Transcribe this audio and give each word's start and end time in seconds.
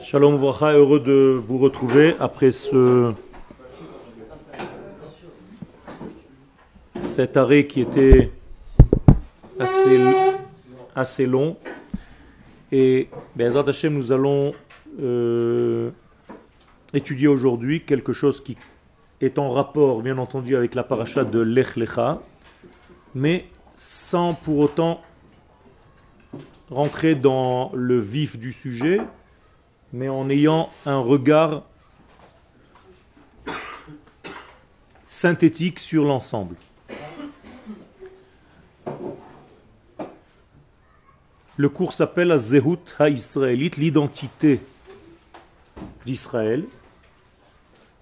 Shalom 0.00 0.36
Vracha, 0.36 0.72
heureux 0.72 0.98
de 0.98 1.38
vous 1.46 1.58
retrouver 1.58 2.16
après 2.20 2.52
ce 2.52 3.12
cet 7.04 7.36
arrêt 7.36 7.66
qui 7.66 7.82
était 7.82 8.30
assez, 10.96 11.26
long. 11.26 11.58
Et 12.72 13.10
Bezat 13.36 13.68
Hashem, 13.68 13.92
nous 13.92 14.10
allons 14.10 14.54
euh, 15.02 15.90
étudier 16.94 17.28
aujourd'hui 17.28 17.84
quelque 17.84 18.14
chose 18.14 18.42
qui 18.42 18.56
est 19.20 19.38
en 19.38 19.50
rapport, 19.50 20.00
bien 20.00 20.16
entendu, 20.16 20.56
avec 20.56 20.74
la 20.74 20.82
paracha 20.82 21.24
de 21.24 21.40
Lech 21.40 21.76
Lecha, 21.76 22.22
mais 23.14 23.44
sans 23.76 24.32
pour 24.32 24.60
autant 24.60 25.02
rentrer 26.70 27.14
dans 27.14 27.70
le 27.74 27.98
vif 27.98 28.38
du 28.38 28.50
sujet, 28.50 29.00
mais 29.92 30.08
en 30.08 30.28
ayant 30.30 30.70
un 30.86 30.98
regard 30.98 31.62
synthétique 35.08 35.78
sur 35.78 36.04
l'ensemble. 36.04 36.56
Le 41.56 41.68
cours 41.68 41.92
s'appelle 41.92 42.28
la 42.28 42.38
Zehut 42.38 42.94
ha-israélite, 42.98 43.76
l'identité 43.76 44.60
d'Israël. 46.06 46.64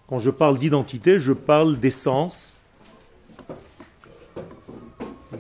Quand 0.07 0.21
je 0.21 0.31
parle 0.31 0.59
d'identité, 0.59 1.19
je 1.19 1.33
parle 1.33 1.81
d'essence, 1.81 2.57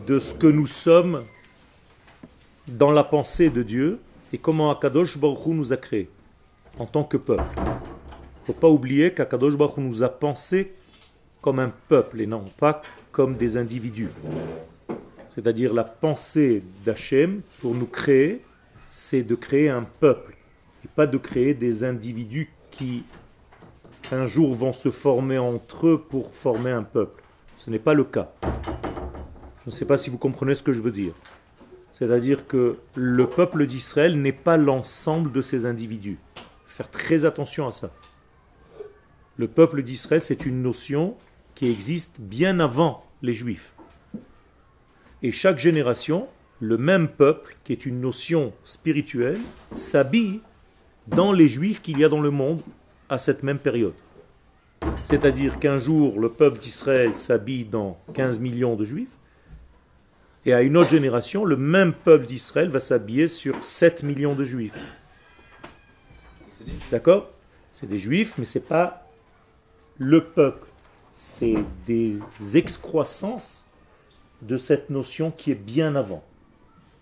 de 0.06 0.18
ce 0.18 0.34
que 0.34 0.46
nous 0.46 0.66
sommes 0.66 1.24
dans 2.66 2.90
la 2.90 3.04
pensée 3.04 3.50
de 3.50 3.62
Dieu 3.62 4.00
et 4.32 4.38
comment 4.38 4.70
Akadosh 4.70 5.18
Baruch 5.18 5.46
nous 5.46 5.72
a 5.72 5.76
créés 5.76 6.08
en 6.78 6.86
tant 6.86 7.04
que 7.04 7.16
peuple. 7.16 7.44
Il 7.56 7.62
ne 7.62 8.54
faut 8.54 8.60
pas 8.60 8.68
oublier 8.68 9.12
qu'Akadosh 9.12 9.56
Baruch 9.56 9.76
nous 9.78 10.02
a 10.02 10.08
pensé 10.08 10.72
comme 11.40 11.58
un 11.58 11.72
peuple 11.88 12.20
et 12.20 12.26
non 12.26 12.44
pas 12.58 12.82
comme 13.12 13.36
des 13.36 13.56
individus. 13.56 14.10
C'est-à-dire 15.28 15.72
la 15.74 15.84
pensée 15.84 16.62
d'Hachem 16.84 17.42
pour 17.60 17.74
nous 17.74 17.86
créer, 17.86 18.42
c'est 18.88 19.22
de 19.22 19.34
créer 19.34 19.68
un 19.68 19.84
peuple 20.00 20.36
et 20.84 20.88
pas 20.88 21.06
de 21.06 21.18
créer 21.18 21.54
des 21.54 21.84
individus 21.84 22.50
qui 22.70 23.04
un 24.10 24.26
jour 24.26 24.54
vont 24.54 24.72
se 24.72 24.90
former 24.90 25.38
entre 25.38 25.88
eux 25.88 26.04
pour 26.08 26.32
former 26.32 26.70
un 26.70 26.82
peuple. 26.82 27.22
Ce 27.56 27.70
n'est 27.70 27.78
pas 27.78 27.94
le 27.94 28.04
cas. 28.04 28.32
Je 29.64 29.70
ne 29.70 29.70
sais 29.70 29.84
pas 29.84 29.98
si 29.98 30.08
vous 30.08 30.18
comprenez 30.18 30.54
ce 30.54 30.62
que 30.62 30.72
je 30.72 30.80
veux 30.80 30.92
dire. 30.92 31.12
C'est-à-dire 31.92 32.46
que 32.46 32.76
le 32.94 33.26
peuple 33.26 33.66
d'Israël 33.66 34.20
n'est 34.20 34.32
pas 34.32 34.56
l'ensemble 34.56 35.32
de 35.32 35.42
ces 35.42 35.66
individus. 35.66 36.18
Faire 36.78 36.90
très 36.92 37.24
attention 37.24 37.66
à 37.66 37.72
ça. 37.72 37.92
Le 39.36 39.48
peuple 39.48 39.82
d'Israël, 39.82 40.22
c'est 40.22 40.46
une 40.46 40.62
notion 40.62 41.16
qui 41.56 41.68
existe 41.68 42.20
bien 42.20 42.60
avant 42.60 43.04
les 43.20 43.34
Juifs. 43.34 43.72
Et 45.24 45.32
chaque 45.32 45.58
génération, 45.58 46.28
le 46.60 46.78
même 46.78 47.08
peuple, 47.08 47.56
qui 47.64 47.72
est 47.72 47.84
une 47.84 48.00
notion 48.00 48.52
spirituelle, 48.62 49.40
s'habille 49.72 50.38
dans 51.08 51.32
les 51.32 51.48
Juifs 51.48 51.82
qu'il 51.82 51.98
y 51.98 52.04
a 52.04 52.08
dans 52.08 52.20
le 52.20 52.30
monde 52.30 52.62
à 53.08 53.18
cette 53.18 53.42
même 53.42 53.58
période. 53.58 53.96
C'est-à-dire 55.02 55.58
qu'un 55.58 55.78
jour, 55.78 56.20
le 56.20 56.28
peuple 56.28 56.60
d'Israël 56.60 57.12
s'habille 57.12 57.64
dans 57.64 57.98
15 58.14 58.38
millions 58.38 58.76
de 58.76 58.84
Juifs, 58.84 59.18
et 60.46 60.52
à 60.52 60.62
une 60.62 60.76
autre 60.76 60.90
génération, 60.90 61.44
le 61.44 61.56
même 61.56 61.92
peuple 61.92 62.26
d'Israël 62.26 62.68
va 62.68 62.78
s'habiller 62.78 63.26
sur 63.26 63.64
7 63.64 64.04
millions 64.04 64.36
de 64.36 64.44
juifs. 64.44 64.78
D'accord 66.90 67.30
C'est 67.72 67.86
des 67.86 67.98
juifs, 67.98 68.34
mais 68.38 68.44
ce 68.44 68.58
n'est 68.58 68.64
pas 68.64 69.06
le 69.98 70.24
peuple. 70.24 70.66
C'est 71.12 71.56
des 71.86 72.18
excroissances 72.54 73.68
de 74.42 74.56
cette 74.56 74.90
notion 74.90 75.30
qui 75.30 75.50
est 75.50 75.56
bien 75.56 75.96
avant. 75.96 76.22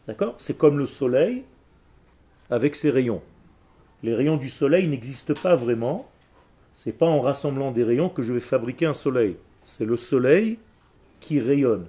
D'accord 0.07 0.35
C'est 0.39 0.57
comme 0.57 0.79
le 0.79 0.87
soleil 0.87 1.45
avec 2.51 2.77
ses 2.77 2.91
rayons. 2.91 3.23
Les 4.03 4.15
rayons 4.15 4.37
du 4.37 4.49
soleil 4.49 4.87
n'existent 4.87 5.35
pas 5.35 5.57
vraiment. 5.57 6.09
C'est 6.75 6.97
pas 6.97 7.07
en 7.07 7.21
rassemblant 7.21 7.73
des 7.73 7.85
rayons 7.85 8.09
que 8.09 8.23
je 8.23 8.33
vais 8.33 8.41
fabriquer 8.41 8.87
un 8.87 8.95
soleil. 8.95 9.37
C'est 9.65 9.85
le 9.85 9.97
soleil 9.97 10.59
qui 11.21 11.41
rayonne. 11.41 11.87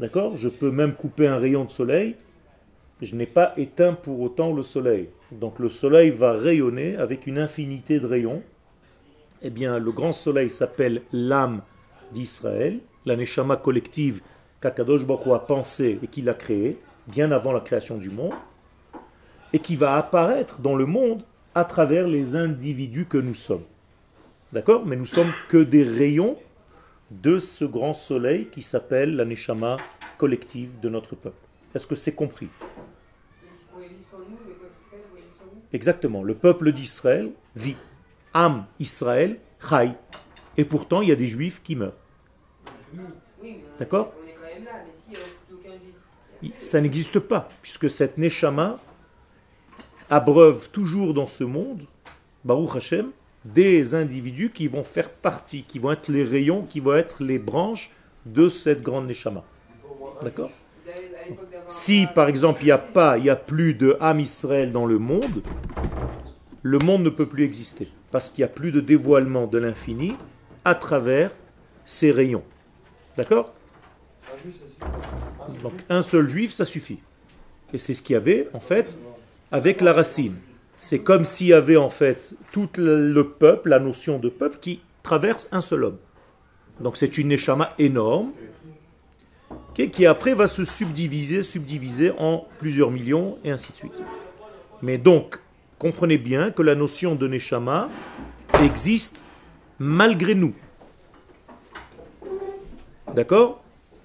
D'accord 0.00 0.36
Je 0.36 0.48
peux 0.48 0.70
même 0.70 0.94
couper 0.94 1.28
un 1.28 1.38
rayon 1.38 1.64
de 1.64 1.70
soleil. 1.70 2.16
Je 3.02 3.16
n'ai 3.16 3.26
pas 3.26 3.54
éteint 3.56 3.94
pour 3.94 4.20
autant 4.20 4.52
le 4.52 4.62
soleil. 4.62 5.08
Donc 5.32 5.58
le 5.58 5.68
soleil 5.68 6.10
va 6.10 6.32
rayonner 6.32 6.96
avec 6.96 7.26
une 7.26 7.38
infinité 7.38 7.98
de 7.98 8.06
rayons. 8.06 8.42
Eh 9.42 9.50
bien, 9.50 9.78
le 9.78 9.90
grand 9.90 10.12
soleil 10.12 10.50
s'appelle 10.50 11.02
l'âme 11.12 11.62
d'Israël, 12.12 12.78
la 13.06 13.16
neshama 13.16 13.56
collective 13.56 14.20
qu'Akadosh 14.60 15.06
Baruch 15.06 15.28
a 15.28 15.38
pensé 15.38 15.98
et 16.02 16.06
qu'il 16.08 16.28
a 16.28 16.34
créée, 16.34 16.78
bien 17.06 17.32
avant 17.32 17.52
la 17.52 17.60
création 17.60 17.96
du 17.96 18.10
monde, 18.10 18.34
et 19.54 19.58
qui 19.58 19.76
va 19.76 19.96
apparaître 19.96 20.60
dans 20.60 20.76
le 20.76 20.84
monde 20.84 21.22
à 21.54 21.64
travers 21.64 22.06
les 22.06 22.36
individus 22.36 23.06
que 23.06 23.16
nous 23.16 23.34
sommes. 23.34 23.64
D'accord? 24.52 24.84
Mais 24.84 24.96
nous 24.96 25.06
sommes 25.06 25.32
que 25.48 25.58
des 25.58 25.84
rayons 25.84 26.36
de 27.10 27.38
ce 27.38 27.64
grand 27.64 27.94
soleil 27.94 28.48
qui 28.52 28.62
s'appelle 28.62 29.16
la 29.16 29.24
Neshama 29.24 29.78
collective 30.18 30.78
de 30.80 30.88
notre 30.88 31.16
peuple. 31.16 31.46
Est-ce 31.74 31.86
que 31.86 31.94
c'est 31.94 32.14
compris? 32.14 32.48
Exactement. 35.72 36.22
Le 36.22 36.34
peuple 36.34 36.72
d'Israël 36.72 37.32
vit. 37.56 37.76
Am 38.32 38.66
Israël, 38.78 39.38
Chai. 39.68 39.92
Et 40.56 40.64
pourtant, 40.64 41.02
il 41.02 41.08
y 41.08 41.12
a 41.12 41.16
des 41.16 41.26
juifs 41.26 41.62
qui 41.62 41.76
meurent. 41.76 41.96
D'accord 43.78 44.12
Ça 46.62 46.80
n'existe 46.80 47.18
pas, 47.18 47.48
puisque 47.62 47.90
cette 47.90 48.18
Neshama 48.18 48.78
abreuve 50.08 50.70
toujours 50.70 51.12
dans 51.12 51.26
ce 51.26 51.44
monde, 51.44 51.82
Baruch 52.44 52.76
Hashem, 52.76 53.10
des 53.44 53.94
individus 53.94 54.50
qui 54.50 54.66
vont 54.68 54.84
faire 54.84 55.10
partie, 55.10 55.64
qui 55.64 55.78
vont 55.78 55.92
être 55.92 56.08
les 56.08 56.24
rayons, 56.24 56.62
qui 56.62 56.80
vont 56.80 56.94
être 56.94 57.22
les 57.22 57.38
branches 57.38 57.92
de 58.26 58.48
cette 58.48 58.82
grande 58.82 59.06
Neshama. 59.06 59.44
D'accord 60.22 60.50
Si 61.68 62.06
par 62.14 62.28
exemple 62.28 62.62
il 62.62 62.66
n'y 62.66 62.70
a 62.72 62.78
pas, 62.78 63.18
il 63.18 63.28
a 63.30 63.36
plus 63.36 63.74
de 63.74 63.96
âme 64.00 64.20
Israël 64.20 64.72
dans 64.72 64.86
le 64.86 64.98
monde, 64.98 65.42
le 66.62 66.78
monde 66.78 67.02
ne 67.02 67.10
peut 67.10 67.26
plus 67.26 67.44
exister. 67.44 67.88
Parce 68.10 68.28
qu'il 68.28 68.42
n'y 68.42 68.50
a 68.50 68.52
plus 68.52 68.72
de 68.72 68.80
dévoilement 68.80 69.46
de 69.46 69.58
l'infini 69.58 70.16
à 70.64 70.74
travers 70.74 71.30
ces 71.84 72.10
rayons. 72.10 72.44
D'accord? 73.16 73.52
Donc 75.62 75.74
un 75.88 76.02
seul 76.02 76.28
juif, 76.28 76.52
ça 76.52 76.64
suffit. 76.64 76.98
Et 77.72 77.78
c'est 77.78 77.94
ce 77.94 78.02
qu'il 78.02 78.14
y 78.14 78.16
avait 78.16 78.48
en 78.52 78.60
fait 78.60 78.98
avec 79.52 79.80
la 79.80 79.92
racine. 79.92 80.36
C'est 80.76 81.00
comme 81.00 81.24
s'il 81.24 81.48
y 81.48 81.52
avait 81.52 81.76
en 81.76 81.90
fait 81.90 82.34
tout 82.52 82.68
le 82.78 83.22
peuple, 83.22 83.68
la 83.68 83.78
notion 83.78 84.18
de 84.18 84.28
peuple, 84.28 84.58
qui 84.60 84.80
traverse 85.02 85.48
un 85.52 85.60
seul 85.60 85.84
homme. 85.84 85.98
Donc 86.80 86.96
c'est 86.96 87.18
une 87.18 87.30
échama 87.32 87.74
énorme 87.78 88.32
qui 89.88 90.04
après 90.04 90.34
va 90.34 90.46
se 90.46 90.64
subdiviser, 90.64 91.42
subdiviser 91.42 92.12
en 92.18 92.46
plusieurs 92.58 92.90
millions 92.90 93.38
et 93.44 93.50
ainsi 93.50 93.72
de 93.72 93.76
suite. 93.76 94.02
Mais 94.82 94.98
donc, 94.98 95.38
comprenez 95.78 96.18
bien 96.18 96.50
que 96.50 96.62
la 96.62 96.74
notion 96.74 97.14
de 97.14 97.26
Neshama 97.26 97.88
existe 98.62 99.24
malgré 99.78 100.34
nous. 100.34 100.54
D'accord? 103.14 103.62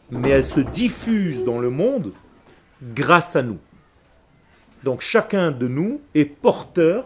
Mais 0.10 0.30
elle 0.30 0.46
se 0.46 0.60
diffuse 0.60 1.44
dans 1.44 1.60
le 1.60 1.70
monde 1.70 2.14
grâce 2.82 3.36
à 3.36 3.42
nous. 3.42 3.58
Donc 4.84 5.02
chacun 5.02 5.52
de 5.52 5.68
nous 5.68 6.02
est 6.14 6.26
porteur, 6.26 7.06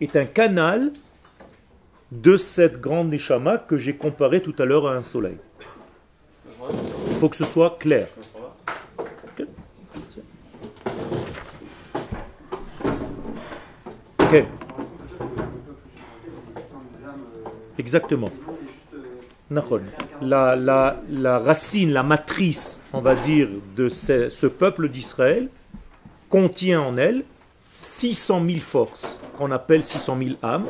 est 0.00 0.16
un 0.16 0.24
canal 0.24 0.92
de 2.10 2.36
cette 2.36 2.80
grande 2.80 3.10
neshama 3.10 3.58
que 3.58 3.76
j'ai 3.76 3.94
comparé 3.94 4.40
tout 4.40 4.54
à 4.58 4.64
l'heure 4.64 4.88
à 4.88 4.94
un 4.94 5.02
soleil. 5.02 5.36
Faut 7.18 7.28
que 7.28 7.36
ce 7.36 7.44
soit 7.44 7.76
clair. 7.80 8.06
Ok. 14.20 14.44
Exactement. 17.78 18.30
La, 20.20 20.54
la, 20.56 21.00
la, 21.10 21.38
racine, 21.38 21.92
la 21.92 22.02
matrice, 22.02 22.80
on 22.92 23.00
va 23.00 23.14
dire, 23.14 23.48
de 23.76 23.88
ce, 23.88 24.28
ce 24.28 24.46
peuple 24.46 24.88
d'Israël, 24.88 25.48
contient 26.28 26.82
en 26.82 26.96
elle 26.98 27.24
600 27.80 28.44
000 28.46 28.58
forces, 28.58 29.18
qu'on 29.36 29.50
appelle 29.50 29.84
600 29.84 30.18
000 30.22 30.30
âmes, 30.42 30.66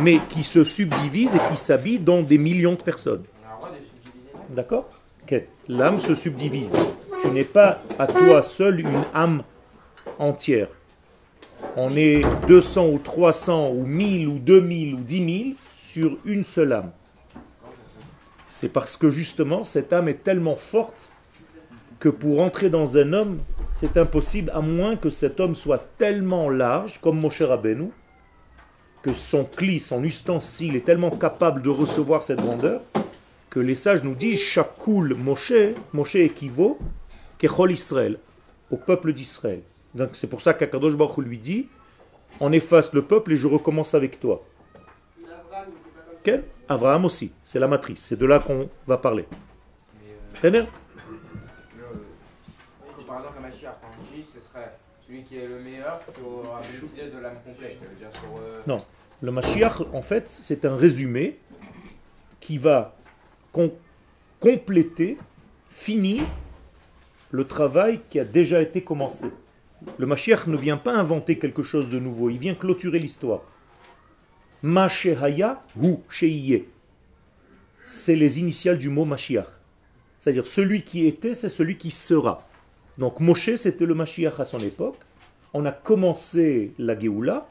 mais 0.00 0.18
qui 0.28 0.42
se 0.42 0.64
subdivisent 0.64 1.36
et 1.36 1.50
qui 1.50 1.56
s'habillent 1.56 2.00
dans 2.00 2.22
des 2.22 2.38
millions 2.38 2.72
de 2.74 2.82
personnes. 2.82 3.24
D'accord 4.50 4.88
L'âme 5.68 5.98
se 5.98 6.14
subdivise. 6.14 6.72
Tu 7.22 7.28
n'es 7.28 7.44
pas 7.44 7.80
à 7.98 8.06
toi 8.06 8.42
seul 8.42 8.80
une 8.80 9.04
âme 9.14 9.42
entière. 10.18 10.68
on 11.76 11.96
est 11.96 12.20
200 12.46 12.88
ou 12.88 12.98
300 12.98 13.70
ou 13.70 13.86
1000 13.86 14.28
ou 14.28 14.38
2000 14.38 14.94
ou 14.94 14.98
10 14.98 15.44
000 15.44 15.56
sur 15.74 16.18
une 16.26 16.44
seule 16.44 16.74
âme. 16.74 16.90
C'est 18.46 18.68
parce 18.68 18.98
que 18.98 19.10
justement 19.10 19.64
cette 19.64 19.92
âme 19.94 20.08
est 20.08 20.22
tellement 20.22 20.56
forte 20.56 21.08
que 21.98 22.10
pour 22.10 22.40
entrer 22.40 22.68
dans 22.68 22.98
un 22.98 23.14
homme, 23.14 23.38
c'est 23.72 23.96
impossible 23.96 24.52
à 24.54 24.60
moins 24.60 24.96
que 24.96 25.08
cet 25.08 25.40
homme 25.40 25.54
soit 25.54 25.82
tellement 25.96 26.50
large 26.50 27.00
comme 27.00 27.18
Moshe 27.18 27.40
Rabbeinu, 27.40 27.88
que 29.02 29.14
son 29.14 29.44
cli, 29.44 29.80
son 29.80 30.04
ustensile 30.04 30.76
est 30.76 30.84
tellement 30.84 31.10
capable 31.10 31.62
de 31.62 31.70
recevoir 31.70 32.22
cette 32.22 32.42
grandeur, 32.42 32.82
que 33.54 33.60
les 33.60 33.76
sages 33.76 34.02
nous 34.02 34.16
disent 34.16 34.40
Shakul 34.40 35.14
Moshe, 35.14 35.52
Moshe 35.92 36.16
équivaut 36.16 36.76
Kechol 37.38 37.70
Israël, 37.70 38.18
au 38.72 38.76
peuple 38.76 39.12
d'Israël. 39.12 39.62
Donc 39.94 40.10
c'est 40.14 40.26
pour 40.26 40.40
ça 40.40 40.54
qu'Akadosh 40.54 40.96
Baruch 40.96 41.18
lui 41.18 41.38
dit 41.38 41.68
On 42.40 42.50
efface 42.50 42.92
le 42.92 43.02
peuple 43.02 43.32
et 43.32 43.36
je 43.36 43.46
recommence 43.46 43.94
avec 43.94 44.18
toi. 44.18 44.44
Quel 46.24 46.42
Abraham 46.68 47.04
aussi, 47.04 47.30
c'est 47.44 47.60
la 47.60 47.68
matrice, 47.68 48.02
c'est 48.02 48.18
de 48.18 48.26
là 48.26 48.40
qu'on 48.40 48.68
va 48.88 48.96
parler. 48.98 49.24
Mais, 50.42 50.50
le, 50.50 50.66
par 53.06 53.18
exemple, 53.18 53.38
un 53.38 53.42
Mashiach, 53.42 53.74
quand 53.80 53.88
on 54.00 54.16
dit, 54.16 54.24
ce 54.34 54.40
serait 54.40 54.76
celui 55.06 55.22
qui 55.22 55.36
est 55.36 55.46
le 55.46 55.60
meilleur 55.60 56.00
qui 56.12 56.20
aura 56.22 56.60
bénéficié 56.60 57.08
de 57.08 57.18
l'âme 57.20 57.36
complète. 57.46 57.78
Ça 57.78 57.88
veut 57.88 57.96
dire 57.96 58.10
sur, 58.10 58.36
euh, 58.42 58.62
Non, 58.66 58.78
le 59.22 59.30
Mashiach, 59.30 59.82
en 59.92 60.02
fait, 60.02 60.28
c'est 60.28 60.64
un 60.64 60.74
résumé 60.74 61.38
qui 62.40 62.58
va 62.58 62.96
compléter, 64.40 65.18
finir 65.70 66.22
le 67.30 67.44
travail 67.44 68.00
qui 68.10 68.20
a 68.20 68.24
déjà 68.24 68.62
été 68.62 68.82
commencé. 68.82 69.28
Le 69.98 70.06
Mashiach 70.06 70.46
ne 70.46 70.56
vient 70.56 70.76
pas 70.76 70.94
inventer 70.94 71.38
quelque 71.38 71.62
chose 71.62 71.88
de 71.88 71.98
nouveau, 71.98 72.30
il 72.30 72.38
vient 72.38 72.54
clôturer 72.54 72.98
l'histoire. 72.98 73.42
Ma 74.62 74.88
shehaya 74.88 75.62
hu 75.76 75.96
sheiye. 76.08 76.64
C'est 77.84 78.16
les 78.16 78.38
initiales 78.40 78.78
du 78.78 78.88
mot 78.88 79.04
Mashiach. 79.04 79.46
C'est-à-dire 80.18 80.46
celui 80.46 80.82
qui 80.82 81.06
était, 81.06 81.34
c'est 81.34 81.50
celui 81.50 81.76
qui 81.76 81.90
sera. 81.90 82.46
Donc 82.96 83.20
Moshe, 83.20 83.56
c'était 83.56 83.84
le 83.84 83.94
Mashiach 83.94 84.38
à 84.40 84.44
son 84.44 84.58
époque. 84.60 84.96
On 85.52 85.66
a 85.66 85.72
commencé 85.72 86.72
la 86.78 86.98
Géoula, 86.98 87.46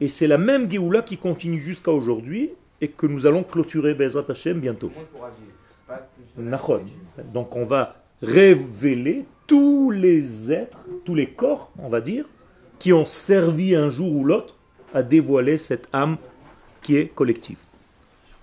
et 0.00 0.08
c'est 0.08 0.26
la 0.26 0.38
même 0.38 0.70
Géoula 0.70 1.02
qui 1.02 1.16
continue 1.16 1.58
jusqu'à 1.58 1.92
aujourd'hui, 1.92 2.50
et 2.80 2.88
que 2.88 3.06
nous 3.06 3.26
allons 3.26 3.42
clôturer 3.42 3.94
Bezrat 3.94 4.24
Hashem 4.28 4.60
bientôt. 4.60 4.92
Donc 7.32 7.56
on 7.56 7.64
va 7.64 7.96
révéler 8.22 9.26
tous 9.46 9.90
les 9.90 10.52
êtres, 10.52 10.86
tous 11.04 11.14
les 11.14 11.26
corps, 11.26 11.72
on 11.78 11.88
va 11.88 12.00
dire, 12.00 12.24
qui 12.78 12.92
ont 12.92 13.06
servi 13.06 13.74
un 13.74 13.90
jour 13.90 14.14
ou 14.14 14.24
l'autre 14.24 14.56
à 14.94 15.02
dévoiler 15.02 15.58
cette 15.58 15.88
âme 15.92 16.16
qui 16.82 16.96
est 16.96 17.08
collective. 17.08 17.58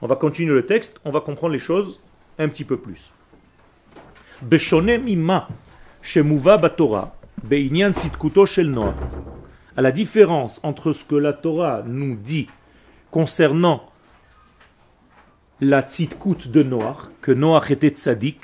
On 0.01 0.07
va 0.07 0.15
continuer 0.15 0.53
le 0.53 0.65
texte, 0.65 0.99
on 1.05 1.11
va 1.11 1.21
comprendre 1.21 1.53
les 1.53 1.59
choses 1.59 2.01
un 2.37 2.47
petit 2.47 2.63
peu 2.63 2.77
plus. 2.77 3.11
À 9.75 9.81
la 9.81 9.91
différence 9.91 10.59
entre 10.63 10.91
ce 10.91 11.05
que 11.05 11.15
la 11.15 11.33
Torah 11.33 11.83
nous 11.85 12.15
dit 12.15 12.47
concernant 13.09 13.83
la 15.59 15.81
tzidkut 15.81 16.47
de 16.47 16.63
Noach, 16.63 17.09
que 17.21 17.31
Noach 17.31 17.71
était 17.71 17.89
tzaddik. 17.89 18.41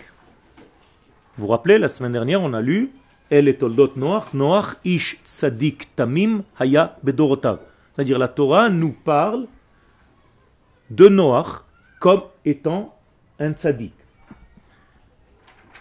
Vous 1.36 1.46
vous 1.46 1.48
rappelez, 1.48 1.78
la 1.78 1.90
semaine 1.90 2.12
dernière, 2.12 2.42
on 2.42 2.54
a 2.54 2.62
lu 2.62 2.92
El 3.30 3.48
et 3.48 3.58
Toldot 3.58 3.92
Noach, 3.96 4.34
Noach 4.34 4.78
ish 4.84 5.20
tzaddik 5.24 5.96
tamim 5.96 6.44
haya 6.60 6.98
bedorotav. 7.04 7.60
C'est-à-dire 7.94 8.18
la 8.18 8.28
Torah 8.28 8.70
nous 8.70 8.92
parle 8.92 9.46
de 10.90 11.08
Noach 11.08 11.64
comme 12.00 12.24
étant 12.46 12.96
un 13.40 13.52
tzaddik. 13.52 13.94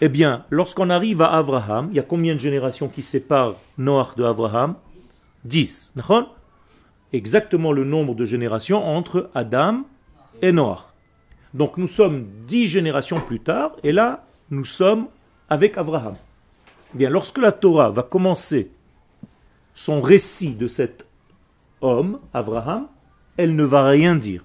Eh 0.01 0.09
bien, 0.09 0.45
lorsqu'on 0.49 0.89
arrive 0.89 1.21
à 1.21 1.31
Abraham, 1.31 1.87
il 1.91 1.95
y 1.95 1.99
a 1.99 2.03
combien 2.03 2.35
de 2.35 2.39
générations 2.39 2.89
qui 2.89 3.01
séparent 3.01 3.55
Noach 3.77 4.15
de 4.15 4.23
Abraham 4.23 4.75
10. 5.45 5.93
d'accord? 5.95 6.35
Exactement 7.11 7.71
le 7.71 7.83
nombre 7.83 8.15
de 8.15 8.25
générations 8.25 8.83
entre 8.83 9.29
Adam 9.33 9.83
et 10.41 10.51
Noach. 10.51 10.92
Donc 11.53 11.77
nous 11.77 11.87
sommes 11.87 12.25
dix 12.47 12.67
générations 12.67 13.21
plus 13.21 13.39
tard, 13.39 13.71
et 13.83 13.91
là, 13.91 14.25
nous 14.49 14.65
sommes 14.65 15.07
avec 15.49 15.77
Abraham. 15.77 16.15
Eh 16.93 16.97
Bien, 16.97 17.09
lorsque 17.09 17.37
la 17.37 17.51
Torah 17.51 17.89
va 17.89 18.03
commencer 18.03 18.71
son 19.73 20.01
récit 20.01 20.55
de 20.55 20.67
cet 20.67 21.05
homme, 21.81 22.19
Abraham, 22.33 22.87
elle 23.37 23.55
ne 23.55 23.63
va 23.63 23.87
rien 23.87 24.15
dire. 24.15 24.43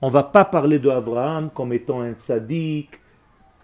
On 0.00 0.08
ne 0.08 0.12
va 0.12 0.24
pas 0.24 0.44
parler 0.44 0.78
de 0.78 0.88
Abraham 0.88 1.50
comme 1.50 1.72
étant 1.72 2.00
un 2.00 2.12
tzaddik. 2.12 3.00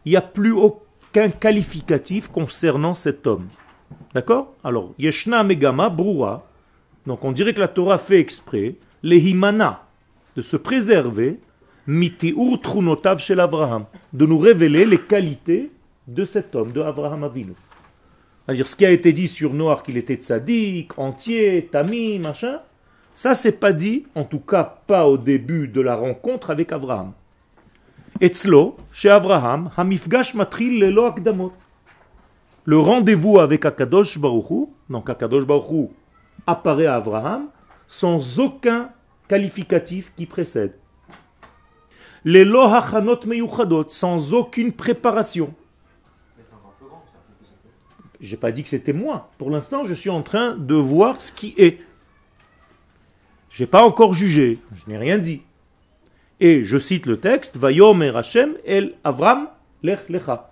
Il 0.04 0.10
n'y 0.10 0.16
a 0.16 0.22
plus 0.22 0.52
aucun 0.52 1.30
qualificatif 1.30 2.28
concernant 2.28 2.94
cet 2.94 3.26
homme. 3.26 3.48
D'accord? 4.14 4.54
Alors, 4.62 4.94
Yeshna 4.98 5.42
Megama 5.42 5.88
Broura. 5.88 6.46
Donc 7.06 7.24
on 7.24 7.32
dirait 7.32 7.54
que 7.54 7.60
la 7.60 7.68
Torah 7.68 7.98
fait 7.98 8.20
exprès, 8.20 8.76
Lehimana, 9.02 9.86
de 10.36 10.42
se 10.42 10.56
préserver 10.56 11.40
De 11.88 11.94
nous 14.26 14.38
révéler 14.38 14.84
les 14.84 14.98
qualités 14.98 15.72
de 16.06 16.24
cet 16.26 16.54
homme, 16.54 16.70
de 16.70 16.82
Abraham 16.82 17.24
Avinu. 17.24 17.54
C'est-à-dire 18.44 18.68
ce 18.68 18.76
qui 18.76 18.84
a 18.84 18.90
été 18.90 19.14
dit 19.14 19.26
sur 19.26 19.54
Noir 19.54 19.82
qu'il 19.82 19.96
était 19.96 20.16
tzaddik, 20.16 20.98
entier, 20.98 21.66
tami, 21.72 22.18
machin, 22.18 22.58
ça 23.14 23.34
c'est 23.34 23.58
pas 23.58 23.72
dit, 23.72 24.04
en 24.14 24.24
tout 24.24 24.40
cas 24.40 24.64
pas 24.86 25.08
au 25.08 25.16
début 25.16 25.66
de 25.66 25.80
la 25.80 25.96
rencontre 25.96 26.50
avec 26.50 26.72
Abraham. 26.72 27.12
Etzlo, 28.20 28.76
chez 28.92 29.08
Abraham, 29.08 29.70
Hamifgash 29.74 30.34
Matril 30.34 30.80
Lelo 30.80 31.06
Akdamot. 31.06 31.54
Le 32.66 32.78
rendez-vous 32.78 33.38
avec 33.38 33.64
Akadosh 33.64 34.18
Baruchu, 34.18 34.66
donc 34.90 35.08
Akadosh 35.08 35.46
Baruchu 35.46 35.88
apparaît 36.46 36.84
à 36.84 36.96
Abraham 36.96 37.46
sans 37.86 38.40
aucun 38.40 38.90
qualificatif 39.26 40.12
qui 40.14 40.26
précède. 40.26 40.74
Les 42.30 42.44
lohachanot 42.44 43.20
meyuchadot, 43.24 43.86
sans 43.88 44.34
aucune 44.34 44.72
préparation. 44.72 45.54
J'ai 48.20 48.36
pas 48.36 48.52
dit 48.52 48.62
que 48.62 48.68
c'était 48.68 48.92
moi. 48.92 49.30
Pour 49.38 49.48
l'instant, 49.48 49.82
je 49.82 49.94
suis 49.94 50.10
en 50.10 50.20
train 50.20 50.54
de 50.54 50.74
voir 50.74 51.22
ce 51.22 51.32
qui 51.32 51.54
est. 51.56 51.78
J'ai 53.48 53.66
pas 53.66 53.82
encore 53.82 54.12
jugé, 54.12 54.58
je 54.74 54.90
n'ai 54.90 54.98
rien 54.98 55.16
dit. 55.16 55.40
Et 56.38 56.64
je 56.64 56.76
cite 56.76 57.06
le 57.06 57.18
texte, 57.18 57.56
Vayomer 57.56 58.14
Hashem 58.14 58.58
el 58.66 58.92
Avram 59.04 59.48
lech 59.82 60.10
lecha. 60.10 60.50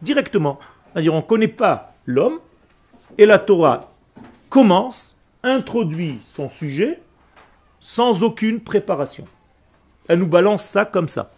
Directement. 0.00 0.58
C'est-à-dire, 0.94 1.12
on 1.12 1.18
ne 1.18 1.22
connaît 1.22 1.46
pas 1.46 1.92
l'homme, 2.06 2.38
et 3.18 3.26
la 3.26 3.38
Torah 3.38 3.92
commence, 4.48 5.14
introduit 5.42 6.20
son 6.26 6.48
sujet, 6.48 7.02
sans 7.80 8.22
aucune 8.22 8.60
préparation. 8.60 9.28
Elle 10.08 10.20
nous 10.20 10.26
balance 10.26 10.64
ça 10.64 10.84
comme 10.84 11.08
ça. 11.08 11.32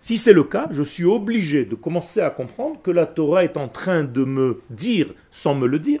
Si 0.00 0.16
c'est 0.16 0.32
le 0.32 0.44
cas, 0.44 0.68
je 0.70 0.82
suis 0.82 1.04
obligé 1.04 1.64
de 1.64 1.74
commencer 1.74 2.20
à 2.20 2.30
comprendre 2.30 2.80
que 2.82 2.90
la 2.90 3.06
Torah 3.06 3.44
est 3.44 3.56
en 3.56 3.68
train 3.68 4.04
de 4.04 4.24
me 4.24 4.62
dire, 4.70 5.08
sans 5.30 5.54
me 5.54 5.66
le 5.66 5.78
dire, 5.78 6.00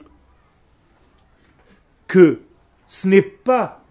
que 2.06 2.40
ce 2.86 3.08
n'est 3.08 3.22
pas 3.22 3.82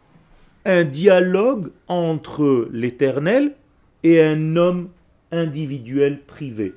un 0.64 0.84
dialogue 0.84 1.72
entre 1.88 2.70
l'Éternel 2.72 3.56
et 4.04 4.22
un 4.24 4.56
homme 4.56 4.90
individuel 5.32 6.22
privé. 6.22 6.76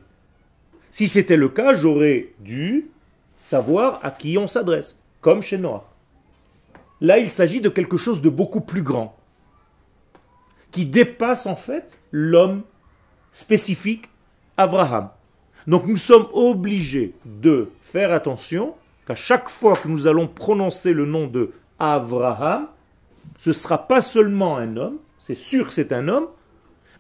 Si 0.90 1.06
c'était 1.06 1.37
le 1.37 1.50
cas, 1.50 1.75
j'aurais 1.75 2.32
dû 2.40 2.88
savoir 3.38 4.00
à 4.02 4.11
qui 4.11 4.37
on 4.38 4.49
s'adresse, 4.49 4.99
comme 5.20 5.42
chez 5.42 5.58
Noah. 5.58 5.88
Là, 7.00 7.19
il 7.19 7.31
s'agit 7.31 7.61
de 7.61 7.69
quelque 7.69 7.97
chose 7.97 8.23
de 8.23 8.28
beaucoup 8.28 8.61
plus 8.61 8.83
grand, 8.83 9.17
qui 10.71 10.85
dépasse 10.85 11.47
en 11.47 11.57
fait 11.57 12.00
l'homme 12.11 12.62
spécifique, 13.33 14.09
Abraham. 14.57 15.11
Donc 15.67 15.87
nous 15.87 15.97
sommes 15.97 16.26
obligés 16.33 17.14
de 17.25 17.71
faire 17.81 18.12
attention 18.12 18.75
qu'à 19.07 19.14
chaque 19.14 19.49
fois 19.49 19.76
que 19.76 19.88
nous 19.88 20.07
allons 20.07 20.26
prononcer 20.26 20.93
le 20.93 21.07
nom 21.07 21.26
de 21.26 21.52
Abraham, 21.78 22.67
ce 23.37 23.50
ne 23.50 23.55
sera 23.55 23.87
pas 23.87 24.00
seulement 24.00 24.57
un 24.57 24.76
homme, 24.76 24.99
c'est 25.19 25.37
sûr 25.37 25.69
que 25.69 25.73
c'est 25.73 25.93
un 25.93 26.09
homme, 26.09 26.28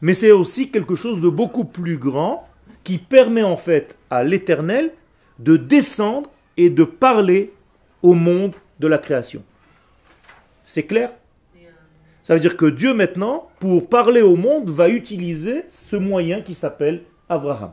mais 0.00 0.14
c'est 0.14 0.30
aussi 0.30 0.70
quelque 0.70 0.94
chose 0.94 1.20
de 1.20 1.28
beaucoup 1.28 1.64
plus 1.64 1.96
grand 1.96 2.44
qui 2.84 2.98
permet 2.98 3.42
en 3.42 3.56
fait 3.56 3.98
à 4.10 4.22
l'Éternel 4.22 4.92
de 5.38 5.56
descendre 5.56 6.30
et 6.56 6.70
de 6.70 6.84
parler 6.84 7.52
au 8.02 8.14
monde 8.14 8.54
de 8.80 8.86
la 8.86 8.98
création. 8.98 9.42
C'est 10.68 10.82
clair? 10.82 11.12
Ça 12.22 12.34
veut 12.34 12.40
dire 12.40 12.58
que 12.58 12.66
Dieu 12.66 12.92
maintenant, 12.92 13.48
pour 13.58 13.88
parler 13.88 14.20
au 14.20 14.36
monde, 14.36 14.68
va 14.68 14.90
utiliser 14.90 15.64
ce 15.66 15.96
moyen 15.96 16.42
qui 16.42 16.52
s'appelle 16.52 17.04
Abraham. 17.30 17.72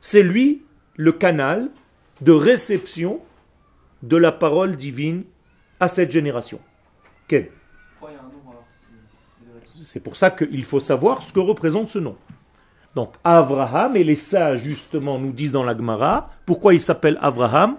C'est 0.00 0.22
lui 0.22 0.62
le 0.94 1.12
canal 1.12 1.68
de 2.22 2.32
réception 2.32 3.20
de 4.02 4.16
la 4.16 4.32
parole 4.32 4.76
divine 4.76 5.24
à 5.78 5.88
cette 5.88 6.10
génération. 6.10 6.58
Quel 7.28 7.50
C'est 9.82 10.00
pour 10.00 10.16
ça 10.16 10.30
qu'il 10.30 10.64
faut 10.64 10.80
savoir 10.80 11.22
ce 11.22 11.34
que 11.34 11.40
représente 11.40 11.90
ce 11.90 11.98
nom. 11.98 12.16
Donc 12.94 13.12
Abraham, 13.24 13.94
et 13.94 14.04
les 14.04 14.14
sages 14.14 14.62
justement 14.62 15.18
nous 15.18 15.32
disent 15.32 15.52
dans 15.52 15.64
la 15.64 15.76
Gemara, 15.76 16.30
pourquoi 16.46 16.72
il 16.72 16.80
s'appelle 16.80 17.18
Abraham? 17.20 17.76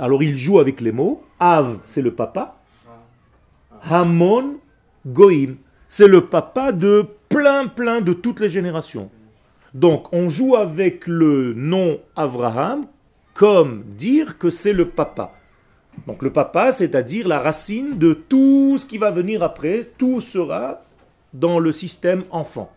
Alors 0.00 0.24
il 0.24 0.36
joue 0.36 0.58
avec 0.58 0.80
les 0.80 0.90
mots. 0.90 1.22
Av, 1.40 1.80
c'est 1.84 2.02
le 2.02 2.14
papa. 2.14 2.56
Hamon, 3.82 4.58
Goïm, 5.06 5.56
c'est 5.88 6.06
le 6.06 6.26
papa 6.26 6.72
de 6.72 7.06
plein 7.28 7.66
plein 7.66 8.00
de 8.00 8.12
toutes 8.12 8.40
les 8.40 8.48
générations. 8.48 9.10
Donc 9.72 10.12
on 10.12 10.28
joue 10.28 10.56
avec 10.56 11.06
le 11.06 11.54
nom 11.54 11.98
Abraham 12.14 12.86
comme 13.34 13.84
dire 13.96 14.36
que 14.36 14.50
c'est 14.50 14.72
le 14.72 14.88
papa. 14.88 15.32
Donc 16.06 16.22
le 16.22 16.32
papa, 16.32 16.72
c'est-à-dire 16.72 17.26
la 17.26 17.40
racine 17.40 17.98
de 17.98 18.12
tout 18.12 18.76
ce 18.78 18.86
qui 18.86 18.98
va 18.98 19.10
venir 19.10 19.42
après, 19.42 19.88
tout 19.96 20.20
sera 20.20 20.82
dans 21.32 21.58
le 21.58 21.72
système 21.72 22.24
enfant. 22.30 22.70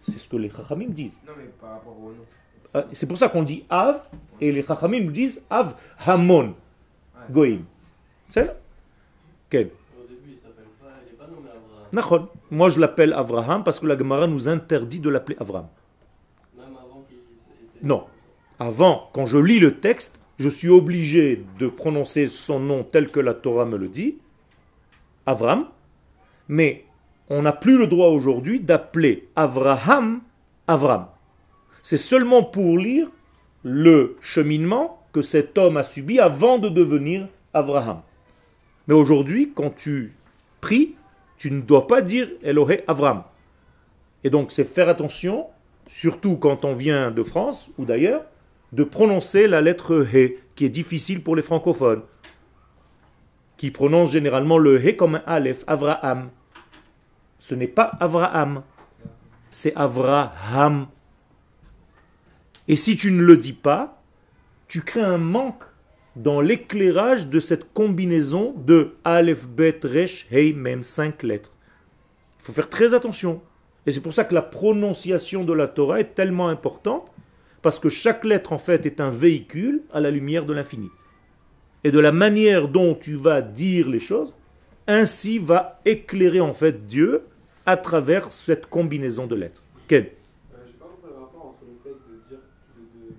C'est 0.00 0.18
ce 0.18 0.28
que 0.28 0.36
les 0.36 0.50
Chachamim 0.50 0.88
disent. 0.88 1.20
Euh, 2.74 2.82
C'est 2.92 3.06
pour 3.06 3.18
ça 3.18 3.28
qu'on 3.28 3.42
dit 3.42 3.64
Av, 3.70 4.02
et 4.40 4.50
les 4.52 4.62
Chachamim 4.62 5.10
disent 5.10 5.44
Av 5.48 5.74
Hamon, 6.06 6.54
Nommé 7.28 7.64
Abraham. 8.28 8.54
Nachon. 11.92 12.28
Moi 12.50 12.68
je 12.68 12.78
l'appelle 12.78 13.12
Avraham 13.12 13.64
parce 13.64 13.80
que 13.80 13.86
la 13.86 13.96
Gemara 13.96 14.26
nous 14.26 14.48
interdit 14.48 15.00
de 15.00 15.08
l'appeler 15.08 15.36
était. 15.38 15.68
Non. 17.82 18.04
Avant, 18.58 19.10
quand 19.12 19.26
je 19.26 19.38
lis 19.38 19.58
le 19.58 19.78
texte, 19.80 20.20
je 20.38 20.48
suis 20.48 20.68
obligé 20.68 21.44
de 21.58 21.68
prononcer 21.68 22.28
son 22.28 22.60
nom 22.60 22.84
tel 22.84 23.10
que 23.10 23.20
la 23.20 23.34
Torah 23.34 23.64
me 23.64 23.76
le 23.76 23.88
dit, 23.88 24.18
Avram, 25.26 25.66
mais 26.48 26.84
on 27.28 27.42
n'a 27.42 27.52
plus 27.52 27.78
le 27.78 27.86
droit 27.86 28.08
aujourd'hui 28.08 28.60
d'appeler 28.60 29.28
Avraham 29.36 30.20
Avram. 30.68 31.06
C'est 31.82 31.98
seulement 31.98 32.42
pour 32.42 32.78
lire 32.78 33.08
le 33.62 34.16
cheminement 34.20 35.01
que 35.12 35.22
cet 35.22 35.58
homme 35.58 35.76
a 35.76 35.82
subi 35.82 36.18
avant 36.18 36.58
de 36.58 36.68
devenir 36.68 37.28
Avraham. 37.52 38.02
Mais 38.86 38.94
aujourd'hui, 38.94 39.52
quand 39.54 39.74
tu 39.74 40.14
pries, 40.60 40.96
tu 41.36 41.50
ne 41.50 41.60
dois 41.60 41.86
pas 41.86 42.02
dire 42.02 42.28
Elohé 42.42 42.84
Avram. 42.86 43.24
Et 44.24 44.30
donc 44.30 44.52
c'est 44.52 44.64
faire 44.64 44.88
attention, 44.88 45.46
surtout 45.86 46.36
quand 46.36 46.64
on 46.64 46.72
vient 46.72 47.10
de 47.10 47.22
France 47.22 47.70
ou 47.78 47.84
d'ailleurs, 47.84 48.24
de 48.72 48.84
prononcer 48.84 49.48
la 49.48 49.60
lettre 49.60 50.06
He, 50.14 50.38
qui 50.54 50.64
est 50.64 50.70
difficile 50.70 51.22
pour 51.22 51.36
les 51.36 51.42
francophones, 51.42 52.02
qui 53.56 53.70
prononcent 53.70 54.12
généralement 54.12 54.56
le 54.56 54.84
He 54.84 54.96
comme 54.96 55.16
un 55.16 55.22
Aleph, 55.26 55.64
Avraham. 55.66 56.30
Ce 57.38 57.54
n'est 57.54 57.66
pas 57.68 57.92
Avraham, 58.00 58.62
c'est 59.50 59.74
Avraham. 59.74 60.86
Et 62.68 62.76
si 62.76 62.96
tu 62.96 63.12
ne 63.12 63.22
le 63.22 63.36
dis 63.36 63.52
pas, 63.52 64.01
tu 64.72 64.80
crées 64.80 65.02
un 65.02 65.18
manque 65.18 65.64
dans 66.16 66.40
l'éclairage 66.40 67.26
de 67.26 67.40
cette 67.40 67.74
combinaison 67.74 68.54
de 68.56 68.94
Aleph, 69.04 69.46
Bet, 69.46 69.80
Resh, 69.84 70.26
Hey, 70.30 70.54
même 70.54 70.82
cinq 70.82 71.22
lettres. 71.22 71.52
Il 72.40 72.44
faut 72.46 72.54
faire 72.54 72.70
très 72.70 72.94
attention. 72.94 73.42
Et 73.84 73.92
c'est 73.92 74.00
pour 74.00 74.14
ça 74.14 74.24
que 74.24 74.34
la 74.34 74.40
prononciation 74.40 75.44
de 75.44 75.52
la 75.52 75.68
Torah 75.68 76.00
est 76.00 76.14
tellement 76.14 76.48
importante, 76.48 77.12
parce 77.60 77.78
que 77.78 77.90
chaque 77.90 78.24
lettre 78.24 78.54
en 78.54 78.58
fait 78.58 78.86
est 78.86 78.98
un 78.98 79.10
véhicule 79.10 79.82
à 79.92 80.00
la 80.00 80.10
lumière 80.10 80.46
de 80.46 80.54
l'infini. 80.54 80.88
Et 81.84 81.90
de 81.90 81.98
la 81.98 82.12
manière 82.12 82.66
dont 82.66 82.94
tu 82.94 83.14
vas 83.14 83.42
dire 83.42 83.90
les 83.90 84.00
choses, 84.00 84.32
ainsi 84.86 85.38
va 85.38 85.82
éclairer 85.84 86.40
en 86.40 86.54
fait 86.54 86.86
Dieu 86.86 87.24
à 87.66 87.76
travers 87.76 88.32
cette 88.32 88.64
combinaison 88.68 89.26
de 89.26 89.34
lettres. 89.34 89.62
Ken 89.86 90.06
Euh, 90.06 90.56
J'ai 90.66 90.72
pas 90.72 90.86
compris 90.86 91.10
le 91.14 91.20
rapport 91.20 91.46
entre 91.48 91.64
le 91.68 91.76
fait 91.82 91.90
de 91.90 92.26
dire 92.26 92.38
de, 92.74 93.08
de, 93.10 93.14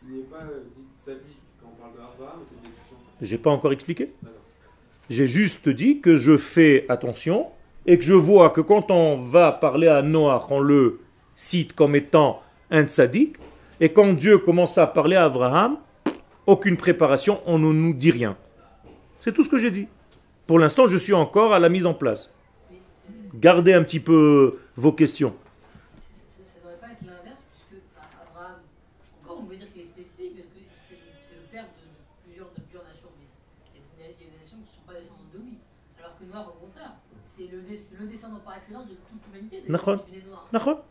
qu'il 0.00 0.16
n'est 0.16 0.24
pas 0.24 0.42
euh, 0.42 0.64
dit 0.74 0.78
sadique 1.08 1.40
quand 1.60 1.72
on 1.72 1.80
parle 1.80 1.92
d'Abraham 1.96 2.40
et 2.42 2.68
cette 2.84 2.98
discussion. 3.20 3.36
J'ai 3.36 3.38
pas 3.38 3.50
encore 3.50 3.72
expliqué. 3.72 4.12
J'ai 5.10 5.26
juste 5.26 5.68
dit 5.68 6.00
que 6.00 6.16
je 6.16 6.36
fais 6.36 6.84
attention 6.88 7.46
et 7.86 7.98
que 7.98 8.04
je 8.04 8.14
vois 8.14 8.50
que 8.50 8.60
quand 8.60 8.90
on 8.90 9.16
va 9.16 9.52
parler 9.52 9.88
à 9.88 10.02
Noah, 10.02 10.46
on 10.50 10.60
le 10.60 11.00
cite 11.34 11.72
comme 11.72 11.94
étant 11.94 12.42
un 12.70 12.84
tzaddik, 12.84 13.36
et 13.80 13.90
quand 13.90 14.12
Dieu 14.12 14.38
commence 14.38 14.76
à 14.76 14.86
parler 14.86 15.16
à 15.16 15.24
Abraham, 15.24 15.78
aucune 16.46 16.76
préparation, 16.76 17.40
on 17.46 17.58
ne 17.58 17.72
nous 17.72 17.94
dit 17.94 18.10
rien. 18.10 18.36
C'est 19.20 19.32
tout 19.32 19.42
ce 19.42 19.48
que 19.48 19.58
j'ai 19.58 19.70
dit. 19.70 19.86
Pour 20.46 20.58
l'instant, 20.58 20.86
je 20.86 20.98
suis 20.98 21.14
encore 21.14 21.52
à 21.54 21.58
la 21.58 21.68
mise 21.68 21.86
en 21.86 21.94
place. 21.94 22.30
Gardez 23.34 23.72
un 23.72 23.82
petit 23.82 24.00
peu 24.00 24.58
vos 24.76 24.92
questions. 24.92 25.34
De 38.84 38.94
toute 38.94 39.34
l'humanité, 39.34 39.62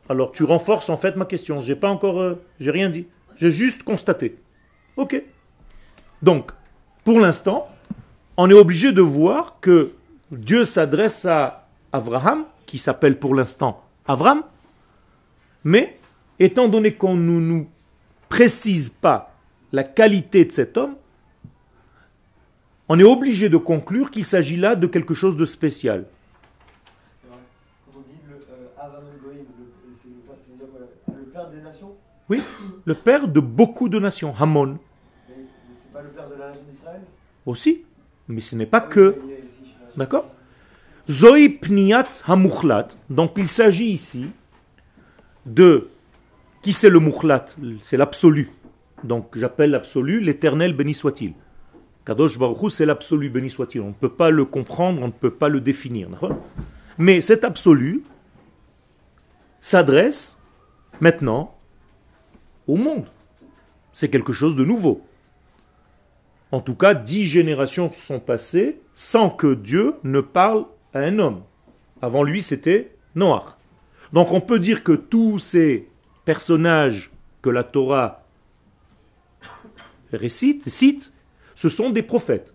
Alors 0.09 0.31
tu 0.31 0.43
renforces 0.43 0.89
en 0.89 0.97
fait 0.97 1.15
ma 1.15 1.25
question. 1.25 1.61
J'ai 1.61 1.75
pas 1.75 1.89
encore, 1.89 2.19
euh, 2.21 2.35
j'ai 2.59 2.71
rien 2.71 2.89
dit. 2.89 3.07
J'ai 3.35 3.51
juste 3.51 3.83
constaté. 3.83 4.37
Ok. 4.95 5.21
Donc, 6.21 6.51
pour 7.03 7.19
l'instant, 7.19 7.67
on 8.37 8.49
est 8.49 8.53
obligé 8.53 8.91
de 8.91 9.01
voir 9.01 9.59
que 9.59 9.91
Dieu 10.31 10.65
s'adresse 10.65 11.25
à 11.25 11.67
Abraham, 11.91 12.45
qui 12.65 12.77
s'appelle 12.79 13.17
pour 13.19 13.33
l'instant 13.35 13.83
Avram, 14.07 14.43
mais 15.63 15.97
étant 16.39 16.67
donné 16.67 16.95
qu'on 16.95 17.15
ne 17.15 17.39
nous 17.39 17.69
précise 18.29 18.89
pas 18.89 19.33
la 19.71 19.83
qualité 19.83 20.45
de 20.45 20.51
cet 20.51 20.77
homme, 20.77 20.95
on 22.89 22.97
est 22.99 23.03
obligé 23.03 23.49
de 23.49 23.57
conclure 23.57 24.11
qu'il 24.11 24.25
s'agit 24.25 24.57
là 24.57 24.75
de 24.75 24.87
quelque 24.87 25.13
chose 25.13 25.35
de 25.37 25.45
spécial. 25.45 26.05
Quand 27.23 27.37
on 27.97 28.01
dit 28.01 28.17
le 28.29 28.35
euh, 28.35 28.67
Avamon 28.79 29.11
Goïm, 29.21 29.45
le- 29.59 29.93
c'est 29.93 30.07
le, 30.07 30.15
ça 30.41 30.51
veut 30.51 30.57
dire 30.57 30.67
quoi, 30.71 30.79
là 30.79 30.87
le 31.17 31.25
père 31.25 31.49
des 31.49 31.65
nations 32.29 32.45
Le 32.85 32.93
père 32.93 33.27
de 33.27 33.39
beaucoup 33.39 33.89
de 33.89 33.99
nations, 33.99 34.33
Hamon 34.39 34.77
Mais 35.29 35.35
c'est 35.71 35.91
pas 35.91 36.01
le 36.01 36.09
père 36.09 36.29
de 36.29 36.35
la 36.35 36.49
nation 36.49 36.63
d'Israël? 36.69 37.01
Aussi, 37.45 37.83
mais 38.27 38.41
ce 38.41 38.55
n'est 38.55 38.65
pas 38.65 38.79
Ah 38.79 38.85
oui, 38.87 38.93
que. 38.93 39.15
D'accord 39.95 40.29
Zoï 41.09 41.49
pniat 41.49 42.07
hamuchlat. 42.27 42.89
Donc 43.09 43.33
il 43.37 43.47
s'agit 43.47 43.91
ici 43.91 44.27
de. 45.45 45.89
Qui 46.61 46.73
c'est 46.73 46.89
le 46.89 46.99
muchlat 46.99 47.45
C'est 47.81 47.97
l'absolu. 47.97 48.51
Donc 49.03 49.37
j'appelle 49.37 49.71
l'absolu 49.71 50.19
l'éternel 50.19 50.73
béni 50.75 50.93
soit-il. 50.93 51.33
Kadosh 52.05 52.37
Baruch 52.37 52.71
c'est 52.71 52.85
l'absolu 52.85 53.29
béni 53.29 53.49
soit-il. 53.49 53.81
On 53.81 53.87
ne 53.89 53.93
peut 53.93 54.09
pas 54.09 54.29
le 54.29 54.43
comprendre, 54.43 55.01
on 55.01 55.07
ne 55.07 55.11
peut 55.11 55.31
pas 55.31 55.49
le 55.49 55.61
définir. 55.61 56.09
Mais 56.97 57.21
cet 57.21 57.45
absolu 57.45 58.03
s'adresse 59.61 60.41
maintenant 60.99 61.56
au 62.67 62.75
monde. 62.75 63.05
C'est 63.93 64.09
quelque 64.09 64.33
chose 64.33 64.55
de 64.55 64.63
nouveau. 64.63 65.01
En 66.51 66.61
tout 66.61 66.75
cas, 66.75 66.93
dix 66.93 67.25
générations 67.25 67.91
sont 67.91 68.19
passées 68.19 68.79
sans 68.93 69.29
que 69.29 69.53
Dieu 69.53 69.95
ne 70.03 70.21
parle 70.21 70.65
à 70.93 70.99
un 70.99 71.19
homme. 71.19 71.41
Avant 72.01 72.23
lui, 72.23 72.41
c'était 72.41 72.95
Noach. 73.15 73.57
Donc 74.13 74.31
on 74.31 74.39
peut 74.39 74.59
dire 74.59 74.83
que 74.83 74.93
tous 74.93 75.39
ces 75.39 75.87
personnages 76.23 77.11
que 77.41 77.49
la 77.49 77.63
Torah 77.63 78.23
récite, 80.13 80.67
cite, 80.67 81.13
ce 81.55 81.69
sont 81.69 81.89
des 81.89 82.03
prophètes. 82.03 82.53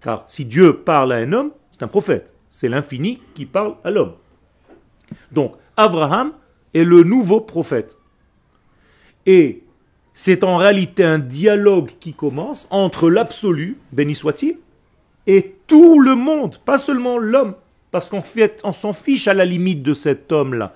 Car 0.00 0.24
si 0.26 0.44
Dieu 0.44 0.78
parle 0.78 1.12
à 1.12 1.16
un 1.16 1.32
homme, 1.32 1.50
c'est 1.70 1.82
un 1.82 1.88
prophète. 1.88 2.34
C'est 2.50 2.68
l'infini 2.68 3.20
qui 3.34 3.46
parle 3.46 3.76
à 3.84 3.90
l'homme. 3.90 4.14
Donc, 5.32 5.54
Abraham 5.76 6.32
est 6.74 6.84
le 6.84 7.02
nouveau 7.02 7.40
prophète. 7.40 7.98
Et 9.28 9.62
c'est 10.14 10.42
en 10.42 10.56
réalité 10.56 11.04
un 11.04 11.18
dialogue 11.18 11.90
qui 12.00 12.14
commence 12.14 12.66
entre 12.70 13.10
l'absolu, 13.10 13.76
béni 13.92 14.14
soit-il, 14.14 14.56
et 15.26 15.54
tout 15.66 16.00
le 16.00 16.14
monde, 16.14 16.56
pas 16.64 16.78
seulement 16.78 17.18
l'homme, 17.18 17.52
parce 17.90 18.08
qu'en 18.08 18.22
fait, 18.22 18.62
on 18.64 18.72
s'en 18.72 18.94
fiche 18.94 19.28
à 19.28 19.34
la 19.34 19.44
limite 19.44 19.82
de 19.82 19.92
cet 19.92 20.32
homme-là. 20.32 20.74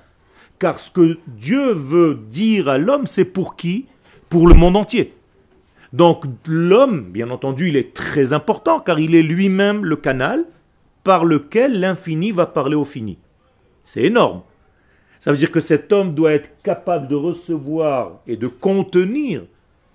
Car 0.59 0.79
ce 0.79 0.91
que 0.91 1.17
Dieu 1.29 1.73
veut 1.73 2.21
dire 2.31 2.69
à 2.69 2.77
l'homme, 2.77 3.07
c'est 3.07 3.25
pour 3.25 3.57
qui? 3.57 3.87
Pour 4.29 4.47
le 4.47 4.55
monde 4.55 4.77
entier. 4.77 5.15
Donc 5.95 6.25
l'homme, 6.45 7.05
bien 7.05 7.31
entendu, 7.31 7.69
il 7.69 7.77
est 7.77 7.95
très 7.95 8.35
important, 8.35 8.81
car 8.81 9.01
il 9.01 9.15
est 9.15 9.23
lui-même 9.23 9.83
le 9.83 9.97
canal 9.97 10.45
par 11.05 11.25
lequel 11.25 11.81
l'infini 11.81 12.33
va 12.33 12.45
parler 12.45 12.77
au 12.77 12.85
fini. 12.85 13.17
C'est 13.83 14.03
énorme. 14.03 14.43
Ça 15.23 15.31
veut 15.31 15.39
dire 15.39 15.53
que 15.53 15.61
cet 15.61 15.93
homme 15.93 16.17
doit 16.17 16.33
être 16.33 16.51
capable 16.65 17.07
de 17.07 17.15
recevoir 17.15 18.19
et 18.27 18.37
de 18.37 18.49
contenir 18.49 19.45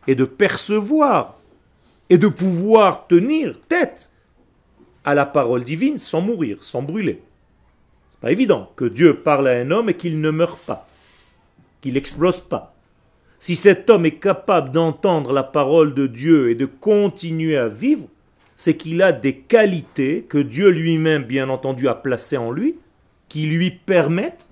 et 0.07 0.15
de 0.15 0.23
percevoir 0.23 1.37
et 2.09 2.17
de 2.17 2.29
pouvoir 2.29 3.07
tenir 3.07 3.59
tête 3.67 4.13
à 5.03 5.13
la 5.13 5.25
parole 5.25 5.65
divine 5.65 5.99
sans 5.99 6.21
mourir, 6.21 6.63
sans 6.63 6.81
brûler. 6.81 7.21
C'est 8.11 8.21
pas 8.21 8.31
évident 8.31 8.71
que 8.77 8.85
Dieu 8.85 9.15
parle 9.15 9.49
à 9.49 9.57
un 9.59 9.69
homme 9.69 9.89
et 9.89 9.95
qu'il 9.95 10.21
ne 10.21 10.31
meure 10.31 10.55
pas, 10.59 10.87
qu'il 11.81 11.95
n'explose 11.95 12.39
pas. 12.39 12.73
Si 13.41 13.57
cet 13.57 13.89
homme 13.89 14.05
est 14.05 14.19
capable 14.19 14.71
d'entendre 14.71 15.33
la 15.33 15.43
parole 15.43 15.93
de 15.93 16.07
Dieu 16.07 16.51
et 16.51 16.55
de 16.55 16.65
continuer 16.65 17.57
à 17.57 17.67
vivre, 17.67 18.07
c'est 18.55 18.77
qu'il 18.77 19.01
a 19.01 19.11
des 19.11 19.35
qualités 19.35 20.23
que 20.23 20.37
Dieu 20.37 20.69
lui-même, 20.69 21.23
bien 21.25 21.49
entendu, 21.49 21.89
a 21.89 21.95
placées 21.95 22.37
en 22.37 22.49
lui, 22.49 22.77
qui 23.27 23.47
lui 23.47 23.71
permettent 23.71 24.46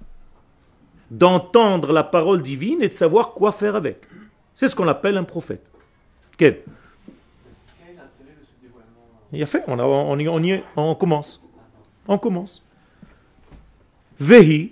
d'entendre 1.12 1.91
la 1.93 2.03
parole 2.03 2.41
divine 2.41 2.81
et 2.81 2.88
de 2.88 2.93
savoir 2.93 3.33
quoi 3.33 3.51
faire 3.51 3.75
avec. 3.75 4.01
C'est 4.55 4.67
ce 4.67 4.75
qu'on 4.75 4.88
appelle 4.88 5.17
un 5.17 5.24
prophète. 5.24 5.71
Quel? 6.38 6.62
Il 9.31 9.43
a 9.43 9.45
fait, 9.45 9.63
on, 9.67 9.79
on, 9.79 10.17
y- 10.19 10.27
on 10.29 10.63
on 10.77 10.95
commence. 10.95 11.43
On 12.07 12.17
commence. 12.17 12.63
Vehi 14.19 14.71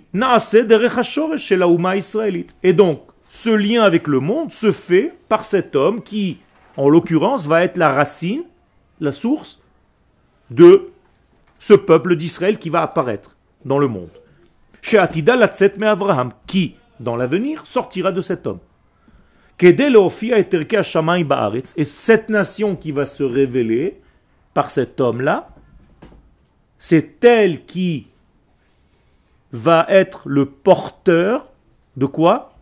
shel 1.36 1.62
haouma 1.62 1.96
israélite. 1.96 2.56
Et 2.62 2.72
donc, 2.72 3.00
ce 3.28 3.50
lien 3.50 3.82
avec 3.82 4.06
le 4.06 4.20
monde 4.20 4.52
se 4.52 4.72
fait 4.72 5.12
par 5.28 5.44
cet 5.44 5.76
homme 5.76 6.02
qui, 6.02 6.38
en 6.76 6.88
l'occurrence, 6.88 7.46
va 7.46 7.62
être 7.64 7.76
la 7.76 7.92
racine, 7.92 8.44
la 9.00 9.12
source 9.12 9.60
de 10.50 10.90
ce 11.58 11.74
peuple 11.74 12.16
d'Israël 12.16 12.58
qui 12.58 12.70
va 12.70 12.82
apparaître 12.82 13.36
dans 13.64 13.78
le 13.78 13.88
monde. 13.88 14.10
Chez 14.84 14.98
Atida 14.98 15.34
Latset 15.34 15.78
me 15.78 15.88
Avraham, 15.88 16.34
qui, 16.46 16.76
dans 17.00 17.16
l'avenir, 17.16 17.66
sortira 17.66 18.12
de 18.12 18.20
cet 18.20 18.46
homme. 18.46 18.58
Et 19.58 19.74
cette 21.86 22.28
nation 22.28 22.76
qui 22.76 22.92
va 22.92 23.06
se 23.06 23.22
révéler 23.22 24.02
par 24.52 24.70
cet 24.70 25.00
homme-là, 25.00 25.48
c'est 26.78 27.24
elle 27.24 27.64
qui 27.64 28.08
va 29.52 29.86
être 29.88 30.28
le 30.28 30.44
porteur 30.44 31.50
de 31.96 32.04
quoi? 32.04 32.52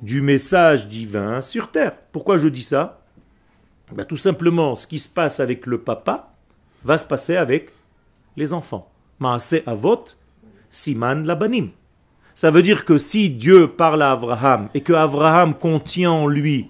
Du 0.00 0.20
message 0.20 0.86
divin 0.86 1.40
sur 1.40 1.72
terre. 1.72 1.96
Pourquoi 2.12 2.38
je 2.38 2.46
dis 2.46 2.62
ça? 2.62 3.00
Ben, 3.90 4.04
Tout 4.04 4.14
simplement, 4.14 4.76
ce 4.76 4.86
qui 4.86 5.00
se 5.00 5.08
passe 5.08 5.40
avec 5.40 5.66
le 5.66 5.80
papa 5.80 6.30
va 6.84 6.98
se 6.98 7.04
passer 7.04 7.34
avec 7.34 7.72
les 8.36 8.52
enfants. 8.52 8.88
Maase 9.18 9.56
avot, 9.66 10.04
siman 10.70 11.24
labanim. 11.24 11.70
Ça 12.34 12.50
veut 12.50 12.62
dire 12.62 12.84
que 12.84 12.98
si 12.98 13.30
Dieu 13.30 13.68
parle 13.68 14.02
à 14.02 14.12
Abraham 14.12 14.68
et 14.74 14.80
que 14.80 14.92
Abraham 14.92 15.54
contient 15.54 16.12
en 16.12 16.26
lui 16.28 16.68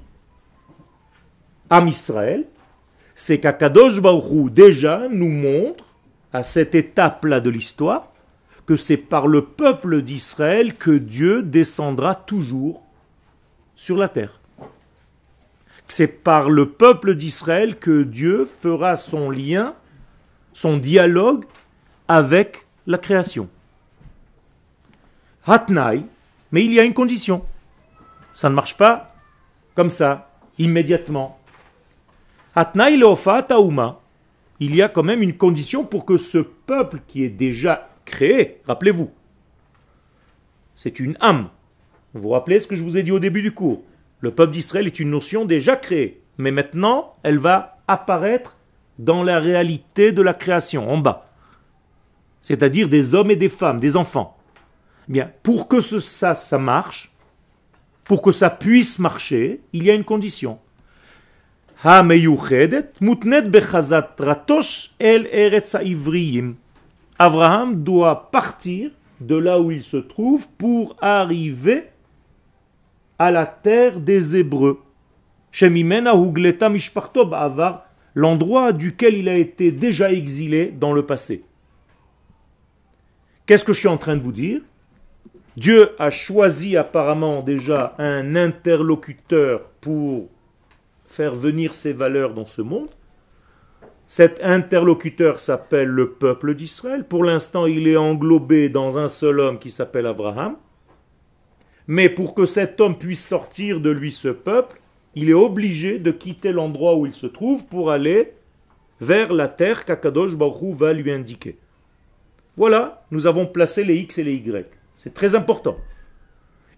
Am 1.71 1.87
Israël, 1.87 2.47
c'est 3.15 3.39
qu'Akadosh 3.39 4.01
Baruch 4.01 4.31
Hu 4.33 4.51
déjà 4.51 5.09
nous 5.11 5.29
montre 5.29 5.85
à 6.33 6.43
cette 6.43 6.75
étape-là 6.75 7.41
de 7.41 7.51
l'histoire 7.51 8.09
que 8.65 8.77
c'est 8.77 8.97
par 8.97 9.27
le 9.27 9.43
peuple 9.45 10.03
d'Israël 10.03 10.75
que 10.75 10.91
Dieu 10.91 11.43
descendra 11.43 12.15
toujours 12.15 12.83
sur 13.77 13.97
la 13.97 14.09
terre. 14.09 14.41
C'est 15.89 16.23
par 16.23 16.51
le 16.51 16.69
peuple 16.69 17.15
d'Israël 17.15 17.77
que 17.77 18.03
Dieu 18.03 18.45
fera 18.45 18.97
son 18.97 19.31
lien, 19.31 19.75
son 20.53 20.77
dialogue 20.77 21.45
avec 22.09 22.67
la 22.87 22.99
création. 22.99 23.49
Hatnaï, 25.49 26.05
mais 26.53 26.65
il 26.65 26.73
y 26.73 26.81
a 26.81 26.85
une 26.85 26.95
condition. 26.95 27.43
Ça 28.35 28.51
ne 28.51 28.55
marche 28.55 28.77
pas 28.77 29.15
comme 29.75 29.91
ça, 29.91 30.31
immédiatement. 30.59 31.39
Hatnaï 32.55 32.97
leofa 32.97 33.43
taouma. 33.43 34.01
Il 34.61 34.75
y 34.75 34.83
a 34.83 34.89
quand 34.89 35.05
même 35.05 35.23
une 35.23 35.37
condition 35.37 35.85
pour 35.85 36.05
que 36.05 36.17
ce 36.17 36.39
peuple 36.39 37.01
qui 37.07 37.23
est 37.23 37.29
déjà 37.29 37.89
créé, 38.05 38.61
rappelez-vous, 38.67 39.11
c'est 40.75 40.99
une 40.99 41.17
âme. 41.21 41.49
Vous 42.15 42.23
vous 42.23 42.31
rappelez 42.31 42.59
ce 42.59 42.67
que 42.67 42.75
je 42.75 42.83
vous 42.83 42.99
ai 42.99 43.03
dit 43.03 43.13
au 43.13 43.19
début 43.19 43.43
du 43.43 43.53
cours 43.53 43.83
Le 44.21 44.33
peuple 44.33 44.53
d'Israël 44.53 44.87
est 44.87 45.01
une 45.01 45.11
notion 45.11 45.45
déjà 45.45 45.77
créée, 45.77 46.21
mais 46.39 46.51
maintenant 46.51 47.15
elle 47.23 47.39
va 47.39 47.77
apparaître 47.87 48.57
dans 48.99 49.23
la 49.23 49.39
réalité 49.39 50.11
de 50.11 50.23
la 50.23 50.35
création, 50.35 50.91
en 50.91 50.99
bas. 50.99 51.25
C'est-à-dire 52.41 52.89
des 52.89 53.15
hommes 53.15 53.31
et 53.31 53.37
des 53.37 53.49
femmes, 53.49 53.79
des 53.79 53.97
enfants. 53.97 54.38
Bien, 55.09 55.33
pour 55.43 55.69
que 55.69 55.81
ça, 55.81 56.35
ça 56.35 56.59
marche, 56.59 57.11
pour 58.05 58.21
que 58.21 58.33
ça 58.33 58.51
puisse 58.51 58.99
marcher, 58.99 59.61
il 59.73 59.85
y 59.85 59.91
a 59.91 59.95
une 59.95 60.05
condition. 60.05 60.59
Abraham 67.19 67.83
doit 67.83 68.31
partir 68.31 68.91
de 69.21 69.37
là 69.37 69.61
où 69.61 69.71
il 69.71 69.83
se 69.83 69.97
trouve 69.97 70.49
pour 70.59 70.97
arriver 71.01 71.87
à 73.19 73.31
la 73.31 73.47
terre 73.47 74.01
des 74.01 74.37
Hébreux. 74.37 74.81
l'endroit 78.15 78.73
duquel 78.73 79.15
il 79.15 79.29
a 79.29 79.37
été 79.37 79.73
déjà 79.73 80.13
exilé 80.13 80.67
dans 80.67 80.93
le 80.93 81.07
passé. 81.07 81.45
Qu'est-ce 83.47 83.65
que 83.65 83.73
je 83.73 83.79
suis 83.79 83.89
en 83.89 83.97
train 83.97 84.17
de 84.17 84.23
vous 84.23 84.33
dire? 84.33 84.61
Dieu 85.59 85.91
a 85.99 86.11
choisi 86.11 86.77
apparemment 86.77 87.43
déjà 87.43 87.97
un 87.99 88.37
interlocuteur 88.37 89.63
pour 89.81 90.29
faire 91.09 91.35
venir 91.35 91.75
ses 91.75 91.93
valeurs 91.93 92.33
dans 92.33 92.47
ce 92.47 92.63
monde. 92.63 92.91
Cet 94.07 94.41
interlocuteur 94.45 95.41
s'appelle 95.41 95.89
le 95.89 96.11
peuple 96.11 96.55
d'Israël. 96.55 97.03
Pour 97.03 97.25
l'instant, 97.25 97.67
il 97.67 97.89
est 97.89 97.97
englobé 97.97 98.69
dans 98.69 98.99
un 98.99 99.09
seul 99.09 99.41
homme 99.41 99.59
qui 99.59 99.73
s'appelle 99.73 100.07
Abraham. 100.07 100.55
Mais 101.89 102.09
pour 102.09 102.37
que 102.37 102.47
cet 102.47 102.81
homme 102.81 102.97
puisse 102.97 103.27
sortir 103.27 103.81
de 103.81 103.91
lui 103.91 104.13
ce 104.13 104.29
peuple, 104.29 104.81
il 105.17 105.29
est 105.29 105.35
obligé 105.35 105.99
de 105.99 106.13
quitter 106.13 106.53
l'endroit 106.53 106.95
où 106.95 107.05
il 107.05 107.15
se 107.15 107.27
trouve 107.27 107.67
pour 107.67 107.91
aller 107.91 108.33
vers 109.01 109.33
la 109.33 109.49
terre 109.49 109.85
qu'Akadosh 109.85 110.37
Baruch 110.37 110.77
va 110.77 110.93
lui 110.93 111.11
indiquer. 111.11 111.59
Voilà, 112.57 113.05
nous 113.11 113.27
avons 113.27 113.47
placé 113.47 113.83
les 113.83 113.97
X 113.97 114.19
et 114.19 114.25
les 114.25 114.37
Y. 114.37 114.78
C'est 114.99 115.15
très 115.15 115.37
important. 115.37 115.77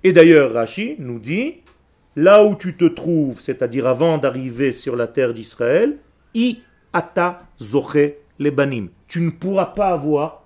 Et 0.05 0.13
d'ailleurs, 0.13 0.53
Rashi 0.53 0.95
nous 0.99 1.19
dit, 1.19 1.63
là 2.17 2.45
où 2.45 2.55
tu 2.55 2.77
te 2.77 2.85
trouves, 2.85 3.41
c'est-à-dire 3.41 3.87
avant 3.87 4.19
d'arriver 4.19 4.73
sur 4.73 4.95
la 4.95 5.09
terre 5.09 5.33
d'Israël, 5.33 5.97
i 6.35 6.61
ata 6.93 7.47
zoche 7.59 8.13
les 8.39 8.51
banim. 8.51 8.91
Tu 9.09 9.23
ne 9.23 9.31
pourras 9.31 9.73
pas 9.75 9.89
avoir 9.89 10.45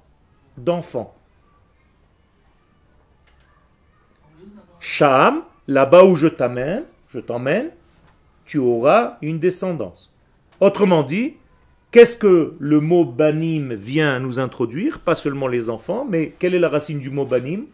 d'enfants. 0.57 1.17
Sham, 4.79 5.43
là-bas 5.67 6.05
où 6.05 6.15
je 6.15 6.29
t'amène, 6.29 6.85
je 7.09 7.19
t'emmène, 7.19 7.71
tu 8.47 8.59
auras 8.59 9.19
une 9.21 9.41
descendance. 9.41 10.13
Autrement 10.61 11.03
dit, 11.03 11.35
qu'est-ce 11.95 12.17
que 12.17 12.57
le 12.59 12.81
mot 12.81 13.05
banim 13.05 13.73
vient 13.73 14.19
nous 14.19 14.41
introduire? 14.41 14.99
Pas 14.99 15.15
seulement 15.15 15.47
les 15.47 15.71
enfants, 15.71 16.05
mais 16.05 16.35
quelle 16.41 16.57
est 16.57 16.59
la 16.59 16.69
racine 16.69 16.99
du 16.99 17.09
mot 17.09 17.25
banim? 17.25 17.67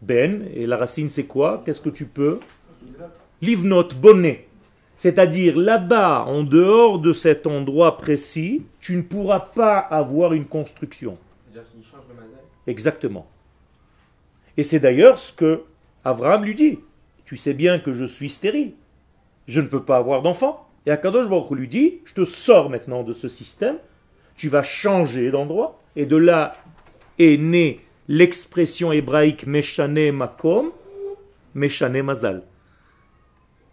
Ben, 0.00 0.48
et 0.54 0.66
la 0.66 0.78
racine 0.78 1.10
c'est 1.10 1.26
quoi? 1.26 1.62
Qu'est-ce 1.66 1.82
que 1.82 1.90
tu 1.90 2.06
peux? 2.06 2.40
Livnot, 3.42 3.88
bonnet. 4.00 4.48
C'est-à-dire 4.96 5.58
là-bas, 5.58 6.24
en 6.24 6.42
dehors 6.42 7.00
de 7.00 7.12
cet 7.12 7.46
endroit 7.46 7.98
précis, 7.98 8.62
tu 8.80 8.96
ne 8.96 9.02
pourras 9.02 9.40
pas 9.40 9.78
avoir 9.78 10.32
une 10.32 10.46
construction. 10.46 11.18
Exactement. 12.66 13.26
Et 14.56 14.62
c'est 14.62 14.80
d'ailleurs 14.80 15.18
ce 15.18 15.34
que 15.34 15.64
Abraham 16.02 16.44
lui 16.44 16.54
dit. 16.54 16.78
Tu 17.26 17.36
sais 17.36 17.52
bien 17.52 17.78
que 17.78 17.92
je 17.92 18.06
suis 18.06 18.30
stérile. 18.30 18.72
Je 19.48 19.60
ne 19.60 19.66
peux 19.66 19.82
pas 19.82 19.98
avoir 19.98 20.22
d'enfant. 20.22 20.63
Et 20.86 20.90
Akadosh 20.90 21.28
Baruch 21.28 21.50
Hu 21.50 21.56
lui 21.56 21.68
dit, 21.68 22.00
je 22.04 22.14
te 22.14 22.24
sors 22.24 22.68
maintenant 22.70 23.02
de 23.02 23.12
ce 23.12 23.28
système, 23.28 23.78
tu 24.36 24.48
vas 24.48 24.62
changer 24.62 25.30
d'endroit, 25.30 25.80
et 25.96 26.06
de 26.06 26.16
là 26.16 26.56
est 27.18 27.38
née 27.38 27.80
l'expression 28.08 28.92
hébraïque 28.92 29.46
Meshane 29.46 30.10
Makom, 30.10 30.72
Meshane 31.54 32.02
Mazal. 32.02 32.42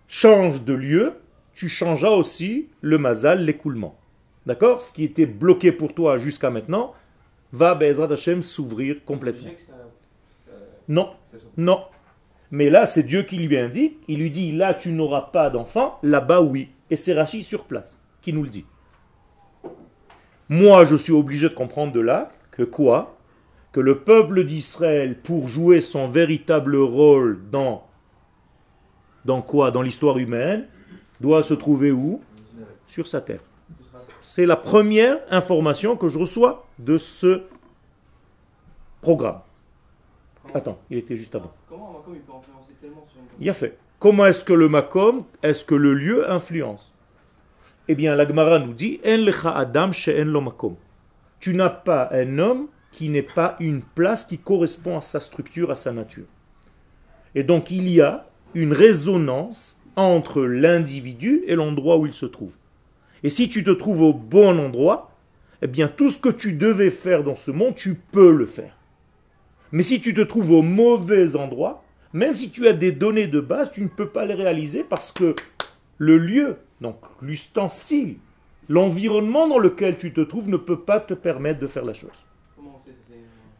Change 0.07 0.63
de 0.63 0.73
lieu, 0.73 1.13
tu 1.53 1.67
changeras 1.67 2.11
aussi 2.11 2.69
le 2.81 2.97
Mazal, 2.97 3.43
l'écoulement. 3.43 3.97
D'accord? 4.45 4.81
Ce 4.81 4.93
qui 4.93 5.03
était 5.03 5.25
bloqué 5.25 5.71
pour 5.71 5.93
toi 5.93 6.17
jusqu'à 6.17 6.49
maintenant 6.49 6.93
va, 7.51 7.75
Bezrat 7.75 8.11
Hashem, 8.11 8.41
s'ouvrir 8.41 9.03
complètement. 9.05 9.51
Non, 10.87 11.09
non. 11.57 11.81
Mais 12.49 12.69
là, 12.69 12.85
c'est 12.85 13.03
Dieu 13.03 13.23
qui 13.23 13.37
lui 13.37 13.57
indique. 13.57 13.97
Il 14.07 14.19
lui 14.19 14.31
dit, 14.31 14.51
là, 14.51 14.73
tu 14.73 14.91
n'auras 14.91 15.29
pas 15.33 15.49
d'enfant. 15.49 15.99
Là-bas, 16.03 16.41
oui. 16.41 16.69
Et 16.91 16.97
c'est 16.97 17.13
Rachid 17.13 17.43
sur 17.43 17.63
place 17.63 17.97
qui 18.21 18.33
nous 18.33 18.43
le 18.43 18.49
dit. 18.49 18.65
Moi, 20.49 20.83
je 20.83 20.97
suis 20.97 21.13
obligé 21.13 21.47
de 21.47 21.53
comprendre 21.53 21.93
de 21.93 22.01
là 22.01 22.27
que 22.51 22.63
quoi? 22.63 23.17
Que 23.71 23.79
le 23.79 23.99
peuple 23.99 24.43
d'Israël, 24.43 25.17
pour 25.17 25.47
jouer 25.47 25.79
son 25.79 26.05
véritable 26.07 26.75
rôle 26.75 27.41
dans, 27.49 27.87
dans 29.23 29.41
quoi? 29.41 29.71
Dans 29.71 29.81
l'histoire 29.81 30.17
humaine, 30.17 30.67
doit 31.21 31.41
se 31.41 31.53
trouver 31.53 31.91
où? 31.91 32.21
Sur 32.87 33.07
sa 33.07 33.21
terre. 33.21 33.39
C'est 34.19 34.45
la 34.45 34.57
première 34.57 35.17
information 35.31 35.95
que 35.95 36.09
je 36.09 36.19
reçois 36.19 36.67
de 36.77 36.97
ce 36.97 37.43
programme. 38.99 39.39
Attends, 40.53 40.79
il 40.89 40.97
était 40.97 41.15
juste 41.15 41.33
avant. 41.35 41.53
Comment 41.69 42.03
il 42.13 42.19
peut 42.19 42.33
influencer 42.37 42.73
tellement 42.81 43.05
sur 43.09 43.21
une 43.21 43.27
Il 43.39 43.49
a 43.49 43.53
fait. 43.53 43.77
Comment 44.01 44.25
est-ce 44.25 44.43
que 44.43 44.53
le 44.53 44.67
makom, 44.67 45.25
est-ce 45.43 45.63
que 45.63 45.75
le 45.75 45.93
lieu 45.93 46.27
influence 46.27 46.91
Eh 47.87 47.93
bien, 47.93 48.15
la 48.15 48.27
Gemara 48.27 48.57
nous 48.57 48.73
dit 48.73 48.99
En 49.05 49.17
lecha 49.17 49.55
adam 49.55 49.91
she'en 49.91 50.25
lo 50.25 50.41
makom. 50.41 50.75
Tu 51.39 51.53
n'as 51.53 51.69
pas 51.69 52.09
un 52.11 52.39
homme 52.39 52.65
qui 52.91 53.09
n'est 53.09 53.21
pas 53.21 53.55
une 53.59 53.83
place 53.83 54.23
qui 54.23 54.39
correspond 54.39 54.97
à 54.97 55.01
sa 55.01 55.19
structure, 55.19 55.69
à 55.69 55.75
sa 55.75 55.91
nature. 55.91 56.25
Et 57.35 57.43
donc, 57.43 57.69
il 57.69 57.87
y 57.89 58.01
a 58.01 58.25
une 58.55 58.73
résonance 58.73 59.79
entre 59.95 60.41
l'individu 60.41 61.43
et 61.45 61.53
l'endroit 61.53 61.97
où 61.97 62.07
il 62.07 62.13
se 62.13 62.25
trouve. 62.25 62.53
Et 63.21 63.29
si 63.29 63.49
tu 63.49 63.63
te 63.63 63.69
trouves 63.69 64.01
au 64.01 64.13
bon 64.13 64.57
endroit, 64.57 65.11
eh 65.61 65.67
bien, 65.67 65.87
tout 65.87 66.09
ce 66.09 66.19
que 66.19 66.29
tu 66.29 66.53
devais 66.53 66.89
faire 66.89 67.23
dans 67.23 67.35
ce 67.35 67.51
monde, 67.51 67.75
tu 67.75 67.93
peux 67.93 68.33
le 68.33 68.47
faire. 68.47 68.75
Mais 69.71 69.83
si 69.83 70.01
tu 70.01 70.15
te 70.15 70.21
trouves 70.21 70.53
au 70.53 70.63
mauvais 70.63 71.35
endroit, 71.35 71.83
même 72.13 72.33
si 72.33 72.51
tu 72.51 72.67
as 72.67 72.73
des 72.73 72.91
données 72.91 73.27
de 73.27 73.39
base, 73.39 73.71
tu 73.71 73.81
ne 73.81 73.87
peux 73.87 74.09
pas 74.09 74.25
les 74.25 74.33
réaliser 74.33 74.83
parce 74.83 75.11
que 75.11 75.35
le 75.97 76.17
lieu, 76.17 76.57
donc 76.81 76.97
l'ustensile, 77.21 78.17
l'environnement 78.67 79.47
dans 79.47 79.59
lequel 79.59 79.97
tu 79.97 80.13
te 80.13 80.21
trouves 80.21 80.49
ne 80.49 80.57
peut 80.57 80.79
pas 80.79 80.99
te 80.99 81.13
permettre 81.13 81.59
de 81.59 81.67
faire 81.67 81.85
la 81.85 81.93
chose. 81.93 82.25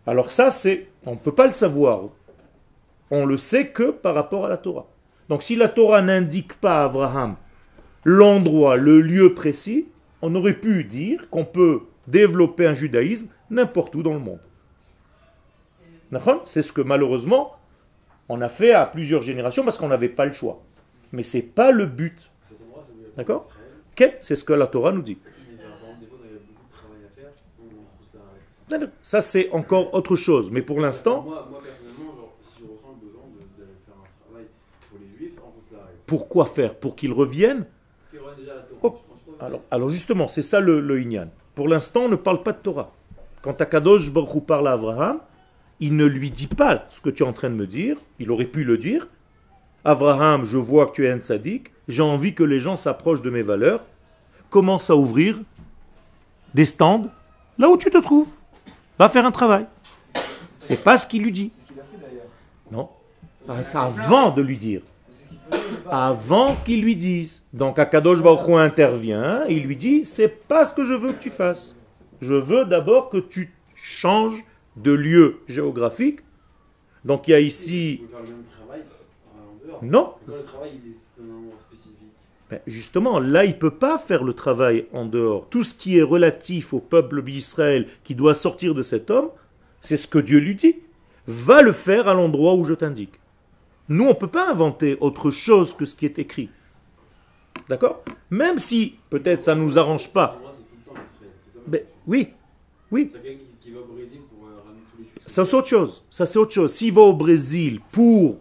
Alors 0.07 0.31
ça, 0.31 0.51
c'est, 0.51 0.87
on 1.05 1.11
ne 1.11 1.19
peut 1.19 1.33
pas 1.33 1.47
le 1.47 1.53
savoir. 1.53 2.09
On 3.11 3.25
le 3.25 3.37
sait 3.37 3.67
que 3.67 3.91
par 3.91 4.15
rapport 4.15 4.45
à 4.45 4.49
la 4.49 4.57
Torah. 4.57 4.87
Donc 5.29 5.43
si 5.43 5.55
la 5.55 5.69
Torah 5.69 6.01
n'indique 6.01 6.55
pas 6.55 6.81
à 6.81 6.85
Abraham 6.85 7.35
l'endroit, 8.03 8.77
le 8.77 8.99
lieu 8.99 9.33
précis, 9.33 9.87
on 10.21 10.33
aurait 10.35 10.59
pu 10.59 10.83
dire 10.83 11.29
qu'on 11.29 11.45
peut 11.45 11.81
développer 12.07 12.65
un 12.65 12.73
judaïsme 12.73 13.27
n'importe 13.49 13.93
où 13.95 14.01
dans 14.01 14.13
le 14.13 14.19
monde. 14.19 14.39
D'accord? 16.11 16.41
C'est 16.45 16.61
ce 16.61 16.73
que 16.73 16.81
malheureusement 16.81 17.55
on 18.33 18.39
a 18.39 18.47
fait 18.47 18.71
à 18.71 18.85
plusieurs 18.85 19.21
générations 19.21 19.63
parce 19.65 19.77
qu'on 19.77 19.89
n'avait 19.89 20.07
pas 20.07 20.25
le 20.25 20.31
choix. 20.31 20.61
Mais 21.11 21.23
c'est 21.23 21.41
pas 21.41 21.71
le 21.71 21.85
but. 21.85 22.31
D'accord. 23.17 23.49
C'est 24.21 24.37
ce 24.37 24.43
que 24.45 24.53
la 24.53 24.67
Torah 24.67 24.93
nous 24.93 25.01
dit. 25.01 25.17
Ça 29.01 29.21
c'est 29.21 29.51
encore 29.51 29.93
autre 29.93 30.15
chose. 30.15 30.49
Mais 30.49 30.61
pour 30.61 30.79
l'instant, 30.79 31.27
pourquoi 36.07 36.45
faire? 36.45 36.75
Pour 36.75 36.95
qu'ils 36.95 37.11
reviennent? 37.11 37.65
Oh, 38.81 38.97
alors 39.69 39.89
justement, 39.89 40.29
c'est 40.29 40.41
ça 40.43 40.61
le, 40.61 40.79
le 40.79 41.01
Inyan. 41.01 41.27
Pour 41.53 41.67
l'instant, 41.67 42.03
on 42.03 42.09
ne 42.09 42.15
parle 42.15 42.43
pas 42.43 42.53
de 42.53 42.59
Torah. 42.59 42.93
Quand 43.41 43.59
Akadosh 43.59 44.09
Baruch 44.11 44.35
Hu 44.35 44.41
parle 44.41 44.69
à 44.69 44.71
Abraham, 44.73 45.19
il 45.81 45.95
ne 45.95 46.05
lui 46.05 46.29
dit 46.29 46.47
pas 46.47 46.85
ce 46.87 47.01
que 47.01 47.09
tu 47.09 47.23
es 47.23 47.25
en 47.25 47.33
train 47.33 47.49
de 47.49 47.55
me 47.55 47.65
dire. 47.65 47.97
Il 48.19 48.29
aurait 48.31 48.45
pu 48.45 48.63
le 48.63 48.77
dire. 48.77 49.07
Abraham, 49.83 50.45
je 50.45 50.57
vois 50.57 50.85
que 50.85 50.91
tu 50.93 51.07
es 51.07 51.11
un 51.11 51.17
tzaddik. 51.17 51.71
J'ai 51.87 52.03
envie 52.03 52.35
que 52.35 52.43
les 52.43 52.59
gens 52.59 52.77
s'approchent 52.77 53.23
de 53.23 53.31
mes 53.31 53.41
valeurs. 53.41 53.81
Commence 54.51 54.91
à 54.91 54.95
ouvrir 54.95 55.39
des 56.53 56.65
stands 56.65 57.09
là 57.57 57.67
où 57.67 57.77
tu 57.77 57.89
te 57.89 57.97
trouves. 57.97 58.29
Va 58.99 59.09
faire 59.09 59.25
un 59.25 59.31
travail. 59.31 59.65
C'est 60.59 60.83
pas 60.83 60.99
ce 60.99 61.07
qu'il 61.07 61.23
lui 61.23 61.31
dit. 61.31 61.51
Non. 62.71 62.87
Ah, 63.49 63.63
C'est 63.63 63.77
avant 63.77 64.29
de 64.29 64.43
lui 64.43 64.57
dire. 64.57 64.81
Avant 65.89 66.55
qu'il 66.63 66.83
lui 66.83 66.95
dise. 66.95 67.43
Donc 67.53 67.79
Akadosh 67.79 68.21
Baruch 68.21 68.47
Hu 68.47 68.53
intervient, 68.53 69.45
il 69.49 69.63
lui 69.63 69.75
dit, 69.75 70.05
c'est 70.05 70.47
pas 70.47 70.63
ce 70.63 70.75
que 70.75 70.85
je 70.85 70.93
veux 70.93 71.13
que 71.13 71.21
tu 71.23 71.31
fasses. 71.31 71.75
Je 72.21 72.35
veux 72.35 72.65
d'abord 72.65 73.09
que 73.09 73.17
tu 73.17 73.51
changes 73.73 74.45
de 74.75 74.91
lieu 74.91 75.39
géographique. 75.47 76.19
Donc 77.05 77.27
il 77.27 77.31
y 77.31 77.33
a 77.33 77.39
ici... 77.39 78.01
pouvez 78.01 78.11
faire 78.11 78.21
le 78.21 78.27
même 78.27 78.43
travail 78.45 78.81
euh, 78.81 79.39
en 79.39 79.67
dehors. 79.67 79.83
Non, 79.83 80.13
Mais 80.27 80.33
Ben, 82.49 82.59
justement, 82.67 83.19
là, 83.19 83.45
il 83.45 83.51
ne 83.51 83.57
peut 83.57 83.75
pas 83.75 83.97
faire 83.97 84.23
le 84.23 84.33
travail 84.33 84.87
en 84.93 85.05
dehors. 85.05 85.47
Tout 85.49 85.63
ce 85.63 85.73
qui 85.73 85.97
est 85.97 86.03
relatif 86.03 86.73
au 86.73 86.79
peuple 86.79 87.23
d'Israël 87.23 87.87
qui 88.03 88.13
doit 88.13 88.33
sortir 88.33 88.75
de 88.75 88.81
cet 88.81 89.09
homme, 89.09 89.29
c'est 89.79 89.97
ce 89.97 90.07
que 90.07 90.19
Dieu 90.19 90.39
lui 90.39 90.55
dit. 90.55 90.75
Va 91.27 91.61
le 91.61 91.71
faire 91.71 92.07
à 92.07 92.13
l'endroit 92.13 92.55
où 92.55 92.65
je 92.65 92.73
t'indique. 92.73 93.19
Nous, 93.89 94.05
on 94.05 94.09
ne 94.09 94.13
peut 94.13 94.27
pas 94.27 94.51
inventer 94.51 94.97
autre 94.99 95.31
chose 95.31 95.75
que 95.75 95.85
ce 95.85 95.95
qui 95.95 96.05
est 96.05 96.19
écrit. 96.19 96.49
D'accord? 97.69 98.03
Même 98.29 98.57
si, 98.57 98.95
peut-être, 99.09 99.41
ça 99.41 99.55
ne 99.55 99.61
nous 99.61 99.77
arrange 99.77 100.11
pas. 100.11 100.39
Ça? 100.51 100.57
Ben, 101.67 101.81
oui, 102.07 102.29
oui, 102.91 103.09
C'est 103.11 103.21
quelqu'un 103.21 103.39
qui, 103.39 103.67
qui 103.67 103.71
va 103.71 103.79
au 103.79 103.85
Brésil 103.85 104.19
pour 104.29 104.47
euh, 104.47 104.59
ramener 104.65 104.81
tous 104.91 104.97
les 104.97 105.03
juifs. 105.05 105.10
Ça, 105.25 105.45
c'est 105.45 105.55
autre 105.55 105.67
chose. 105.67 106.03
Ça, 106.09 106.25
c'est 106.25 106.39
autre 106.39 106.53
chose. 106.53 106.73
S'il 106.73 106.93
va 106.93 107.01
au 107.01 107.13
Brésil 107.13 107.79
pour, 107.91 108.37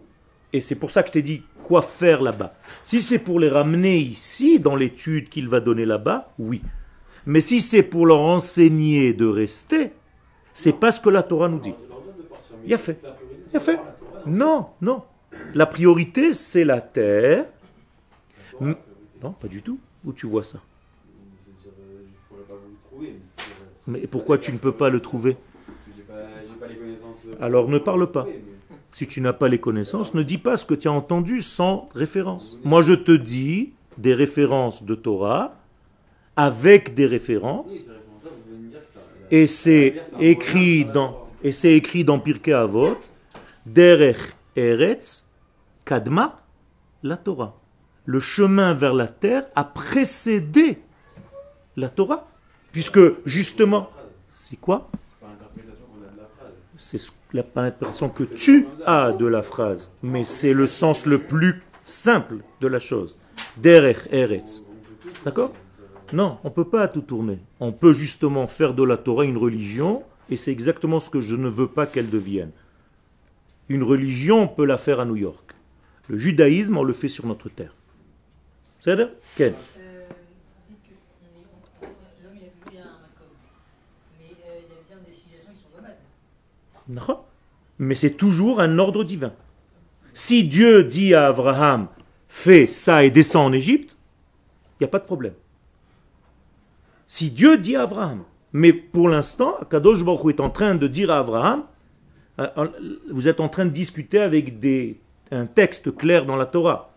et 0.51 0.59
c'est 0.61 0.75
pour 0.75 0.91
ça 0.91 1.03
que 1.03 1.07
je 1.09 1.13
t'ai 1.13 1.21
dit 1.21 1.43
quoi 1.63 1.81
faire 1.81 2.21
là-bas. 2.21 2.53
Si 2.81 3.01
c'est 3.01 3.19
pour 3.19 3.39
les 3.39 3.49
ramener 3.49 3.97
ici, 3.97 4.59
dans 4.59 4.75
l'étude 4.75 5.29
qu'il 5.29 5.47
va 5.47 5.59
donner 5.59 5.85
là-bas, 5.85 6.27
oui. 6.39 6.61
Mais 7.25 7.39
si 7.41 7.61
c'est 7.61 7.83
pour 7.83 8.05
leur 8.05 8.19
enseigner 8.21 9.13
de 9.13 9.25
rester, 9.25 9.91
c'est 10.53 10.73
pas 10.79 10.91
ce 10.91 10.99
que 10.99 11.09
la 11.09 11.23
Torah 11.23 11.47
nous 11.47 11.59
dit. 11.59 11.73
Il 12.65 12.73
a 12.73 12.77
fait. 12.77 12.99
Il 13.53 13.57
a 13.57 13.59
fait. 13.59 13.79
Non, 14.25 14.67
non. 14.81 15.03
La 15.53 15.65
priorité, 15.65 16.33
c'est 16.33 16.65
la 16.65 16.81
terre. 16.81 17.45
Non, 18.59 19.31
pas 19.39 19.47
du 19.47 19.61
tout. 19.61 19.79
Où 20.03 20.13
tu 20.13 20.25
vois 20.27 20.43
ça? 20.43 20.59
Euh, 22.99 23.05
Mais 23.87 24.07
pourquoi 24.07 24.37
tu 24.37 24.51
ne 24.51 24.57
peux 24.57 24.71
pas 24.71 24.89
le 24.89 24.99
trouver 24.99 25.37
j'ai 25.95 26.03
pas, 26.03 26.13
j'ai 26.39 26.59
pas 26.59 26.60
les 26.60 26.60
connaissances. 26.60 26.60
euh, 26.60 26.60
Alors, 27.39 27.67
ne 27.69 27.77
parle 27.77 28.01
le 28.01 28.07
pas. 28.07 28.25
Si 28.91 29.07
tu 29.07 29.21
n'as 29.21 29.33
pas 29.33 29.47
les 29.47 29.59
connaissances, 29.59 30.13
ne 30.13 30.23
dis 30.23 30.37
pas 30.37 30.57
ce 30.57 30.65
que 30.65 30.73
tu 30.73 30.87
as 30.87 30.91
entendu 30.91 31.41
sans 31.41 31.89
référence. 31.95 32.59
Moi, 32.63 32.81
je 32.81 32.93
te 32.93 33.11
dis 33.11 33.71
des 33.97 34.13
références 34.13 34.83
de 34.83 34.95
Torah 34.95 35.55
avec 36.35 36.93
des 36.93 37.05
références, 37.05 37.85
et 39.29 39.47
c'est 39.47 40.01
écrit 40.19 40.85
dans 40.85 41.27
et 41.43 41.51
c'est 41.51 41.73
écrit 41.73 42.03
dans 42.03 42.19
Pirkei 42.19 42.53
Avot, 42.53 42.97
Derech 43.65 44.35
Eretz 44.55 45.25
Kadma 45.85 46.37
la 47.03 47.17
Torah. 47.17 47.57
Le 48.05 48.19
chemin 48.19 48.73
vers 48.73 48.93
la 48.93 49.07
terre 49.07 49.45
a 49.55 49.63
précédé 49.63 50.79
la 51.77 51.89
Torah, 51.89 52.27
puisque 52.71 52.99
justement, 53.25 53.89
c'est 54.31 54.59
quoi 54.59 54.89
C'est 54.91 55.25
pas 55.25 55.31
l'interprétation 55.31 55.85
qu'on 55.85 56.07
a 56.07 56.11
de 56.11 56.17
la 56.17 56.27
phrase. 56.37 56.53
C'est 56.83 56.97
ce- 56.97 57.11
la 57.31 57.41
interprétation 57.41 58.09
que 58.09 58.23
tu 58.23 58.67
as 58.85 59.11
de 59.11 59.25
la 59.27 59.43
phrase, 59.43 59.91
mais 60.01 60.25
c'est 60.25 60.53
le 60.53 60.65
sens 60.65 61.05
le 61.05 61.19
plus 61.21 61.61
simple 61.85 62.37
de 62.59 62.67
la 62.67 62.79
chose. 62.79 63.17
Derech. 63.57 64.09
D'accord? 65.23 65.53
Non, 66.11 66.39
on 66.43 66.49
ne 66.49 66.53
peut 66.53 66.67
pas 66.67 66.87
tout 66.87 67.01
tourner. 67.01 67.37
On 67.59 67.71
peut 67.71 67.93
justement 67.93 68.47
faire 68.47 68.73
de 68.73 68.83
la 68.83 68.97
Torah 68.97 69.25
une 69.25 69.37
religion, 69.37 70.03
et 70.29 70.37
c'est 70.37 70.51
exactement 70.51 70.99
ce 70.99 71.09
que 71.09 71.21
je 71.21 71.35
ne 71.35 71.47
veux 71.49 71.67
pas 71.67 71.85
qu'elle 71.85 72.09
devienne. 72.09 72.51
Une 73.69 73.83
religion, 73.83 74.41
on 74.41 74.47
peut 74.47 74.65
la 74.65 74.77
faire 74.77 74.99
à 74.99 75.05
New 75.05 75.15
York. 75.15 75.53
Le 76.09 76.17
judaïsme, 76.17 76.77
on 76.77 76.83
le 76.83 76.93
fait 76.93 77.07
sur 77.09 77.25
notre 77.27 77.47
terre. 77.47 77.73
C'est 78.79 78.95
vrai 78.95 79.13
Ken 79.37 79.53
Euh, 79.53 80.07
vous 80.67 80.75
dites 80.75 80.81
que 80.83 80.95
on 81.21 81.25
est- 81.27 81.45
on- 81.45 81.85
on- 81.85 82.23
l'homme 82.25 82.35
il 82.35 82.47
a 82.47 82.49
toujours 82.49 82.71
bien 82.71 82.81
un 82.81 82.99
makom. 83.05 83.29
Mais 84.19 84.25
euh, 84.25 84.59
il 84.67 84.73
y 84.73 84.77
a 84.77 84.81
bien 84.89 84.97
des 85.05 85.11
civilisations 85.11 85.51
qui 85.53 85.61
sont 85.61 85.77
nomades. 85.77 85.95
Non. 86.73 86.80
Mais 87.79 87.95
c'est 87.95 88.11
toujours 88.11 88.59
un 88.61 88.77
ordre 88.79 89.03
divin. 89.03 89.33
Si 90.13 90.43
Dieu 90.43 90.83
dit 90.83 91.13
à 91.13 91.27
Abraham, 91.27 91.87
fais 92.27 92.67
ça 92.67 93.03
et 93.03 93.11
descends 93.11 93.45
en 93.45 93.53
Égypte, 93.53 93.97
il 94.73 94.83
n'y 94.83 94.85
a 94.85 94.89
pas 94.89 94.99
de 94.99 95.05
problème. 95.05 95.33
Si 97.07 97.31
Dieu 97.31 97.57
dit 97.57 97.75
à 97.75 97.83
Abraham, 97.83 98.23
mais 98.53 98.73
pour 98.73 99.09
l'instant, 99.09 99.55
Kadosh 99.69 100.03
Baruch 100.03 100.35
est 100.35 100.39
en 100.39 100.49
train 100.49 100.75
de 100.75 100.87
dire 100.87 101.11
à 101.11 101.19
Abraham, 101.19 101.63
euh, 102.39 102.67
vous 103.11 103.27
êtes 103.27 103.39
en 103.39 103.49
train 103.49 103.65
de 103.65 103.71
discuter 103.71 104.19
avec 104.19 104.59
des, 104.59 104.99
un 105.31 105.45
texte 105.45 105.95
clair 105.95 106.25
dans 106.25 106.35
la 106.35 106.45
Torah, 106.45 106.93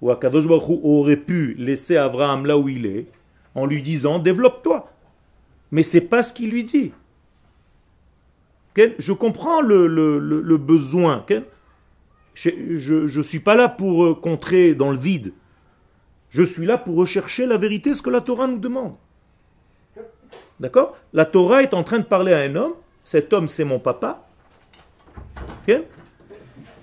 où 0.00 0.12
Kadosh 0.14 0.46
Baruch 0.46 0.80
aurait 0.82 1.16
pu 1.16 1.54
laisser 1.58 1.96
Abraham 1.96 2.46
là 2.46 2.58
où 2.58 2.68
il 2.68 2.86
est, 2.86 3.06
en 3.54 3.66
lui 3.66 3.82
disant, 3.82 4.18
développe-toi. 4.18 4.90
Mais 5.70 5.82
c'est 5.82 6.08
pas 6.08 6.22
ce 6.22 6.32
qu'il 6.32 6.50
lui 6.50 6.64
dit. 6.64 6.92
Je 8.98 9.12
comprends 9.12 9.60
le, 9.60 10.56
besoin. 10.56 11.24
Je 12.34 13.18
ne 13.18 13.22
suis 13.22 13.40
pas 13.40 13.56
là 13.56 13.68
pour 13.68 14.04
euh, 14.04 14.14
contrer 14.14 14.74
dans 14.74 14.90
le 14.90 14.98
vide. 14.98 15.32
Je 16.30 16.42
suis 16.42 16.66
là 16.66 16.76
pour 16.78 16.96
rechercher 16.96 17.46
la 17.46 17.56
vérité, 17.56 17.94
ce 17.94 18.02
que 18.02 18.10
la 18.10 18.20
Torah 18.20 18.46
nous 18.46 18.58
demande. 18.58 18.94
D'accord? 20.60 20.96
La 21.12 21.24
Torah 21.24 21.62
est 21.62 21.72
en 21.72 21.84
train 21.84 21.98
de 21.98 22.04
parler 22.04 22.32
à 22.32 22.40
un 22.40 22.54
homme. 22.54 22.74
cet 23.04 23.32
homme 23.32 23.48
c'est 23.48 23.64
mon 23.64 23.78
papa, 23.78 24.28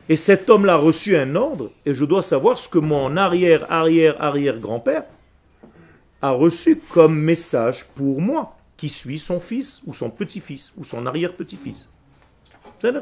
et 0.08 0.16
cet 0.16 0.50
homme-là 0.50 0.74
a 0.74 0.78
reçu 0.78 1.18
un 1.18 1.36
ordre, 1.36 1.72
et 1.86 1.94
je 1.94 2.06
dois 2.06 2.22
savoir 2.22 2.58
ce 2.58 2.70
que 2.70 2.78
mon 2.78 3.18
arrière, 3.18 3.72
arrière, 3.72 4.22
arrière 4.22 4.60
grand-père 4.60 5.04
a 6.22 6.32
reçu 6.32 6.80
comme 6.90 7.20
message 7.20 7.86
pour 7.96 8.22
moi, 8.22 8.55
qui 8.78 8.90
suis 8.90 9.20
son 9.20 9.40
fils, 9.40 9.82
ou 9.86 9.94
son 9.94 10.10
petit-fils, 10.10 10.74
ou 10.78 10.84
son 10.84 11.06
arrière-petit-fils. 11.06 11.92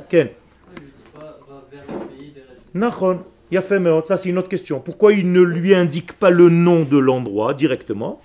Ken 0.09 0.29
Nachon, 2.73 3.23
Yafé 3.51 3.79
Meot, 3.79 4.05
ça 4.07 4.17
c'est 4.17 4.29
une 4.29 4.37
autre 4.37 4.49
question. 4.49 4.79
Pourquoi 4.79 5.13
il 5.13 5.31
ne 5.31 5.41
lui 5.41 5.75
indique 5.75 6.13
pas 6.13 6.29
le 6.29 6.49
nom 6.49 6.83
de 6.83 6.97
l'endroit 6.97 7.53
directement? 7.53 8.21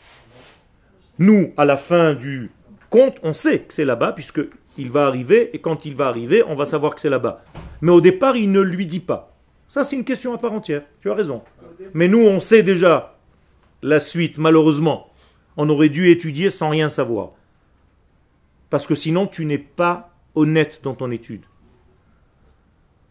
Nous, 1.18 1.52
à 1.56 1.64
la 1.64 1.76
fin 1.76 2.14
du 2.14 2.50
conte, 2.90 3.16
on 3.22 3.34
sait 3.34 3.60
que 3.60 3.74
c'est 3.74 3.84
là-bas, 3.84 4.12
puisque 4.12 4.40
il 4.76 4.90
va 4.90 5.06
arriver, 5.06 5.50
et 5.54 5.58
quand 5.58 5.84
il 5.84 5.94
va 5.96 6.06
arriver, 6.06 6.44
on 6.46 6.54
va 6.54 6.64
savoir 6.64 6.94
que 6.94 7.00
c'est 7.00 7.10
là-bas. 7.10 7.44
Mais 7.80 7.90
au 7.90 8.00
départ, 8.00 8.36
il 8.36 8.52
ne 8.52 8.60
lui 8.60 8.86
dit 8.86 9.00
pas. 9.00 9.34
Ça, 9.66 9.84
c'est 9.84 9.96
une 9.96 10.04
question 10.04 10.32
à 10.32 10.38
part 10.38 10.52
entière. 10.52 10.82
Tu 11.00 11.10
as 11.10 11.14
raison. 11.14 11.42
Mais 11.92 12.08
nous, 12.08 12.20
on 12.20 12.40
sait 12.40 12.62
déjà 12.62 13.18
la 13.82 14.00
suite, 14.00 14.38
malheureusement. 14.38 15.10
On 15.56 15.68
aurait 15.68 15.88
dû 15.88 16.10
étudier 16.10 16.50
sans 16.50 16.70
rien 16.70 16.88
savoir. 16.88 17.32
Parce 18.70 18.86
que 18.86 18.94
sinon, 18.94 19.26
tu 19.26 19.44
n'es 19.44 19.58
pas 19.58 20.14
honnête 20.34 20.80
dans 20.84 20.94
ton 20.94 21.10
étude. 21.10 21.42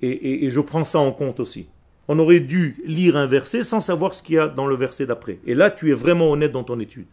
Et, 0.01 0.49
je 0.49 0.59
prends 0.59 0.85
ça 0.85 0.99
en 0.99 1.11
compte 1.11 1.39
aussi. 1.39 1.69
On 2.07 2.19
aurait 2.19 2.39
dû 2.39 2.77
lire 2.85 3.17
un 3.17 3.25
verset 3.25 3.63
sans 3.63 3.79
savoir 3.79 4.13
ce 4.13 4.21
qu'il 4.21 4.35
y 4.35 4.39
a 4.39 4.47
dans 4.47 4.67
le 4.67 4.75
verset 4.75 5.07
d'après. 5.07 5.39
Et 5.45 5.55
là, 5.55 5.71
tu 5.71 5.89
es 5.89 5.93
vraiment 5.93 6.31
honnête 6.31 6.51
dans 6.51 6.63
ton 6.63 6.79
étude. 6.79 7.07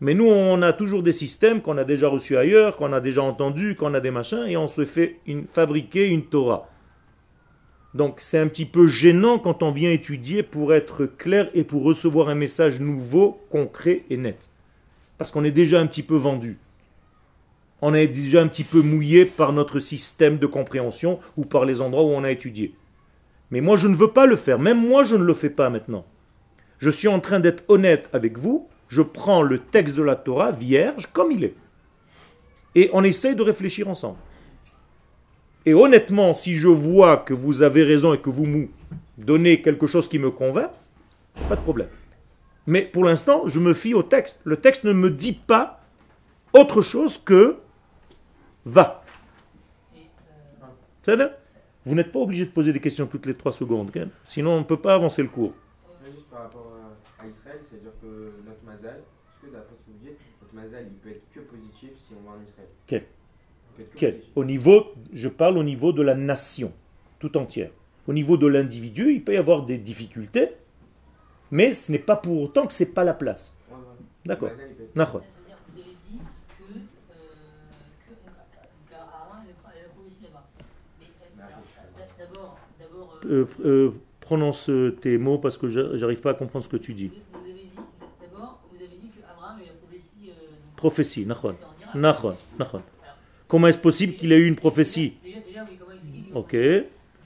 Mais 0.00 0.14
nous, 0.14 0.26
on 0.26 0.62
a 0.62 0.72
toujours 0.72 1.02
des 1.02 1.12
systèmes 1.12 1.60
qu'on 1.60 1.76
a 1.76 1.84
déjà 1.84 2.08
reçus 2.08 2.36
ailleurs, 2.36 2.76
qu'on 2.76 2.92
a 2.92 3.00
déjà 3.00 3.22
entendus, 3.22 3.74
qu'on 3.74 3.94
a 3.94 4.00
des 4.00 4.12
machins, 4.12 4.44
et 4.46 4.56
on 4.56 4.68
se 4.68 4.84
fait 4.84 5.18
fabriquer 5.50 6.06
une 6.06 6.24
Torah. 6.24 6.70
Donc 7.94 8.16
c'est 8.18 8.38
un 8.38 8.46
petit 8.46 8.66
peu 8.66 8.86
gênant 8.86 9.38
quand 9.38 9.62
on 9.62 9.72
vient 9.72 9.90
étudier 9.90 10.42
pour 10.42 10.72
être 10.72 11.06
clair 11.06 11.50
et 11.54 11.64
pour 11.64 11.82
recevoir 11.82 12.28
un 12.28 12.34
message 12.34 12.80
nouveau, 12.80 13.40
concret 13.50 14.04
et 14.08 14.16
net. 14.16 14.50
Parce 15.16 15.32
qu'on 15.32 15.42
est 15.42 15.50
déjà 15.50 15.80
un 15.80 15.86
petit 15.86 16.04
peu 16.04 16.14
vendu. 16.14 16.58
On 17.80 17.94
est 17.94 18.08
déjà 18.08 18.42
un 18.42 18.48
petit 18.48 18.64
peu 18.64 18.82
mouillé 18.82 19.24
par 19.24 19.52
notre 19.52 19.78
système 19.78 20.38
de 20.38 20.46
compréhension 20.46 21.20
ou 21.36 21.44
par 21.44 21.64
les 21.64 21.80
endroits 21.80 22.02
où 22.02 22.08
on 22.08 22.24
a 22.24 22.30
étudié. 22.30 22.74
Mais 23.50 23.60
moi, 23.60 23.76
je 23.76 23.88
ne 23.88 23.94
veux 23.94 24.10
pas 24.10 24.26
le 24.26 24.36
faire. 24.36 24.58
Même 24.58 24.86
moi, 24.86 25.04
je 25.04 25.16
ne 25.16 25.22
le 25.22 25.34
fais 25.34 25.50
pas 25.50 25.70
maintenant. 25.70 26.04
Je 26.78 26.90
suis 26.90 27.08
en 27.08 27.20
train 27.20 27.40
d'être 27.40 27.64
honnête 27.68 28.10
avec 28.12 28.36
vous. 28.36 28.68
Je 28.88 29.02
prends 29.02 29.42
le 29.42 29.58
texte 29.58 29.96
de 29.96 30.02
la 30.02 30.16
Torah 30.16 30.52
vierge 30.52 31.08
comme 31.12 31.30
il 31.30 31.44
est. 31.44 31.54
Et 32.74 32.90
on 32.92 33.04
essaye 33.04 33.34
de 33.34 33.42
réfléchir 33.42 33.88
ensemble. 33.88 34.18
Et 35.66 35.74
honnêtement, 35.74 36.34
si 36.34 36.56
je 36.56 36.68
vois 36.68 37.18
que 37.18 37.34
vous 37.34 37.62
avez 37.62 37.82
raison 37.82 38.14
et 38.14 38.18
que 38.18 38.30
vous 38.30 38.46
me 38.46 38.68
donnez 39.18 39.62
quelque 39.62 39.86
chose 39.86 40.08
qui 40.08 40.18
me 40.18 40.30
convainc, 40.30 40.70
pas 41.48 41.56
de 41.56 41.60
problème. 41.60 41.88
Mais 42.66 42.82
pour 42.82 43.04
l'instant, 43.04 43.42
je 43.46 43.60
me 43.60 43.74
fie 43.74 43.94
au 43.94 44.02
texte. 44.02 44.40
Le 44.44 44.56
texte 44.56 44.84
ne 44.84 44.92
me 44.92 45.10
dit 45.10 45.32
pas 45.32 45.80
autre 46.52 46.82
chose 46.82 47.18
que 47.18 47.56
va. 48.68 49.02
C'est-à-dire, 51.02 51.30
Vous 51.84 51.94
n'êtes 51.94 52.12
pas 52.12 52.18
obligé 52.18 52.44
de 52.44 52.50
poser 52.50 52.72
des 52.72 52.80
questions 52.80 53.06
toutes 53.06 53.24
les 53.24 53.34
trois 53.34 53.52
secondes. 53.52 53.88
ok 53.88 54.02
Sinon, 54.26 54.50
on 54.52 54.58
ne 54.58 54.64
peut 54.64 54.76
pas 54.80 54.94
avancer 54.94 55.22
le 55.22 55.28
cours. 55.28 55.54
Juste 56.04 56.28
par 56.28 56.42
rapport 56.42 56.72
à- 57.20 57.26
Israël, 57.26 57.58
c'est-à-dire 57.62 57.92
que 58.02 58.32
notre 58.46 58.62
mazal, 58.64 58.98
est-ce 59.00 59.46
que 59.46 59.52
d'après 59.52 59.74
ce 59.74 59.80
que 59.80 59.90
vous 59.92 60.04
dites, 60.06 60.18
notre 60.42 60.54
mazal, 60.54 60.84
il 60.86 60.94
peut 60.98 61.08
être 61.10 61.22
que 61.34 61.40
positif 61.40 61.90
si 61.96 62.12
on 62.14 62.28
va 62.30 62.36
en 62.36 62.42
Israël 62.42 62.68
Quel 62.86 63.02
Il 63.02 63.76
peut 63.76 63.82
être 63.82 63.90
que 63.94 64.06
Ok. 64.06 64.12
positif. 64.12 64.32
Au 64.36 64.44
niveau, 64.44 64.86
je 65.14 65.28
parle 65.28 65.56
au 65.58 65.62
niveau 65.62 65.92
de 65.92 66.02
la 66.02 66.14
nation, 66.14 66.72
tout 67.18 67.36
entière. 67.38 67.70
Au 68.06 68.12
niveau 68.12 68.36
de 68.36 68.46
l'individu, 68.46 69.12
il 69.14 69.24
peut 69.24 69.34
y 69.34 69.36
avoir 69.38 69.64
des 69.64 69.78
difficultés, 69.78 70.50
mais 71.50 71.72
ce 71.72 71.90
n'est 71.92 71.98
pas 71.98 72.16
pour 72.16 72.40
autant 72.42 72.66
que 72.66 72.74
c'est 72.74 72.92
pas 72.92 73.04
la 73.04 73.14
place. 73.14 73.56
Ouais, 73.70 73.76
ouais. 73.76 73.82
D'accord. 74.26 74.50
Euh, 83.28 83.46
Euh, 83.64 83.90
prononce 84.20 84.70
tes 85.00 85.16
mots 85.18 85.38
parce 85.38 85.56
que 85.56 85.68
j'a- 85.68 85.96
j'arrive 85.96 86.20
pas 86.20 86.30
à 86.30 86.34
comprendre 86.34 86.62
ce 86.64 86.68
que 86.68 86.76
tu 86.76 86.92
dis. 86.94 87.08
vous 87.08 87.38
avez 87.40 87.52
dit, 87.54 87.68
d'abord, 88.20 88.60
vous 88.70 88.76
avez 88.76 88.96
dit 88.96 89.08
qu'Abraham 89.08 89.58
il 89.62 89.68
a 89.70 89.72
prophétie. 89.72 90.28
euh, 90.30 90.32
Prophétie, 90.76 91.24
nachon. 91.26 91.54
Nachon, 91.94 92.36
nachon. 92.58 92.82
Comment 93.46 93.68
est-ce 93.68 93.78
possible 93.78 94.12
qu'il 94.14 94.30
ait 94.32 94.38
eu 94.38 94.46
une 94.46 94.56
prophétie 94.56 95.14
Déjà, 95.24 95.40
déjà, 95.40 95.64
oui, 95.64 95.78
comment 95.78 95.92
a 95.92 96.38
Ok. 96.38 96.50
Puis 96.50 96.60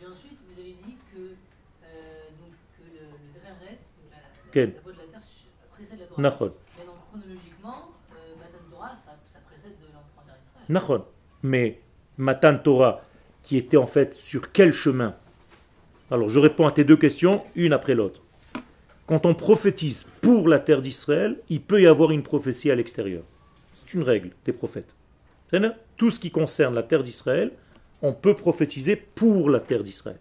ensuite, 0.08 0.38
vous 0.48 0.60
avez 0.60 0.76
dit 0.86 0.96
que, 1.12 1.18
euh, 1.18 2.28
donc, 2.38 2.52
que 2.78 2.84
le, 2.94 3.00
le 3.00 3.40
Dreretz, 3.40 3.92
la, 4.08 4.16
la, 4.16 4.66
la 4.66 4.80
voie 4.82 4.92
de 4.92 4.98
la 4.98 5.04
terre, 5.04 5.20
précède 5.72 5.98
la 5.98 6.06
Torah. 6.06 6.22
Nachon. 6.22 6.52
Mais 6.78 6.84
donc, 6.86 6.94
chronologiquement, 7.10 7.88
euh, 8.12 8.34
Matan 8.38 8.64
Torah, 8.70 8.92
ça, 8.94 9.18
ça 9.26 9.40
précède 9.44 9.72
de 9.80 9.86
l'entrée 9.86 10.18
en 10.18 10.24
terre 10.26 10.36
d'Israël. 10.44 10.66
Nachon. 10.68 11.04
Mais 11.42 11.80
Matan 12.16 12.58
Torah, 12.58 13.02
qui 13.42 13.56
était 13.56 13.76
en 13.76 13.86
fait 13.86 14.14
sur 14.16 14.52
quel 14.52 14.72
chemin? 14.72 15.16
Alors 16.12 16.29
je 16.29 16.38
réponds 16.38 16.66
à 16.66 16.72
tes 16.72 16.85
deux 16.85 16.98
questions, 16.98 17.42
une 17.57 17.72
après 17.72 17.94
l'autre. 17.94 18.20
Quand 19.07 19.25
on 19.25 19.35
prophétise 19.35 20.05
pour 20.20 20.46
la 20.46 20.61
terre 20.61 20.83
d'Israël, 20.83 21.38
il 21.48 21.62
peut 21.62 21.81
y 21.81 21.87
avoir 21.87 22.11
une 22.11 22.22
prophétie 22.22 22.70
à 22.70 22.75
l'extérieur. 22.75 23.22
C'est 23.72 23.94
une 23.94 24.03
règle 24.03 24.33
des 24.44 24.53
prophètes. 24.53 24.94
Tout 25.96 26.11
ce 26.11 26.20
qui 26.20 26.31
concerne 26.31 26.75
la 26.75 26.83
terre 26.83 27.03
d'Israël, 27.03 27.51
on 28.03 28.12
peut 28.12 28.35
prophétiser 28.35 28.94
pour 28.94 29.48
la 29.48 29.59
terre 29.59 29.83
d'Israël. 29.83 30.18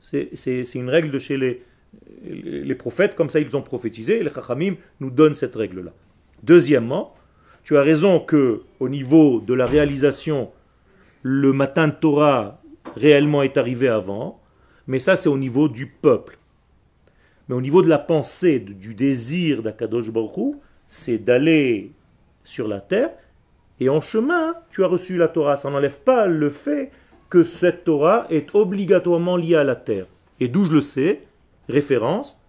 C'est 0.00 0.74
une 0.74 0.88
règle 0.88 1.10
de 1.10 1.18
chez 1.18 1.36
les 1.36 2.74
prophètes, 2.74 3.14
comme 3.14 3.28
ça 3.28 3.38
ils 3.38 3.54
ont 3.54 3.62
prophétisé, 3.62 4.20
et 4.20 4.24
les 4.24 4.32
Chachamim 4.32 4.76
nous 5.00 5.10
donnent 5.10 5.34
cette 5.34 5.56
règle-là. 5.56 5.92
Deuxièmement, 6.42 7.14
tu 7.64 7.76
as 7.76 7.82
raison 7.82 8.18
que 8.18 8.62
au 8.80 8.88
niveau 8.88 9.40
de 9.40 9.52
la 9.52 9.66
réalisation, 9.66 10.50
le 11.20 11.52
matin 11.52 11.88
de 11.88 11.92
Torah 11.92 12.62
réellement 12.96 13.42
est 13.42 13.58
arrivé 13.58 13.88
avant, 13.88 14.37
mais 14.88 14.98
ça 14.98 15.14
c'est 15.14 15.28
au 15.28 15.38
niveau 15.38 15.68
du 15.68 15.86
peuple. 15.86 16.36
Mais 17.48 17.54
au 17.54 17.60
niveau 17.60 17.82
de 17.82 17.88
la 17.88 17.98
pensée, 17.98 18.58
du 18.58 18.94
désir 18.94 19.62
d'Akadosh 19.62 20.10
Baruch 20.10 20.56
c'est 20.88 21.18
d'aller 21.18 21.92
sur 22.42 22.66
la 22.66 22.80
terre 22.80 23.10
et 23.80 23.88
en 23.88 24.00
chemin, 24.00 24.54
tu 24.70 24.84
as 24.84 24.88
reçu 24.88 25.16
la 25.16 25.28
Torah. 25.28 25.56
Ça 25.56 25.70
n'enlève 25.70 25.98
pas 26.00 26.26
le 26.26 26.50
fait 26.50 26.90
que 27.30 27.42
cette 27.42 27.84
Torah 27.84 28.26
est 28.30 28.54
obligatoirement 28.54 29.36
liée 29.36 29.54
à 29.54 29.64
la 29.64 29.76
terre. 29.76 30.06
Et 30.40 30.48
d'où 30.48 30.64
je 30.64 30.72
le 30.72 30.82
sais, 30.82 31.22
référence, 31.68 32.40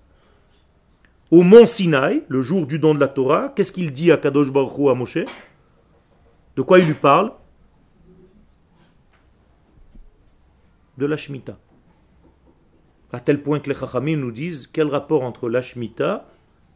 au 1.32 1.44
mont 1.44 1.66
Sinaï, 1.66 2.24
le 2.28 2.42
jour 2.42 2.66
du 2.66 2.80
don 2.80 2.96
de 2.96 3.00
la 3.00 3.08
Torah, 3.08 3.50
qu'est-ce 3.56 3.72
qu'il 3.72 3.92
dit 3.92 4.12
à 4.12 4.18
Kadosh 4.18 4.52
Baruch 4.52 4.90
à 4.90 4.96
Moshe? 4.96 5.20
De 6.56 6.62
quoi 6.62 6.80
il 6.80 6.86
lui 6.86 6.96
parle? 6.96 7.32
De 10.98 11.06
la 11.06 11.16
Shemitah. 11.16 11.58
À 13.12 13.20
tel 13.20 13.42
point 13.42 13.60
que 13.60 13.70
les 13.70 13.76
Chachamim 13.76 14.18
nous 14.18 14.32
disent 14.32 14.68
quel 14.68 14.88
rapport 14.88 15.24
entre 15.24 15.50
la 15.50 15.62
Shemitah 15.62 16.28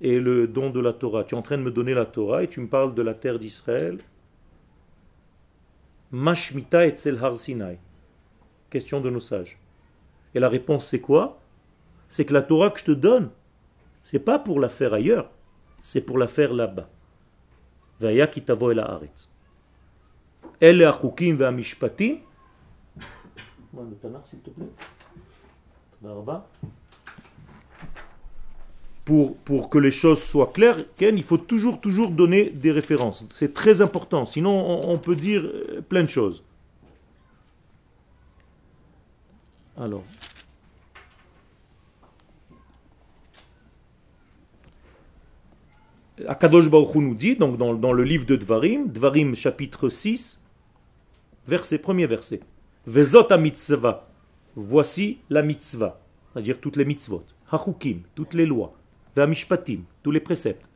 et 0.02 0.20
le 0.20 0.48
don 0.48 0.72
de 0.72 0.80
la 0.80 0.94
Torah? 0.94 1.24
Tu 1.24 1.36
es 1.36 1.38
en 1.38 1.44
train 1.44 1.58
de 1.58 1.64
me 1.64 1.72
donner 1.72 1.94
la 1.94 2.06
Torah 2.06 2.44
et 2.44 2.48
tu 2.48 2.60
me 2.60 2.68
parles 2.68 2.96
de 2.96 3.02
la 3.04 3.14
terre 3.14 3.38
d'Israël. 3.38 4.00
Ma 6.12 6.34
Shemitah 6.34 6.88
et 6.88 6.96
Har 7.22 7.38
Sinai. 7.38 7.78
Question 8.72 9.00
de 9.00 9.12
nos 9.12 9.20
sages. 9.20 9.60
Et 10.34 10.40
la 10.40 10.50
réponse 10.50 10.88
c'est 10.88 11.02
quoi? 11.02 11.40
C'est 12.08 12.26
que 12.26 12.34
la 12.34 12.42
Torah 12.42 12.72
que 12.72 12.80
je 12.80 12.86
te 12.86 12.92
donne, 12.92 13.30
c'est 14.04 14.20
pas 14.20 14.40
pour 14.40 14.60
la 14.60 14.70
faire 14.70 14.94
ailleurs, 14.94 15.30
c'est 15.82 16.02
pour 16.02 16.18
la 16.18 16.28
faire 16.28 16.54
là-bas. 16.54 16.90
Vaya 18.00 18.30
el 18.36 18.80
haaretz. 18.80 19.30
El 20.60 20.82
s'il. 24.26 24.40
Pour, 29.06 29.36
pour 29.38 29.70
que 29.70 29.78
les 29.78 29.92
choses 29.92 30.22
soient 30.24 30.52
claires, 30.54 30.78
Ken, 30.96 31.18
il 31.18 31.24
faut 31.24 31.38
toujours, 31.38 31.80
toujours 31.82 32.10
donner 32.10 32.50
des 32.50 32.72
références. 32.72 33.26
C'est 33.32 33.54
très 33.54 33.82
important, 33.82 34.26
sinon 34.26 34.90
on, 34.90 34.98
peut 34.98 35.16
dire 35.16 35.44
euh, 35.44 35.82
plein 35.82 36.04
de 36.04 36.10
choses. 36.10 36.44
Alors. 39.78 40.04
Akadosh 46.28 46.70
Baruch 46.70 46.96
Hu 46.96 47.00
nous 47.00 47.16
dit, 47.16 47.36
donc 47.36 47.58
dans, 47.58 47.74
dans 47.74 47.92
le 47.92 48.04
livre 48.04 48.26
de 48.26 48.36
Dvarim, 48.36 48.88
Dvarim 48.88 49.36
chapitre 49.36 49.90
6, 49.90 50.42
verset, 51.48 51.80
premier 51.80 52.08
verset. 52.08 52.42
Vezot 52.86 53.28
Voici 54.56 55.20
la 55.30 55.42
mitzvah, 55.42 56.00
c'est-à-dire 56.32 56.60
toutes 56.60 56.78
les 56.78 56.86
mitzvot. 56.86 57.24
Hachukim, 57.52 58.02
toutes 58.16 58.34
les 58.34 58.46
lois. 58.46 58.74
Ve'amishpatim, 59.16 59.82
tous 60.02 60.12
les 60.12 60.20
préceptes. 60.20 60.70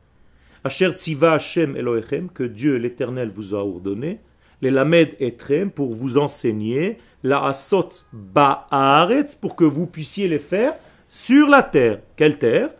Asher 0.64 0.90
tziva 0.92 1.34
Hashem 1.34 1.76
Elohechem, 1.76 2.28
que 2.28 2.42
Dieu 2.44 2.76
l'Éternel 2.76 3.30
vous 3.34 3.54
a 3.54 3.58
ordonné. 3.58 4.20
les 4.60 4.70
lamed 4.70 5.14
etrem 5.20 5.70
pour 5.70 5.94
vous 5.94 6.18
enseigner, 6.18 6.98
la 7.22 7.44
asot 7.44 7.90
ba'aretz 8.12 9.34
pour 9.34 9.56
que 9.56 9.64
vous 9.64 9.86
puissiez 9.86 10.28
les 10.28 10.38
faire 10.38 10.74
sur 11.08 11.48
la 11.48 11.62
terre. 11.62 12.00
Quelle 12.16 12.38
terre? 12.38 12.70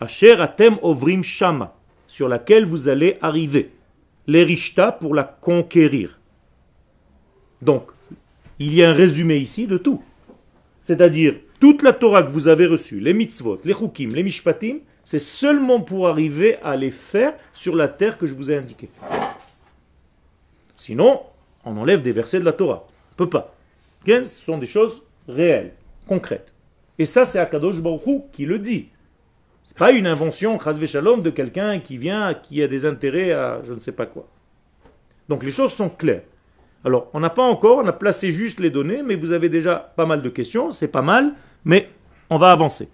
Asher 0.00 0.40
atem 0.40 0.78
ovrim 0.82 1.22
shama, 1.22 1.74
sur 2.06 2.28
laquelle 2.28 2.66
vous 2.66 2.88
allez 2.88 3.18
arriver. 3.20 3.72
Les 4.26 4.44
rishta 4.44 4.92
pour 4.92 5.14
la 5.14 5.24
conquérir. 5.24 6.18
Donc, 7.62 7.90
il 8.58 8.74
y 8.74 8.82
a 8.82 8.90
un 8.90 8.92
résumé 8.92 9.36
ici 9.36 9.66
de 9.66 9.78
tout. 9.78 10.02
C'est-à-dire, 10.86 11.34
toute 11.58 11.82
la 11.82 11.92
Torah 11.92 12.22
que 12.22 12.30
vous 12.30 12.46
avez 12.46 12.64
reçue, 12.64 13.00
les 13.00 13.12
mitzvot, 13.12 13.58
les 13.64 13.74
chukim, 13.74 14.10
les 14.10 14.22
mishpatim, 14.22 14.78
c'est 15.02 15.18
seulement 15.18 15.80
pour 15.80 16.06
arriver 16.06 16.58
à 16.62 16.76
les 16.76 16.92
faire 16.92 17.34
sur 17.52 17.74
la 17.74 17.88
terre 17.88 18.18
que 18.18 18.28
je 18.28 18.34
vous 18.34 18.52
ai 18.52 18.56
indiquée. 18.56 18.88
Sinon, 20.76 21.22
on 21.64 21.76
enlève 21.76 22.02
des 22.02 22.12
versets 22.12 22.38
de 22.38 22.44
la 22.44 22.52
Torah. 22.52 22.86
On 22.86 23.14
ne 23.14 23.16
peut 23.16 23.28
pas. 23.28 23.56
Ce 24.06 24.22
sont 24.26 24.58
des 24.58 24.66
choses 24.66 25.02
réelles, 25.26 25.72
concrètes. 26.06 26.54
Et 27.00 27.06
ça, 27.06 27.24
c'est 27.24 27.40
Akadosh 27.40 27.80
Baruch 27.80 28.30
qui 28.30 28.46
le 28.46 28.60
dit. 28.60 28.86
C'est 29.64 29.76
pas 29.76 29.90
une 29.90 30.06
invention, 30.06 30.56
shalom, 30.60 31.20
de 31.20 31.30
quelqu'un 31.30 31.80
qui 31.80 31.96
vient, 31.96 32.32
qui 32.32 32.62
a 32.62 32.68
des 32.68 32.86
intérêts 32.86 33.32
à 33.32 33.60
je 33.64 33.72
ne 33.72 33.80
sais 33.80 33.90
pas 33.90 34.06
quoi. 34.06 34.28
Donc 35.28 35.42
les 35.42 35.50
choses 35.50 35.72
sont 35.72 35.88
claires. 35.88 36.22
Alors, 36.86 37.10
on 37.14 37.18
n'a 37.18 37.30
pas 37.30 37.42
encore, 37.42 37.78
on 37.78 37.88
a 37.88 37.92
placé 37.92 38.30
juste 38.30 38.60
les 38.60 38.70
données, 38.70 39.02
mais 39.02 39.16
vous 39.16 39.32
avez 39.32 39.48
déjà 39.48 39.74
pas 39.96 40.06
mal 40.06 40.22
de 40.22 40.28
questions, 40.28 40.70
c'est 40.70 40.86
pas 40.86 41.02
mal, 41.02 41.32
mais 41.64 41.90
on 42.30 42.36
va 42.36 42.52
avancer. 42.52 42.88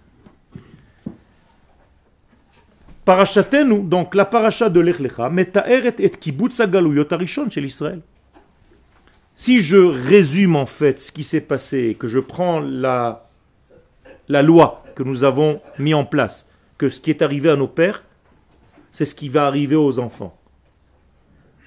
Parachatenu, 3.05 3.83
donc 3.83 4.15
la 4.15 4.25
paracha 4.25 4.67
de 4.71 4.79
Lech 4.79 4.97
Lecha, 4.97 5.29
metaeret 5.29 5.93
et 5.99 6.11
chez 7.51 7.61
l'Israël. 7.61 8.01
Si 9.35 9.61
je 9.61 9.77
résume 9.77 10.55
en 10.55 10.65
fait 10.65 10.99
ce 10.99 11.11
qui 11.11 11.21
s'est 11.21 11.41
passé, 11.41 11.95
que 11.99 12.07
je 12.07 12.19
prends 12.19 12.61
la, 12.61 13.29
la 14.27 14.41
loi 14.41 14.83
que 14.95 15.03
nous 15.03 15.23
avons 15.23 15.61
mis 15.77 15.93
en 15.93 16.03
place, 16.03 16.49
que 16.79 16.89
ce 16.89 16.99
qui 16.99 17.11
est 17.11 17.21
arrivé 17.21 17.51
à 17.51 17.55
nos 17.55 17.67
pères, 17.67 18.03
c'est 18.89 19.05
ce 19.05 19.13
qui 19.13 19.29
va 19.29 19.45
arriver 19.45 19.75
aux 19.75 19.99
enfants. 19.99 20.35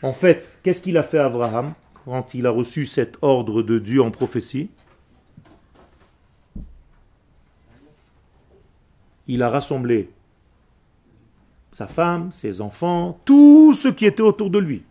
En 0.02 0.12
fait, 0.12 0.58
qu'est-ce 0.64 0.82
qu'il 0.82 0.98
a 0.98 1.04
fait 1.04 1.18
Abraham? 1.18 1.74
Quand 2.06 2.34
il 2.34 2.46
a 2.46 2.50
reçu 2.50 2.86
cet 2.86 3.18
ordre 3.20 3.62
de 3.62 3.80
Dieu 3.80 4.00
en 4.00 4.12
prophétie 4.12 4.70
Il 9.26 9.42
a 9.42 9.50
rassemblé 9.50 10.08
sa 11.72 11.88
femme, 11.88 12.30
ses 12.30 12.60
enfants, 12.60 13.18
tout 13.24 13.72
ce 13.74 13.88
qui 13.88 14.06
était 14.06 14.22
autour 14.22 14.50
de 14.50 14.58
lui. 14.58 14.84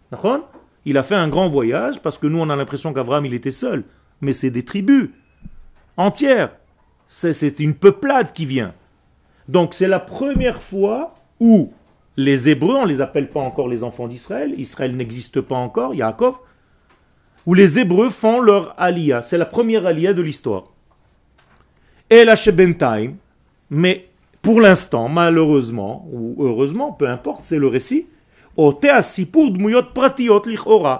Il 0.83 0.97
a 0.97 1.03
fait 1.03 1.15
un 1.15 1.29
grand 1.29 1.47
voyage 1.47 2.01
parce 2.01 2.17
que 2.17 2.27
nous 2.27 2.39
on 2.39 2.49
a 2.49 2.55
l'impression 2.57 2.93
qu'Abraham 2.93 3.25
il 3.25 3.33
était 3.33 3.49
seul, 3.49 3.85
mais 4.19 4.33
c'est 4.33 4.51
des 4.51 4.65
tribus 4.65 5.09
entières. 5.95 6.51
C'est 7.07 7.61
une 7.61 7.75
peuplade 7.75 8.33
qui 8.33 8.45
vient. 8.45 8.73
Donc 9.47 9.73
c'est 9.73 9.87
la 9.87 10.01
première 10.01 10.61
fois 10.61 11.15
où 11.39 11.71
les 12.17 12.49
Hébreux, 12.49 12.75
on 12.75 12.83
ne 12.83 12.89
les 12.89 12.99
appelle 12.99 13.29
pas 13.29 13.39
encore 13.39 13.69
les 13.69 13.85
enfants 13.85 14.09
d'Israël, 14.09 14.53
Israël 14.59 14.97
n'existe 14.97 15.39
pas 15.39 15.55
encore, 15.55 15.95
Yaakov, 15.95 16.39
où 17.45 17.53
les 17.53 17.79
Hébreux 17.79 18.09
font 18.09 18.41
leur 18.41 18.73
aliyah. 18.77 19.21
C'est 19.21 19.37
la 19.37 19.45
première 19.45 19.85
aliyah 19.85 20.13
de 20.13 20.21
l'histoire. 20.21 20.65
Et 22.09 22.23
la 22.25 22.35
Shebentaim, 22.35 23.13
mais 23.69 24.07
pour 24.41 24.61
l'instant, 24.61 25.09
malheureusement, 25.09 26.07
ou 26.11 26.35
heureusement, 26.39 26.91
peu 26.91 27.07
importe, 27.07 27.43
c'est 27.43 27.57
le 27.57 27.67
récit, 27.67 28.07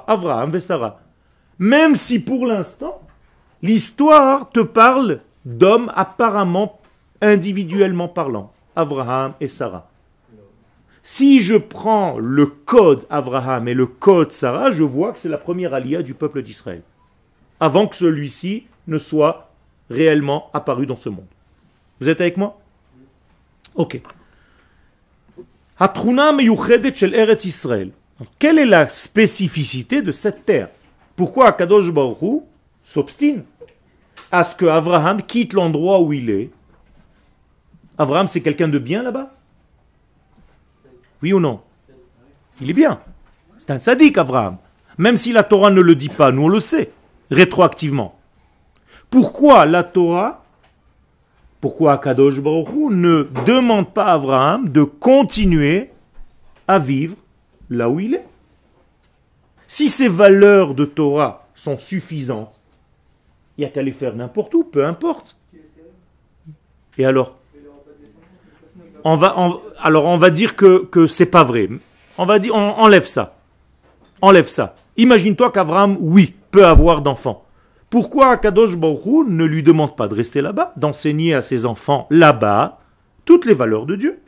Avraham. 0.08 0.52
Même 1.60 1.96
si 1.96 2.20
pour 2.20 2.46
l'instant, 2.46 3.02
l'histoire 3.62 4.50
te 4.50 4.60
parle 4.60 5.22
d'hommes 5.46 5.92
apparemment 5.96 6.80
individuellement 7.22 8.08
parlant, 8.08 8.52
Abraham 8.76 9.34
et 9.40 9.48
Sarah. 9.48 9.90
Si 11.08 11.40
je 11.40 11.56
prends 11.56 12.18
le 12.18 12.48
code 12.48 13.06
Abraham 13.12 13.68
et 13.68 13.76
le 13.76 13.86
code 13.86 14.32
Sarah, 14.32 14.72
je 14.72 14.82
vois 14.82 15.14
que 15.14 15.20
c'est 15.20 15.30
la 15.30 15.38
première 15.38 15.76
alia 15.76 16.02
du 16.02 16.16
peuple 16.16 16.42
d'Israël, 16.42 16.82
avant 17.60 17.86
que 17.86 17.96
celui-ci 17.96 18.66
ne 18.88 18.98
soit 18.98 19.52
réellement 19.92 20.50
apparu 20.52 20.88
dans 20.88 20.98
ce 20.98 21.10
monde. 21.10 21.28
Vous 22.02 22.10
êtes 22.10 22.22
avec 22.22 22.38
moi? 22.38 22.60
Ok. 23.76 24.02
Quelle 28.40 28.58
est 28.58 28.66
la 28.66 28.88
spécificité 28.88 30.02
de 30.02 30.12
cette 30.12 30.44
terre? 30.44 30.70
Pourquoi 31.16 31.50
Akadosh 31.50 31.92
Baruch 31.92 32.42
s'obstine 32.84 33.44
à 34.32 34.44
ce 34.44 34.56
que 34.56 34.66
Abraham 34.66 35.22
quitte 35.22 35.54
l'endroit 35.54 36.02
où 36.02 36.14
il 36.14 36.32
est? 36.32 36.50
Abraham, 37.96 38.26
c'est 38.26 38.42
quelqu'un 38.42 38.68
de 38.68 38.80
bien 38.80 39.04
là-bas? 39.04 39.35
Oui 41.26 41.34
ou 41.34 41.40
non? 41.40 41.60
Il 42.62 42.70
est 42.70 42.74
bien. 42.74 43.02
C'est 43.58 43.72
un 43.72 43.80
sadique, 43.80 44.20
Abraham. 44.20 44.58
Même 45.00 45.18
si 45.18 45.34
la 45.34 45.44
Torah 45.44 45.72
ne 45.72 45.82
le 45.82 45.96
dit 45.96 46.10
pas, 46.10 46.32
nous 46.32 46.44
on 46.44 46.48
le 46.48 46.60
sait, 46.60 46.92
rétroactivement. 47.32 48.16
Pourquoi 49.10 49.66
la 49.66 49.84
Torah, 49.84 50.44
pourquoi 51.62 51.94
Akadosh 51.94 52.40
Baruch 52.40 52.70
Hu 52.70 52.90
ne 52.92 53.24
demande 53.48 53.92
pas 53.92 54.06
à 54.06 54.14
Abraham 54.14 54.70
de 54.70 54.84
continuer 54.84 55.90
à 56.68 56.78
vivre 56.78 57.18
là 57.72 57.90
où 57.90 58.00
il 58.00 58.14
est? 58.14 58.26
Si 59.66 59.88
ces 59.88 60.08
valeurs 60.08 60.76
de 60.76 60.86
Torah 60.86 61.48
sont 61.56 61.80
suffisantes, 61.80 62.62
il 63.58 63.62
n'y 63.62 63.66
a 63.66 63.70
qu'à 63.72 63.82
les 63.82 63.92
faire 63.92 64.16
n'importe 64.16 64.54
où, 64.54 64.64
peu 64.64 64.86
importe. 64.86 65.36
Et 67.00 67.06
alors? 67.08 67.36
On 69.04 69.18
va, 69.18 69.36
alors 69.80 70.06
on 70.06 70.18
va 70.18 70.30
dire 70.30 70.56
que, 70.56 70.86
que 70.86 71.08
c'est 71.08 71.26
pas 71.26 71.44
vrai. 71.44 71.70
On 72.18 72.26
va 72.26 72.40
dire, 72.40 72.56
on 72.56 72.72
enlève 72.78 73.08
ça. 73.08 73.36
Enlève 74.22 74.48
ça. 74.48 74.76
Imagine-toi 74.98 75.52
qu'Abraham, 75.52 75.98
oui, 76.00 76.34
peut 76.52 76.66
avoir 76.66 77.02
d'enfants. 77.02 77.46
Pourquoi 77.90 78.32
Akadosh 78.32 78.76
Baruch 78.76 79.28
ne 79.28 79.46
lui 79.46 79.64
demande 79.64 79.96
pas 79.96 80.08
de 80.08 80.16
rester 80.16 80.42
là-bas, 80.42 80.74
d'enseigner 80.76 81.34
à 81.34 81.42
ses 81.42 81.66
enfants 81.66 82.08
là-bas 82.10 82.80
toutes 83.26 83.46
les 83.46 83.54
valeurs 83.54 83.86
de 83.86 83.96
Dieu? 83.96 84.20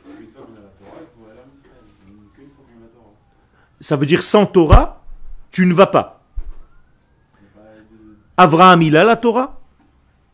Ça 3.80 3.96
veut 3.96 4.06
dire 4.06 4.22
sans 4.22 4.46
Torah, 4.46 5.02
tu 5.50 5.64
ne 5.66 5.72
vas 5.72 5.86
pas. 5.86 6.22
Abraham, 8.36 8.82
il 8.82 8.96
a 8.96 9.04
la 9.04 9.16
Torah 9.16 9.60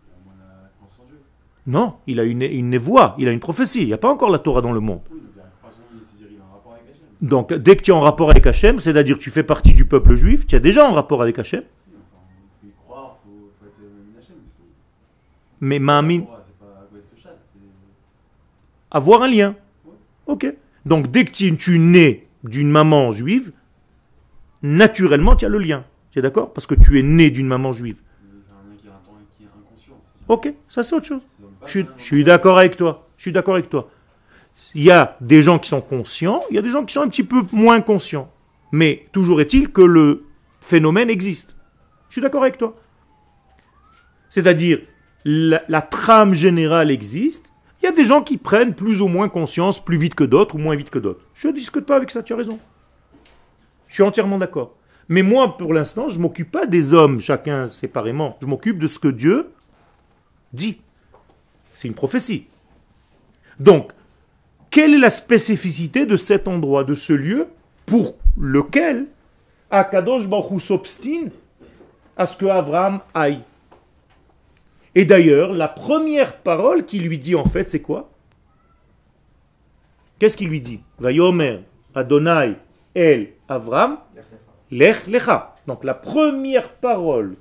Au 0.06 0.24
moins 0.24 0.34
la 0.38 0.68
croissance 0.76 0.98
en 1.00 1.06
Dieu. 1.08 1.20
Non, 1.66 1.94
il 2.06 2.20
a 2.20 2.24
une, 2.24 2.42
une 2.42 2.68
névoie, 2.70 3.14
il 3.18 3.26
a 3.28 3.32
une 3.32 3.40
prophétie. 3.40 3.82
Il 3.82 3.86
n'y 3.86 3.92
a 3.94 3.98
pas 3.98 4.10
encore 4.10 4.30
la 4.30 4.38
Torah 4.38 4.60
dans 4.60 4.72
le 4.72 4.80
monde. 4.80 5.00
Donc 7.22 7.54
dès 7.54 7.76
que 7.76 7.82
tu 7.82 7.90
es 7.90 7.94
en 7.94 8.00
rapport 8.00 8.30
avec 8.30 8.46
Hachem, 8.46 8.78
c'est-à-dire 8.78 9.18
tu 9.18 9.30
fais 9.30 9.42
partie 9.42 9.72
du 9.72 9.86
peuple 9.86 10.14
juif, 10.14 10.46
tu 10.46 10.56
es 10.56 10.60
déjà 10.60 10.86
en 10.88 10.92
rapport 10.92 11.22
avec 11.22 11.38
Hachem, 11.38 11.62
mais 15.60 15.78
c'est- 15.78 16.26
avoir 18.90 19.22
un 19.22 19.28
lien. 19.28 19.56
Ok. 20.26 20.54
Donc, 20.84 21.10
dès 21.10 21.24
que 21.24 21.30
tu, 21.32 21.56
tu 21.56 21.78
nais 21.78 22.26
d'une 22.44 22.70
maman 22.70 23.10
juive, 23.10 23.52
naturellement, 24.62 25.34
tu 25.34 25.46
as 25.46 25.48
le 25.48 25.58
lien. 25.58 25.84
Tu 26.10 26.18
es 26.18 26.22
d'accord? 26.22 26.52
Parce 26.52 26.66
que 26.66 26.74
tu 26.74 26.98
es 26.98 27.02
né 27.02 27.30
d'une 27.30 27.46
maman 27.46 27.72
juive. 27.72 28.00
Ok, 30.28 30.54
ça 30.68 30.82
c'est 30.82 30.94
autre 30.94 31.06
chose. 31.06 31.22
Je 31.66 31.82
suis 31.98 32.24
d'accord 32.24 32.58
avec 32.58 32.76
toi. 32.76 33.08
Je 33.16 33.22
suis 33.22 33.32
d'accord 33.32 33.54
avec 33.54 33.68
toi. 33.68 33.88
Il 34.74 34.82
y 34.82 34.90
a 34.90 35.16
des 35.20 35.42
gens 35.42 35.58
qui 35.58 35.68
sont 35.68 35.80
conscients, 35.80 36.40
il 36.50 36.56
y 36.56 36.58
a 36.58 36.62
des 36.62 36.68
gens 36.68 36.84
qui 36.84 36.94
sont 36.94 37.00
un 37.00 37.08
petit 37.08 37.24
peu 37.24 37.42
moins 37.52 37.80
conscients. 37.80 38.30
Mais 38.72 39.06
toujours 39.12 39.40
est-il 39.40 39.70
que 39.70 39.82
le 39.82 40.24
phénomène 40.60 41.10
existe. 41.10 41.56
Je 42.08 42.14
suis 42.14 42.22
d'accord 42.22 42.42
avec 42.42 42.58
toi. 42.58 42.76
C'est-à-dire, 44.28 44.80
la, 45.24 45.62
la 45.68 45.82
trame 45.82 46.34
générale 46.34 46.90
existe. 46.90 47.52
Il 47.82 47.86
y 47.86 47.88
a 47.88 47.92
des 47.92 48.04
gens 48.04 48.22
qui 48.22 48.38
prennent 48.38 48.74
plus 48.74 49.02
ou 49.02 49.08
moins 49.08 49.28
conscience 49.28 49.84
plus 49.84 49.96
vite 49.96 50.14
que 50.14 50.24
d'autres 50.24 50.54
ou 50.54 50.58
moins 50.58 50.74
vite 50.74 50.90
que 50.90 50.98
d'autres. 50.98 51.20
Je 51.34 51.48
ne 51.48 51.52
discute 51.52 51.84
pas 51.84 51.96
avec 51.96 52.10
ça, 52.10 52.22
tu 52.22 52.32
as 52.32 52.36
raison. 52.36 52.58
Je 53.88 53.94
suis 53.94 54.02
entièrement 54.02 54.38
d'accord. 54.38 54.74
Mais 55.08 55.22
moi, 55.22 55.56
pour 55.56 55.74
l'instant, 55.74 56.08
je 56.08 56.16
ne 56.16 56.22
m'occupe 56.22 56.50
pas 56.50 56.66
des 56.66 56.94
hommes, 56.94 57.20
chacun 57.20 57.68
séparément. 57.68 58.38
Je 58.40 58.46
m'occupe 58.46 58.78
de 58.78 58.86
ce 58.86 58.98
que 58.98 59.08
Dieu 59.08 59.50
dit. 60.52 60.80
C'est 61.74 61.88
une 61.88 61.94
prophétie. 61.94 62.46
Donc, 63.60 63.92
quelle 64.70 64.94
est 64.94 64.98
la 64.98 65.10
spécificité 65.10 66.06
de 66.06 66.16
cet 66.16 66.48
endroit, 66.48 66.84
de 66.84 66.94
ce 66.94 67.12
lieu, 67.12 67.48
pour 67.86 68.16
lequel 68.38 69.06
Akadosh 69.70 70.28
Baruch 70.28 70.60
s'obstine 70.60 71.30
à 72.16 72.26
ce 72.26 72.36
que 72.36 72.46
Abraham 72.46 73.00
aille? 73.12 73.42
Et 74.94 75.04
d'ailleurs, 75.04 75.52
la 75.52 75.68
première 75.68 76.38
parole 76.38 76.84
qu'il 76.84 77.06
lui 77.06 77.18
dit 77.18 77.34
en 77.34 77.44
fait, 77.44 77.68
c'est 77.68 77.82
quoi? 77.82 78.10
Qu'est-ce 80.18 80.36
qu'il 80.36 80.48
lui 80.48 80.60
dit? 80.60 80.80
Vayomer 80.98 81.60
Adonai 81.94 82.54
El 82.94 83.32
Avram 83.48 83.98
Lech 84.70 85.06
Lecha. 85.06 85.56
Donc 85.66 85.84
la 85.84 85.94
première 85.94 86.70
parole 86.70 87.34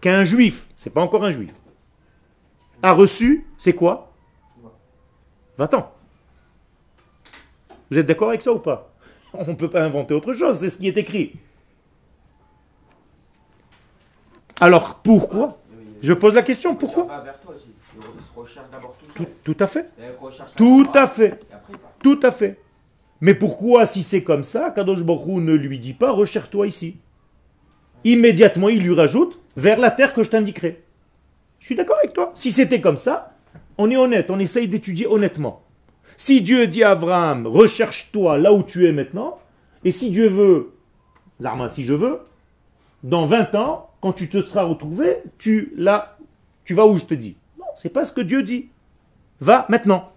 qu'un 0.00 0.24
juif, 0.24 0.68
c'est 0.76 0.92
pas 0.92 1.00
encore 1.00 1.24
un 1.24 1.30
juif, 1.30 1.52
a 2.82 2.92
reçue, 2.92 3.46
c'est 3.58 3.74
quoi? 3.74 4.12
Va-t'en. 5.56 5.92
Vous 7.90 7.98
êtes 7.98 8.06
d'accord 8.06 8.30
avec 8.30 8.42
ça 8.42 8.52
ou 8.52 8.58
pas? 8.58 8.92
On 9.34 9.46
ne 9.46 9.54
peut 9.54 9.70
pas 9.70 9.82
inventer 9.82 10.14
autre 10.14 10.32
chose, 10.32 10.58
c'est 10.58 10.68
ce 10.68 10.78
qui 10.78 10.88
est 10.88 10.96
écrit. 10.96 11.34
Alors 14.60 14.96
pourquoi? 14.96 15.58
Je 16.00 16.12
pose 16.12 16.34
la 16.34 16.42
question, 16.42 16.74
pourquoi? 16.74 17.08
Tout 19.44 19.56
à 19.60 19.66
fait. 19.66 19.88
Tout 20.56 20.88
à 20.94 21.06
fait. 21.06 21.40
Tout 22.02 22.20
à 22.22 22.30
fait. 22.30 22.58
Mais 23.20 23.34
pourquoi, 23.34 23.86
si 23.86 24.02
c'est 24.02 24.24
comme 24.24 24.42
ça, 24.42 24.70
Kadosh 24.70 25.04
Baruch 25.04 25.40
ne 25.42 25.52
lui 25.52 25.78
dit 25.78 25.94
pas 25.94 26.10
recherche-toi 26.10 26.66
ici? 26.66 26.96
Immédiatement, 28.04 28.68
il 28.68 28.82
lui 28.82 28.94
rajoute 28.94 29.38
vers 29.56 29.78
la 29.78 29.92
terre 29.92 30.12
que 30.12 30.24
je 30.24 30.30
t'indiquerai. 30.30 30.82
Je 31.62 31.66
suis 31.66 31.74
d'accord 31.76 31.98
avec 32.02 32.12
toi. 32.12 32.32
Si 32.34 32.50
c'était 32.50 32.80
comme 32.80 32.96
ça, 32.96 33.36
on 33.78 33.88
est 33.88 33.96
honnête, 33.96 34.32
on 34.32 34.40
essaye 34.40 34.66
d'étudier 34.66 35.06
honnêtement. 35.06 35.62
Si 36.16 36.40
Dieu 36.40 36.66
dit 36.66 36.82
à 36.82 36.90
Abraham 36.90 37.46
recherche-toi 37.46 38.36
là 38.36 38.52
où 38.52 38.64
tu 38.64 38.88
es 38.88 38.92
maintenant, 38.92 39.38
et 39.84 39.92
si 39.92 40.10
Dieu 40.10 40.26
veut, 40.26 40.72
Zarma, 41.40 41.70
si 41.70 41.84
je 41.84 41.94
veux, 41.94 42.18
dans 43.04 43.26
20 43.26 43.54
ans, 43.54 43.90
quand 44.00 44.12
tu 44.12 44.28
te 44.28 44.42
seras 44.42 44.64
retrouvé, 44.64 45.18
tu, 45.38 45.72
là, 45.76 46.18
tu 46.64 46.74
vas 46.74 46.84
où 46.84 46.96
je 46.96 47.04
te 47.04 47.14
dis? 47.14 47.36
Non, 47.56 47.66
c'est 47.76 47.92
pas 47.92 48.04
ce 48.04 48.12
que 48.12 48.20
Dieu 48.20 48.42
dit. 48.42 48.70
Va 49.38 49.64
maintenant. 49.68 50.10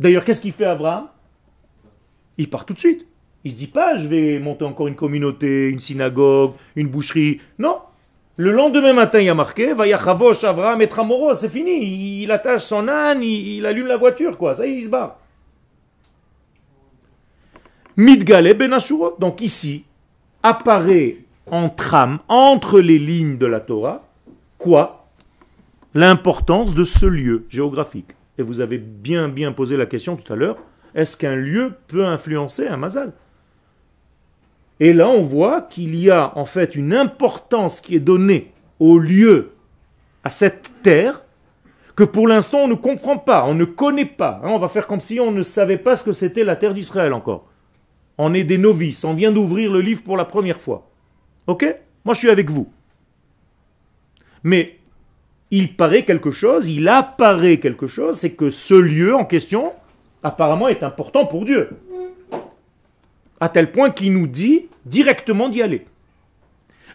D'ailleurs, 0.00 0.24
qu'est-ce 0.24 0.40
qu'il 0.40 0.52
fait 0.52 0.64
Abraham? 0.64 1.08
Il 2.38 2.48
part 2.48 2.64
tout 2.64 2.72
de 2.72 2.78
suite. 2.78 3.06
Il 3.44 3.50
se 3.50 3.56
dit 3.56 3.66
pas, 3.66 3.96
je 3.96 4.08
vais 4.08 4.38
monter 4.38 4.64
encore 4.64 4.88
une 4.88 4.96
communauté, 4.96 5.68
une 5.68 5.80
synagogue, 5.80 6.54
une 6.76 6.88
boucherie. 6.88 7.42
Non. 7.58 7.76
Le 8.38 8.52
lendemain 8.52 8.92
matin, 8.92 9.18
il 9.18 9.24
y 9.24 9.28
a 9.28 9.34
marqué, 9.34 9.74
Vayachavosh 9.74 10.44
Avraham 10.44 10.80
et 10.80 10.86
Tramoro, 10.86 11.34
c'est 11.34 11.48
fini. 11.48 12.22
Il, 12.22 12.30
attache 12.30 12.62
son 12.62 12.86
âne, 12.86 13.20
il, 13.20 13.66
allume 13.66 13.88
la 13.88 13.96
voiture, 13.96 14.38
quoi. 14.38 14.54
Ça 14.54 14.64
y 14.64 14.70
est, 14.70 14.76
il 14.76 14.84
se 14.84 14.88
barre. 14.88 15.18
Midgale 17.96 18.54
ben. 18.54 18.78
Donc 19.18 19.40
ici, 19.40 19.84
apparaît 20.44 21.16
en 21.50 21.68
trame, 21.68 22.20
entre 22.28 22.78
les 22.78 23.00
lignes 23.00 23.38
de 23.38 23.46
la 23.46 23.58
Torah, 23.58 24.06
quoi? 24.56 25.08
L'importance 25.94 26.74
de 26.74 26.84
ce 26.84 27.06
lieu 27.06 27.44
géographique. 27.48 28.12
Et 28.38 28.42
vous 28.42 28.60
avez 28.60 28.78
bien 28.78 29.28
bien 29.28 29.50
posé 29.50 29.76
la 29.76 29.86
question 29.86 30.14
tout 30.14 30.32
à 30.32 30.36
l'heure, 30.36 30.58
est-ce 30.94 31.16
qu'un 31.16 31.34
lieu 31.34 31.72
peut 31.88 32.06
influencer 32.06 32.68
un 32.68 32.76
mazal? 32.76 33.12
Et 34.80 34.92
là, 34.92 35.08
on 35.08 35.22
voit 35.22 35.62
qu'il 35.62 35.96
y 35.96 36.10
a 36.10 36.32
en 36.36 36.44
fait 36.44 36.74
une 36.74 36.94
importance 36.94 37.80
qui 37.80 37.96
est 37.96 38.00
donnée 38.00 38.52
au 38.78 38.98
lieu, 38.98 39.52
à 40.22 40.30
cette 40.30 40.72
terre, 40.82 41.22
que 41.96 42.04
pour 42.04 42.28
l'instant 42.28 42.58
on 42.58 42.68
ne 42.68 42.74
comprend 42.74 43.18
pas, 43.18 43.44
on 43.44 43.54
ne 43.54 43.64
connaît 43.64 44.04
pas. 44.04 44.40
Hein, 44.44 44.50
on 44.50 44.58
va 44.58 44.68
faire 44.68 44.86
comme 44.86 45.00
si 45.00 45.18
on 45.18 45.32
ne 45.32 45.42
savait 45.42 45.78
pas 45.78 45.96
ce 45.96 46.04
que 46.04 46.12
c'était 46.12 46.44
la 46.44 46.54
terre 46.54 46.74
d'Israël 46.74 47.12
encore. 47.12 47.46
On 48.18 48.34
est 48.34 48.44
des 48.44 48.58
novices, 48.58 49.04
on 49.04 49.14
vient 49.14 49.32
d'ouvrir 49.32 49.72
le 49.72 49.80
livre 49.80 50.02
pour 50.02 50.16
la 50.16 50.24
première 50.24 50.60
fois. 50.60 50.88
Ok? 51.48 51.64
Moi 52.04 52.14
je 52.14 52.20
suis 52.20 52.30
avec 52.30 52.50
vous. 52.50 52.68
Mais 54.44 54.78
il 55.50 55.74
paraît 55.74 56.04
quelque 56.04 56.30
chose, 56.30 56.68
il 56.68 56.88
apparaît 56.88 57.58
quelque 57.58 57.86
chose, 57.86 58.18
c'est 58.18 58.32
que 58.32 58.50
ce 58.50 58.74
lieu 58.74 59.14
en 59.14 59.24
question, 59.24 59.72
apparemment, 60.22 60.68
est 60.68 60.82
important 60.82 61.26
pour 61.26 61.44
Dieu 61.44 61.70
à 63.40 63.48
tel 63.48 63.70
point 63.70 63.90
qu'il 63.90 64.12
nous 64.12 64.26
dit 64.26 64.66
directement 64.86 65.48
d'y 65.48 65.62
aller. 65.62 65.86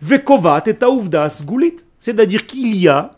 Vekovat 0.02 0.64
et 0.68 0.78
c'est-à-dire 2.00 2.46
qu'il 2.46 2.76
y 2.76 2.88
a 2.88 3.12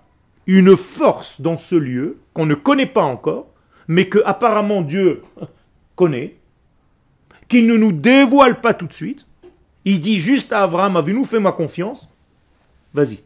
une 0.45 0.77
force 0.77 1.41
dans 1.41 1.57
ce 1.57 1.75
lieu 1.75 2.19
qu'on 2.33 2.45
ne 2.45 2.53
connaît 2.53 2.85
pas 2.85 3.01
encore, 3.01 3.47
mais 3.87 4.07
que 4.07 4.19
apparemment 4.25 4.81
Dieu 4.81 5.23
connaît, 5.95 6.35
qu'il 7.47 7.67
ne 7.67 7.77
nous 7.77 7.91
dévoile 7.91 8.61
pas 8.61 8.73
tout 8.73 8.87
de 8.87 8.93
suite. 8.93 9.25
Il 9.85 9.99
dit 9.99 10.19
juste 10.19 10.51
à 10.53 10.63
Abraham, 10.63 10.97
avez-nous 10.97 11.25
fait 11.25 11.39
ma 11.39 11.51
confiance? 11.51 12.09
Vas-y. 12.93 13.19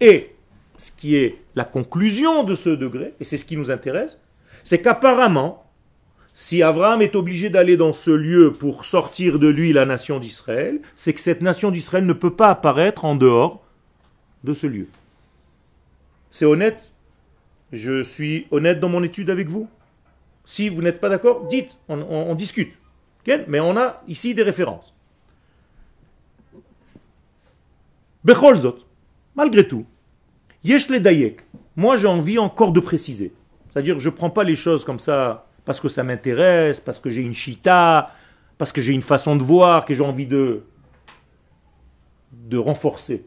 Et 0.00 0.30
ce 0.76 0.92
qui 0.92 1.16
est 1.16 1.36
la 1.54 1.64
conclusion 1.64 2.44
de 2.44 2.54
ce 2.54 2.70
degré, 2.70 3.14
et 3.18 3.24
c'est 3.24 3.36
ce 3.36 3.44
qui 3.44 3.56
nous 3.56 3.70
intéresse, 3.70 4.20
c'est 4.68 4.82
qu'apparemment, 4.82 5.64
si 6.34 6.62
Abraham 6.62 7.00
est 7.00 7.16
obligé 7.16 7.48
d'aller 7.48 7.78
dans 7.78 7.94
ce 7.94 8.10
lieu 8.10 8.52
pour 8.52 8.84
sortir 8.84 9.38
de 9.38 9.48
lui 9.48 9.72
la 9.72 9.86
nation 9.86 10.18
d'Israël, 10.20 10.82
c'est 10.94 11.14
que 11.14 11.22
cette 11.22 11.40
nation 11.40 11.70
d'Israël 11.70 12.04
ne 12.04 12.12
peut 12.12 12.34
pas 12.34 12.50
apparaître 12.50 13.06
en 13.06 13.14
dehors 13.14 13.64
de 14.44 14.52
ce 14.52 14.66
lieu. 14.66 14.86
C'est 16.30 16.44
honnête? 16.44 16.92
Je 17.72 18.02
suis 18.02 18.46
honnête 18.50 18.78
dans 18.78 18.90
mon 18.90 19.02
étude 19.02 19.30
avec 19.30 19.48
vous? 19.48 19.70
Si 20.44 20.68
vous 20.68 20.82
n'êtes 20.82 21.00
pas 21.00 21.08
d'accord, 21.08 21.46
dites, 21.46 21.78
on, 21.88 22.34
discute. 22.34 22.74
Mais 23.46 23.60
on 23.60 23.74
a 23.74 24.02
ici 24.06 24.34
des 24.34 24.42
références. 24.42 24.92
Bechol 28.22 28.60
zot, 28.60 28.80
malgré 29.34 29.66
tout, 29.66 29.86
yesh 30.62 30.88
dayek. 30.88 31.40
Moi, 31.74 31.96
j'ai 31.96 32.06
envie 32.06 32.38
encore 32.38 32.72
de 32.72 32.80
préciser. 32.80 33.32
C'est-à-dire, 33.70 33.98
je 34.00 34.08
ne 34.08 34.14
prends 34.14 34.30
pas 34.30 34.44
les 34.44 34.54
choses 34.54 34.84
comme 34.84 34.98
ça 34.98 35.46
parce 35.64 35.80
que 35.80 35.88
ça 35.88 36.02
m'intéresse, 36.02 36.80
parce 36.80 36.98
que 36.98 37.10
j'ai 37.10 37.22
une 37.22 37.34
chita, 37.34 38.10
parce 38.56 38.72
que 38.72 38.80
j'ai 38.80 38.92
une 38.92 39.02
façon 39.02 39.36
de 39.36 39.42
voir, 39.42 39.84
que 39.84 39.94
j'ai 39.94 40.04
envie 40.04 40.26
de, 40.26 40.62
de 42.32 42.56
renforcer. 42.56 43.24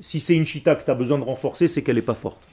Si 0.00 0.18
c'est 0.18 0.34
une 0.34 0.44
chita 0.44 0.74
que 0.74 0.84
tu 0.84 0.90
as 0.90 0.94
besoin 0.94 1.18
de 1.18 1.24
renforcer, 1.24 1.68
c'est 1.68 1.82
qu'elle 1.82 1.96
n'est 1.96 2.02
pas 2.02 2.14
forte. 2.14 2.46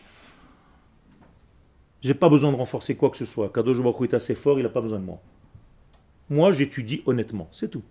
J'ai 2.02 2.14
pas 2.14 2.30
besoin 2.30 2.52
de 2.52 2.58
renforcer 2.58 2.96
quoi 2.96 3.10
que 3.10 3.18
ce 3.18 3.26
soit. 3.26 3.52
Kadosh 3.52 3.78
est 4.04 4.14
assez 4.14 4.36
fort, 4.36 4.60
il 4.60 4.64
n'a 4.64 4.70
pas 4.70 4.82
besoin 4.82 5.00
de 5.00 5.06
moi. 5.06 5.20
Moi, 6.30 6.52
j'étudie 6.52 7.02
honnêtement, 7.06 7.50
c'est 7.52 7.70
tout. 7.70 7.84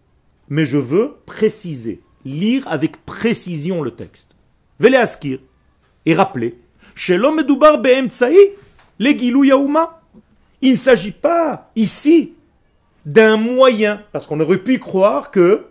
Mais 0.49 0.65
je 0.65 0.79
veux 0.79 1.17
préciser, 1.27 2.03
lire 2.25 2.67
avec 2.69 3.05
précision 3.05 3.83
le 3.83 3.91
texte. 3.91 4.37
Vele 4.79 4.97
askir 4.97 5.41
et 6.05 6.15
rappeler. 6.15 6.59
Il 10.63 10.73
ne 10.73 10.77
s'agit 10.77 11.13
pas 11.13 11.71
ici 11.77 12.33
d'un 13.05 13.37
moyen, 13.37 14.03
parce 14.13 14.27
qu'on 14.27 14.41
aurait 14.41 14.59
pu 14.59 14.79
croire 14.79 15.31
que 15.31 15.67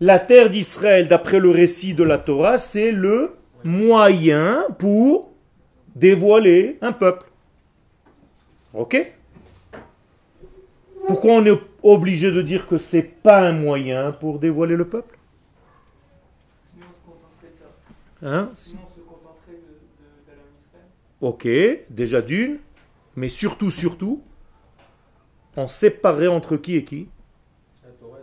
la 0.00 0.18
terre 0.18 0.48
d'Israël, 0.50 1.06
d'après 1.06 1.38
le 1.38 1.50
récit 1.50 1.92
de 1.94 2.02
la 2.02 2.16
Torah, 2.18 2.56
c'est 2.58 2.90
le 2.90 3.32
moyen 3.62 4.64
pour 4.78 5.30
dévoiler 5.94 6.78
un 6.80 6.92
peuple. 6.92 7.26
Ok? 8.72 9.12
Pourquoi 11.06 11.32
on 11.34 11.44
est 11.44 11.60
obligé 11.82 12.30
de 12.30 12.40
dire 12.40 12.66
que 12.66 12.78
c'est 12.78 13.02
pas 13.02 13.40
un 13.40 13.52
moyen 13.52 14.12
pour 14.12 14.38
dévoiler 14.38 14.76
le 14.76 14.86
peuple? 14.88 15.18
Hein? 18.22 18.48
Sinon, 18.54 18.80
on 18.86 18.88
se 18.88 19.00
contenterait 19.00 19.52
de- 19.52 19.56
de- 19.56 20.26
d'aller 20.26 20.40
en 20.40 20.52
Israël. 20.60 20.86
Ok, 21.20 21.46
déjà 21.90 22.22
d'une, 22.22 22.58
mais 23.16 23.28
surtout, 23.28 23.70
surtout, 23.70 24.22
on 25.56 25.68
séparait 25.68 26.28
entre 26.28 26.56
qui 26.56 26.76
et 26.76 26.84
qui 26.84 27.08
La 27.84 27.90
Torah. 27.90 28.18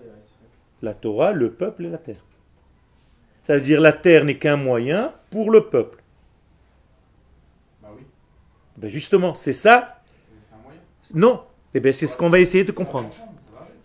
La 0.82 0.94
Torah, 0.94 1.32
le 1.34 1.52
peuple 1.52 1.86
et 1.86 1.90
la 1.90 1.98
terre. 1.98 2.24
Ça 3.44 3.56
veut 3.56 3.62
dire 3.62 3.80
la 3.80 3.94
terre 3.94 4.26
n'est 4.26 4.38
qu'un 4.38 4.58
moyen 4.58 5.14
pour 5.30 5.52
le 5.52 5.70
peuple. 5.70 6.04
Bah 7.82 7.90
oui, 7.96 8.04
Ben 8.78 8.90
justement, 8.90 9.34
c'est 9.34 9.54
ça 9.54 10.02
c'est 10.42 10.54
un 10.54 10.58
moyen. 10.58 10.80
Non. 11.14 11.44
Eh 11.74 11.80
ben, 11.80 11.94
c'est 11.94 12.08
ce 12.08 12.18
qu'on 12.18 12.30
va 12.30 12.40
essayer 12.40 12.64
de 12.64 12.72
comprendre. 12.72 13.10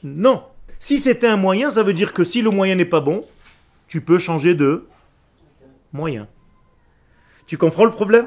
Non. 0.03 0.45
Si 0.79 0.99
c'était 0.99 1.27
un 1.27 1.37
moyen, 1.37 1.69
ça 1.71 1.83
veut 1.83 1.95
dire 1.95 2.13
que 2.13 2.25
si 2.25 2.43
le 2.43 2.51
moyen 2.51 2.75
n'est 2.75 2.85
pas 2.85 3.01
bon, 3.01 3.21
tu 3.87 4.01
peux 4.01 4.19
changer 4.19 4.55
de 4.55 4.89
moyen. 5.93 6.27
Tu 7.47 7.59
comprends 7.59 7.85
le 7.85 7.91
problème? 7.91 8.27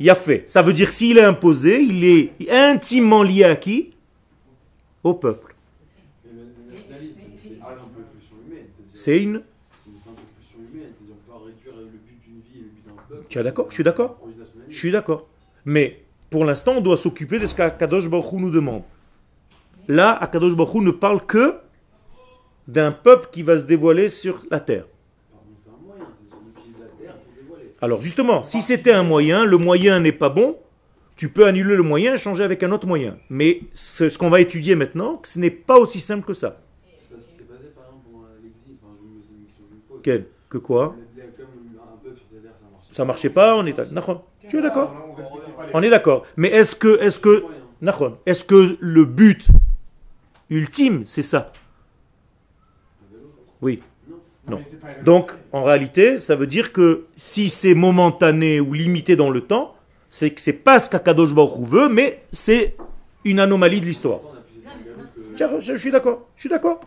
Il 0.00 0.08
a 0.10 0.14
fait. 0.14 0.44
Ça 0.46 0.62
veut 0.62 0.72
dire 0.72 0.92
s'il 0.92 1.18
est 1.18 1.24
imposé, 1.24 1.80
il 1.80 2.04
est 2.04 2.50
intimement 2.50 3.22
lié 3.22 3.44
à 3.44 3.56
qui? 3.56 3.94
Au 5.02 5.14
peuple. 5.14 5.54
C'est 8.92 9.22
une... 9.22 9.42
Tu 13.28 13.38
es 13.38 13.42
d'accord? 13.42 13.66
Je 13.68 13.74
suis 13.74 13.84
d'accord. 13.84 14.18
Je 14.68 14.76
suis 14.76 14.90
d'accord. 14.90 15.28
Mais 15.64 16.02
pour 16.30 16.44
l'instant, 16.44 16.74
on 16.76 16.80
doit 16.80 16.96
s'occuper 16.96 17.38
de 17.38 17.46
ce 17.46 17.54
qu'Akadosh 17.54 18.08
Baruch 18.08 18.32
nous 18.32 18.50
demande. 18.50 18.82
Là, 19.86 20.12
Akadosh 20.12 20.54
Baruch 20.54 20.82
ne 20.82 20.90
parle 20.90 21.24
que 21.24 21.56
d'un 22.66 22.92
peuple 22.92 23.28
qui 23.32 23.42
va 23.42 23.56
se 23.58 23.62
dévoiler 23.62 24.08
sur 24.10 24.44
la 24.50 24.60
terre. 24.60 24.84
Par 25.30 25.40
contre, 25.40 25.60
c'est 25.62 25.70
un 25.70 25.86
moyen. 25.86 26.04
C'est-à-dire 26.20 26.36
on 26.44 26.60
utilise 26.60 26.78
la 26.80 26.86
terre 26.86 27.16
pour 27.16 27.32
dévoiler. 27.34 27.67
Alors 27.80 28.00
justement, 28.00 28.44
si 28.44 28.60
c'était 28.60 28.92
un 28.92 29.02
moyen, 29.04 29.44
le 29.44 29.56
moyen 29.58 30.00
n'est 30.00 30.12
pas 30.12 30.28
bon, 30.30 30.56
Tu 31.16 31.28
peux 31.30 31.46
annuler 31.46 31.74
le 31.74 31.82
moyen 31.82 32.14
et 32.14 32.16
changer 32.16 32.44
avec 32.44 32.62
un 32.62 32.70
autre 32.70 32.86
moyen. 32.86 33.18
Mais 33.28 33.60
ce, 33.74 34.08
ce 34.08 34.16
qu'on 34.18 34.30
va 34.30 34.40
étudier 34.40 34.76
maintenant, 34.76 35.20
ce 35.24 35.40
n'est 35.40 35.50
pas 35.50 35.76
aussi 35.76 35.98
simple 35.98 36.24
que 36.24 36.32
ça. 36.32 36.60
C'est 36.86 37.10
parce 37.10 37.24
qu'il 37.24 37.34
s'est 37.34 37.42
passé 37.42 37.64
par 37.74 37.86
exemple 37.86 38.04
pendant 38.12 38.26
l'exil. 38.40 38.76
Enfin, 38.80 38.94
je 38.96 39.02
me- 39.04 39.20
c'est 39.26 39.34
une 39.34 39.44
question 39.46 39.64
que 39.64 39.70
je 39.70 39.74
me 39.74 39.80
pose. 39.88 40.00
Quel? 40.04 40.26
Que 40.48 40.58
quoi? 40.58 40.94
Ça 42.90 43.04
marchait 43.04 43.30
pas, 43.30 43.56
on 43.56 43.66
est 43.66 43.72
d'accord. 43.76 44.26
Tu 44.48 44.58
es 44.58 44.62
d'accord? 44.62 44.92
On 45.74 45.82
est 45.82 45.90
d'accord. 45.90 46.24
Mais 46.36 46.48
est-ce 46.50 46.76
que, 46.76 47.00
est-ce 47.02 47.18
que, 47.20 47.44
est-ce 48.26 48.44
que 48.44 48.76
le 48.80 49.04
but 49.04 49.48
ultime, 50.50 51.02
c'est 51.04 51.22
ça? 51.24 51.52
Oui. 53.60 53.82
Non. 54.48 54.58
Donc, 55.04 55.32
en 55.52 55.62
réalité, 55.62 56.18
ça 56.18 56.34
veut 56.36 56.46
dire 56.46 56.72
que 56.72 57.04
si 57.16 57.48
c'est 57.48 57.74
momentané 57.74 58.60
ou 58.60 58.72
limité 58.72 59.14
dans 59.16 59.30
le 59.30 59.40
temps, 59.42 59.74
c'est 60.10 60.30
que 60.30 60.40
c'est 60.40 60.52
pas 60.64 60.80
ce 60.80 60.88
qu'Akadosh 60.88 61.34
Baruch 61.34 61.58
Hu 61.58 61.64
veut, 61.66 61.88
mais 61.88 62.22
c'est 62.32 62.76
une 63.24 63.40
anomalie 63.40 63.80
de 63.80 63.86
l'histoire. 63.86 64.20
Je, 65.60 65.76
suis 65.76 65.90
d'accord, 65.90 66.26
je 66.36 66.40
suis 66.42 66.48
d'accord. 66.50 66.80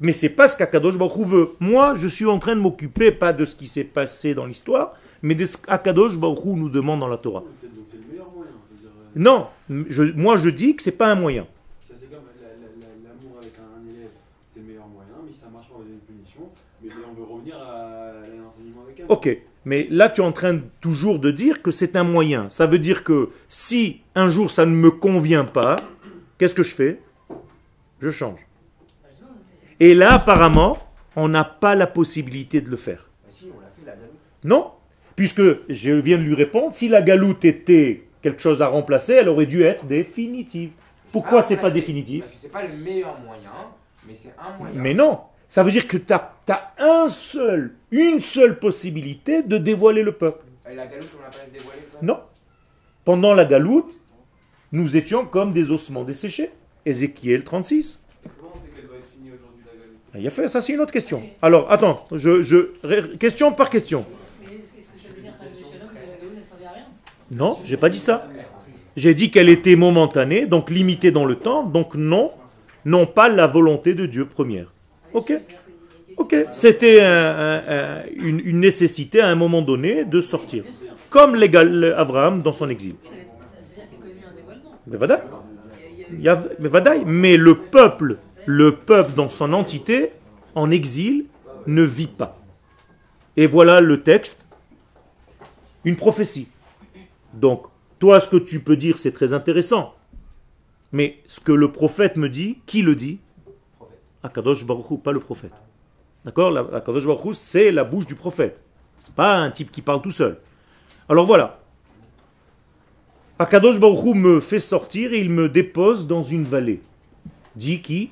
Mais 0.00 0.12
c'est 0.12 0.30
pas 0.30 0.48
ce 0.48 0.56
qu'Akadosh 0.56 0.96
Baruch 0.96 1.16
Hu 1.16 1.24
veut. 1.24 1.48
Moi, 1.60 1.94
je 1.96 2.06
suis 2.08 2.26
en 2.26 2.38
train 2.38 2.54
de 2.56 2.60
m'occuper 2.60 3.10
pas 3.10 3.32
de 3.32 3.44
ce 3.44 3.54
qui 3.54 3.66
s'est 3.66 3.84
passé 3.84 4.34
dans 4.34 4.46
l'histoire, 4.46 4.94
mais 5.22 5.34
de 5.34 5.44
ce 5.44 5.56
qu'Akadosh 5.58 6.16
Baruch 6.16 6.44
Hu 6.44 6.50
nous 6.54 6.68
demande 6.70 7.00
dans 7.00 7.08
la 7.08 7.16
Torah. 7.18 7.42
Euh, 7.64 7.66
Non, 9.14 9.46
je, 9.68 10.04
moi 10.16 10.36
je 10.36 10.48
dis 10.50 10.74
que 10.74 10.82
c'est 10.82 10.92
pas 10.96 11.08
un 11.08 11.14
moyen. 11.16 11.46
ça 11.86 11.94
c'est 12.00 12.06
comme 12.10 12.24
la- 12.40 12.48
la- 12.48 12.86
la- 12.86 13.08
l'amour 13.10 13.36
avec 13.42 13.52
un 13.58 13.84
élève, 13.90 14.08
c'est 14.54 14.60
le 14.60 14.66
meilleur 14.66 14.86
moyen, 14.88 15.12
mais 15.26 15.32
si 15.32 15.40
ça 15.40 15.48
marche 15.52 15.68
pas, 15.68 15.74
on 15.76 15.78
va 15.80 15.84
donner 15.84 15.98
une 16.00 16.14
punition. 16.16 16.48
Mais 16.82 16.88
là, 16.88 16.94
on 17.10 17.14
veut 17.14 17.24
revenir 17.30 17.56
à 17.56 18.12
l'enseignement 18.24 18.82
avec 18.86 19.00
un. 19.00 19.01
Ok, 19.12 19.28
mais 19.66 19.86
là 19.90 20.08
tu 20.08 20.22
es 20.22 20.24
en 20.24 20.32
train 20.32 20.54
de- 20.54 20.62
toujours 20.80 21.18
de 21.18 21.30
dire 21.30 21.60
que 21.60 21.70
c'est 21.70 21.96
un 21.96 22.04
moyen. 22.04 22.48
Ça 22.48 22.64
veut 22.66 22.78
dire 22.78 23.04
que 23.04 23.28
si 23.46 24.00
un 24.14 24.30
jour 24.30 24.48
ça 24.50 24.64
ne 24.64 24.70
me 24.74 24.90
convient 24.90 25.44
pas, 25.44 25.76
qu'est-ce 26.38 26.54
que 26.54 26.62
je 26.62 26.74
fais? 26.74 26.98
Je 28.00 28.08
change. 28.10 28.40
Et 29.80 29.92
là 29.94 30.14
apparemment, 30.14 30.78
on 31.14 31.28
n'a 31.28 31.44
pas 31.44 31.74
la 31.74 31.86
possibilité 31.86 32.62
de 32.62 32.70
le 32.70 32.76
faire. 32.78 33.10
Bah. 33.84 33.92
Non, 34.44 34.70
puisque 35.14 35.42
je 35.68 35.90
viens 35.92 36.16
de 36.16 36.22
lui 36.22 36.34
répondre, 36.34 36.74
si 36.74 36.88
la 36.88 37.02
galoute 37.02 37.44
était 37.44 38.04
quelque 38.22 38.40
chose 38.40 38.62
à 38.62 38.68
remplacer, 38.68 39.12
elle 39.12 39.28
aurait 39.28 39.44
dû 39.46 39.62
être 39.62 39.84
définitive. 39.84 40.70
Pourquoi 41.12 41.42
c'est 41.42 41.58
pas 41.58 41.68
définitif? 41.70 42.20
Parce 42.20 42.32
que 42.32 42.38
c'est 42.38 42.48
pas 42.48 42.62
le 42.66 42.74
meilleur 42.74 43.20
moyen, 43.20 43.50
mais 44.08 44.14
c'est 44.14 44.34
un 44.38 44.56
moyen. 44.56 44.74
Mais 44.80 44.94
non, 44.94 45.18
ça 45.52 45.62
veut 45.62 45.70
dire 45.70 45.86
que 45.86 45.98
tu 45.98 46.14
as, 46.14 46.72
un 46.78 47.08
seul, 47.08 47.74
une 47.90 48.22
seule 48.22 48.58
possibilité 48.58 49.42
de 49.42 49.58
dévoiler 49.58 50.02
le 50.02 50.12
peuple. 50.12 50.46
Et 50.70 50.74
la 50.74 50.86
galoute, 50.86 51.10
on 51.14 51.22
l'a 51.22 51.28
pas 51.28 51.44
dévoilée 51.52 51.82
quoi 51.90 52.00
Non. 52.00 52.20
Pendant 53.04 53.34
la 53.34 53.44
galoute, 53.44 54.00
nous 54.72 54.96
étions 54.96 55.26
comme 55.26 55.52
des 55.52 55.70
ossements 55.70 56.04
desséchés. 56.04 56.48
Ézéchiel 56.86 57.44
36. 57.44 58.00
Comment 58.40 58.52
c'est 58.54 58.74
qu'elle 58.74 58.88
doit 58.88 58.96
être 58.96 59.04
finie 59.04 59.28
aujourd'hui 59.28 59.62
la 59.66 59.78
galoute? 59.78 59.98
Il 60.14 60.26
a 60.26 60.30
fait, 60.30 60.48
ça 60.48 60.62
c'est 60.62 60.72
une 60.72 60.80
autre 60.80 60.90
question. 60.90 61.22
Alors, 61.42 61.70
attends, 61.70 62.06
je, 62.12 62.42
je, 62.42 63.14
question 63.16 63.52
par 63.52 63.68
question. 63.68 64.06
Mais 64.48 64.54
est-ce 64.54 64.78
est-ce 64.78 64.86
que 64.86 64.98
ça 64.98 65.08
veut 65.14 65.20
dire 65.20 65.34
Chas 65.38 65.70
Shalom, 65.70 65.88
que 65.90 65.94
la 65.96 66.16
Gaoula 66.16 66.38
ne 66.38 66.42
servait 66.42 66.64
à 66.64 66.70
rien? 66.70 66.86
Non, 67.30 67.58
j'ai 67.62 67.76
pas 67.76 67.90
dit 67.90 67.98
ça. 67.98 68.26
J'ai 68.96 69.12
dit 69.12 69.30
qu'elle 69.30 69.50
était 69.50 69.76
momentanée, 69.76 70.46
donc 70.46 70.70
limitée 70.70 71.10
dans 71.10 71.26
le 71.26 71.36
temps, 71.36 71.62
donc 71.62 71.94
non, 71.94 72.30
non 72.86 73.04
pas 73.04 73.28
la 73.28 73.46
volonté 73.46 73.92
de 73.92 74.06
Dieu 74.06 74.24
première. 74.24 74.72
Ok. 75.14 75.32
Ok, 76.16 76.34
c'était 76.52 77.00
un- 77.00 77.06
un- 77.08 77.62
un- 77.68 78.02
une, 78.14 78.60
nécessité 78.60 79.20
à 79.20 79.28
un 79.28 79.34
moment 79.34 79.62
donné 79.62 80.04
de 80.04 80.20
sortir. 80.20 80.64
Comme 81.10 81.34
l'égal 81.36 81.94
Abraham 81.96 82.42
dans 82.42 82.52
son 82.52 82.68
exil. 82.68 82.94
Mais. 84.86 85.22
Mais 87.06 87.36
le 87.36 87.54
peuple, 87.56 88.18
le 88.46 88.74
peuple 88.74 89.12
dans 89.14 89.28
son 89.28 89.52
entité, 89.52 90.10
en 90.54 90.70
exil, 90.70 91.26
ne 91.66 91.82
vit 91.82 92.06
pas. 92.08 92.38
Et 93.36 93.46
voilà 93.46 93.80
le 93.80 94.02
texte, 94.02 94.46
une 95.84 95.96
prophétie. 95.96 96.48
Donc, 97.32 97.66
toi, 97.98 98.20
ce 98.20 98.28
que 98.28 98.36
tu 98.36 98.60
peux 98.60 98.76
dire, 98.76 98.98
c'est 98.98 99.12
très 99.12 99.32
intéressant. 99.32 99.94
Mais 100.92 101.16
ce 101.26 101.40
que 101.40 101.52
le 101.52 101.72
prophète 101.72 102.16
me 102.16 102.28
dit, 102.28 102.58
qui 102.66 102.82
le 102.82 102.94
dit? 102.94 103.20
Akadosh 104.22 104.64
Baruch 104.64 104.90
Hu, 104.90 104.98
pas 104.98 105.12
le 105.12 105.20
prophète. 105.20 105.52
D'accord? 106.24 106.56
Akadosh 106.74 107.06
Baruch 107.06 107.24
Hu, 107.24 107.34
c'est 107.34 107.72
la 107.72 107.84
bouche 107.84 108.06
du 108.06 108.14
prophète. 108.14 108.62
C'est 108.98 109.14
pas 109.14 109.36
un 109.36 109.50
type 109.50 109.70
qui 109.70 109.82
parle 109.82 110.00
tout 110.02 110.10
seul. 110.10 110.38
Alors 111.08 111.26
voilà. 111.26 111.60
Akadosh 113.38 113.80
Baruch 113.80 114.04
Hu 114.04 114.14
me 114.14 114.40
fait 114.40 114.60
sortir 114.60 115.12
et 115.12 115.20
il 115.20 115.30
me 115.30 115.48
dépose 115.48 116.06
dans 116.06 116.22
une 116.22 116.44
vallée. 116.44 116.80
Dit 117.56 117.82
qui? 117.82 118.10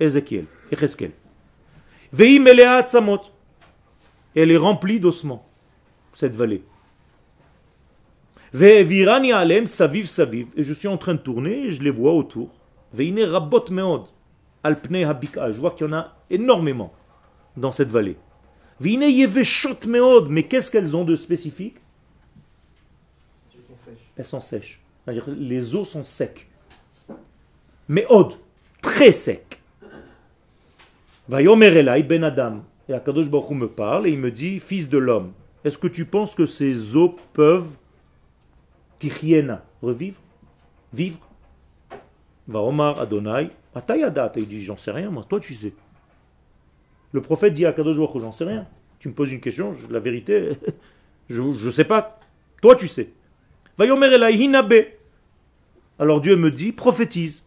Ézéchiel. 0.00 0.46
Ézéchiel. 0.70 1.12
Vei 2.12 2.38
melea 2.38 2.76
atzamot. 2.76 3.20
Elle 4.34 4.50
est 4.50 4.56
remplie 4.56 5.00
d'ossements, 5.00 5.46
cette 6.12 6.34
vallée. 6.34 6.62
Ve'evirani 8.52 9.32
alem 9.32 9.66
saviv 9.66 10.06
saviv. 10.06 10.48
Et 10.56 10.62
je 10.62 10.72
suis 10.72 10.88
en 10.88 10.96
train 10.96 11.14
de 11.14 11.18
tourner 11.18 11.66
et 11.66 11.70
je 11.70 11.82
les 11.82 11.90
vois 11.90 12.12
autour. 12.12 12.50
Veine 12.92 13.22
rabot 13.22 13.64
meod. 13.70 14.04
Habika. 14.66 15.52
Je 15.52 15.60
vois 15.60 15.72
qu'il 15.72 15.86
y 15.86 15.90
en 15.90 15.92
a 15.92 16.16
énormément 16.30 16.92
dans 17.56 17.72
cette 17.72 17.90
vallée. 17.90 18.16
Veine 18.80 19.02
yeveshot 19.02 19.86
meod. 19.86 20.28
Mais 20.28 20.44
qu'est-ce 20.44 20.70
qu'elles 20.70 20.96
ont 20.96 21.04
de 21.04 21.16
spécifique? 21.16 21.76
Elles 24.16 24.24
sont 24.24 24.40
sèches. 24.40 24.82
Les 25.38 25.74
os 25.74 25.88
sont 25.88 26.04
secs. 26.04 26.46
Mais 27.88 28.06
od, 28.08 28.34
très 28.80 29.12
sec. 29.12 29.60
Vayomer 31.28 32.02
ben 32.02 32.24
Adam. 32.24 32.64
Et 32.88 32.94
Akadosh 32.94 33.28
Baruch 33.28 33.50
me 33.50 33.68
parle 33.68 34.06
et 34.06 34.12
il 34.12 34.18
me 34.18 34.30
dit, 34.30 34.60
fils 34.60 34.88
de 34.88 34.98
l'homme, 34.98 35.32
est-ce 35.64 35.76
que 35.78 35.88
tu 35.88 36.04
penses 36.04 36.34
que 36.34 36.46
ces 36.46 36.94
os 36.94 37.10
peuvent 37.32 37.76
tichiena, 38.98 39.64
revivre? 39.82 40.20
Vivre? 40.92 41.18
Va 42.48 42.60
Omar 42.60 43.00
Adonai, 43.00 43.50
Atayadat. 43.74 44.32
Et 44.36 44.40
il 44.40 44.48
dit, 44.48 44.62
j'en 44.62 44.76
sais 44.76 44.92
rien, 44.92 45.10
moi, 45.10 45.24
toi 45.28 45.40
tu 45.40 45.54
sais. 45.54 45.72
Le 47.12 47.20
prophète 47.20 47.54
dit 47.54 47.66
à 47.66 47.72
Baruch 47.72 47.96
Hu, 48.14 48.20
j'en 48.20 48.32
sais 48.32 48.44
rien. 48.44 48.66
Tu 48.98 49.08
me 49.08 49.14
poses 49.14 49.32
une 49.32 49.40
question, 49.40 49.74
la 49.90 50.00
vérité, 50.00 50.52
je 51.28 51.42
ne 51.42 51.70
sais 51.70 51.84
pas. 51.84 52.18
Toi 52.62 52.76
tu 52.76 52.88
sais. 52.88 53.10
Vayomer 53.78 54.06
Elai 54.06 54.34
hinabe. 54.36 54.74
Alors 55.98 56.20
Dieu 56.20 56.36
me 56.36 56.50
dit, 56.50 56.72
prophétise. 56.72 57.44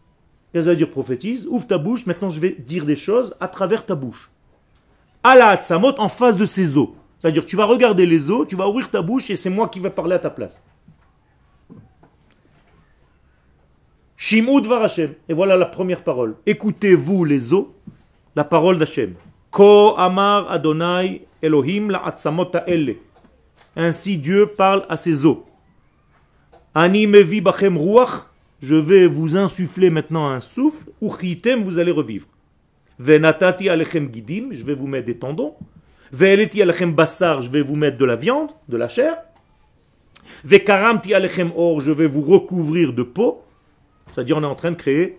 Qu'est-ce 0.52 0.62
que 0.62 0.64
ça 0.64 0.70
veut 0.70 0.76
dire 0.76 0.90
prophétise 0.90 1.46
Ouvre 1.46 1.66
ta 1.66 1.78
bouche, 1.78 2.06
maintenant 2.06 2.30
je 2.30 2.40
vais 2.40 2.56
dire 2.58 2.84
des 2.84 2.96
choses 2.96 3.36
à 3.40 3.48
travers 3.48 3.86
ta 3.86 3.94
bouche. 3.94 4.30
Allah 5.22 5.50
Hatzamot 5.50 5.94
en 5.98 6.08
face 6.08 6.36
de 6.36 6.46
ses 6.46 6.76
os. 6.76 6.88
C'est-à-dire 7.20 7.44
tu 7.44 7.56
vas 7.56 7.66
regarder 7.66 8.06
les 8.06 8.30
os, 8.30 8.48
tu 8.48 8.56
vas 8.56 8.68
ouvrir 8.68 8.90
ta 8.90 9.02
bouche 9.02 9.30
et 9.30 9.36
c'est 9.36 9.50
moi 9.50 9.68
qui 9.68 9.78
vais 9.78 9.90
parler 9.90 10.14
à 10.14 10.18
ta 10.18 10.30
place. 10.30 10.60
Shimud 14.22 14.66
var 14.66 14.82
Hashem. 14.82 15.14
Et 15.30 15.32
voilà 15.32 15.56
la 15.56 15.64
première 15.64 16.04
parole. 16.04 16.36
Écoutez-vous 16.44 17.24
les 17.24 17.54
os, 17.54 17.68
la 18.36 18.44
parole 18.44 18.78
d'Hashem. 18.78 19.14
Ko 19.50 19.94
amar 19.96 20.52
Adonai 20.52 21.26
Elohim 21.40 21.88
la 21.88 22.04
ha'ele. 22.04 22.96
Ainsi 23.76 24.18
Dieu 24.18 24.46
parle 24.46 24.84
à 24.90 24.98
ses 24.98 25.24
os. 25.24 25.38
Ani 26.74 27.06
bachem 27.40 27.78
ruach. 27.78 28.28
Je 28.60 28.74
vais 28.74 29.06
vous 29.06 29.38
insuffler 29.38 29.88
maintenant 29.88 30.28
un 30.28 30.40
souffle. 30.40 30.90
Uchitem, 31.00 31.64
vous 31.64 31.78
allez 31.78 31.90
revivre. 31.90 32.26
Venatati 32.98 33.70
alechem 33.70 34.12
gidim. 34.12 34.48
Je 34.50 34.64
vais 34.64 34.74
vous 34.74 34.86
mettre 34.86 35.06
des 35.06 35.16
tendons. 35.16 35.54
Ve'eleti 36.12 36.60
alechem 36.60 36.92
bassar. 36.92 37.40
Je 37.40 37.48
vais 37.48 37.62
vous 37.62 37.74
mettre 37.74 37.96
de 37.96 38.04
la 38.04 38.16
viande, 38.16 38.50
de 38.68 38.76
la 38.76 38.90
chair. 38.90 39.16
Vekaramti 40.44 41.14
alechem 41.14 41.52
or. 41.56 41.80
Je 41.80 41.90
vais 41.90 42.06
vous 42.06 42.20
recouvrir 42.20 42.92
de 42.92 43.02
peau. 43.02 43.44
C'est-à-dire, 44.12 44.36
on 44.36 44.42
est 44.42 44.46
en 44.46 44.54
train 44.54 44.70
de 44.72 44.76
créer 44.76 45.18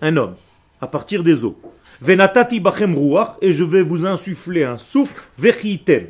un 0.00 0.16
homme 0.16 0.36
à 0.80 0.86
partir 0.86 1.22
des 1.22 1.44
os. 1.44 1.54
Venatati 2.00 2.60
bachem 2.60 2.96
ruach. 2.96 3.36
Et 3.40 3.52
je 3.52 3.64
vais 3.64 3.82
vous 3.82 4.04
insuffler 4.06 4.64
un 4.64 4.78
souffle. 4.78 5.22
Vechitem. 5.38 6.08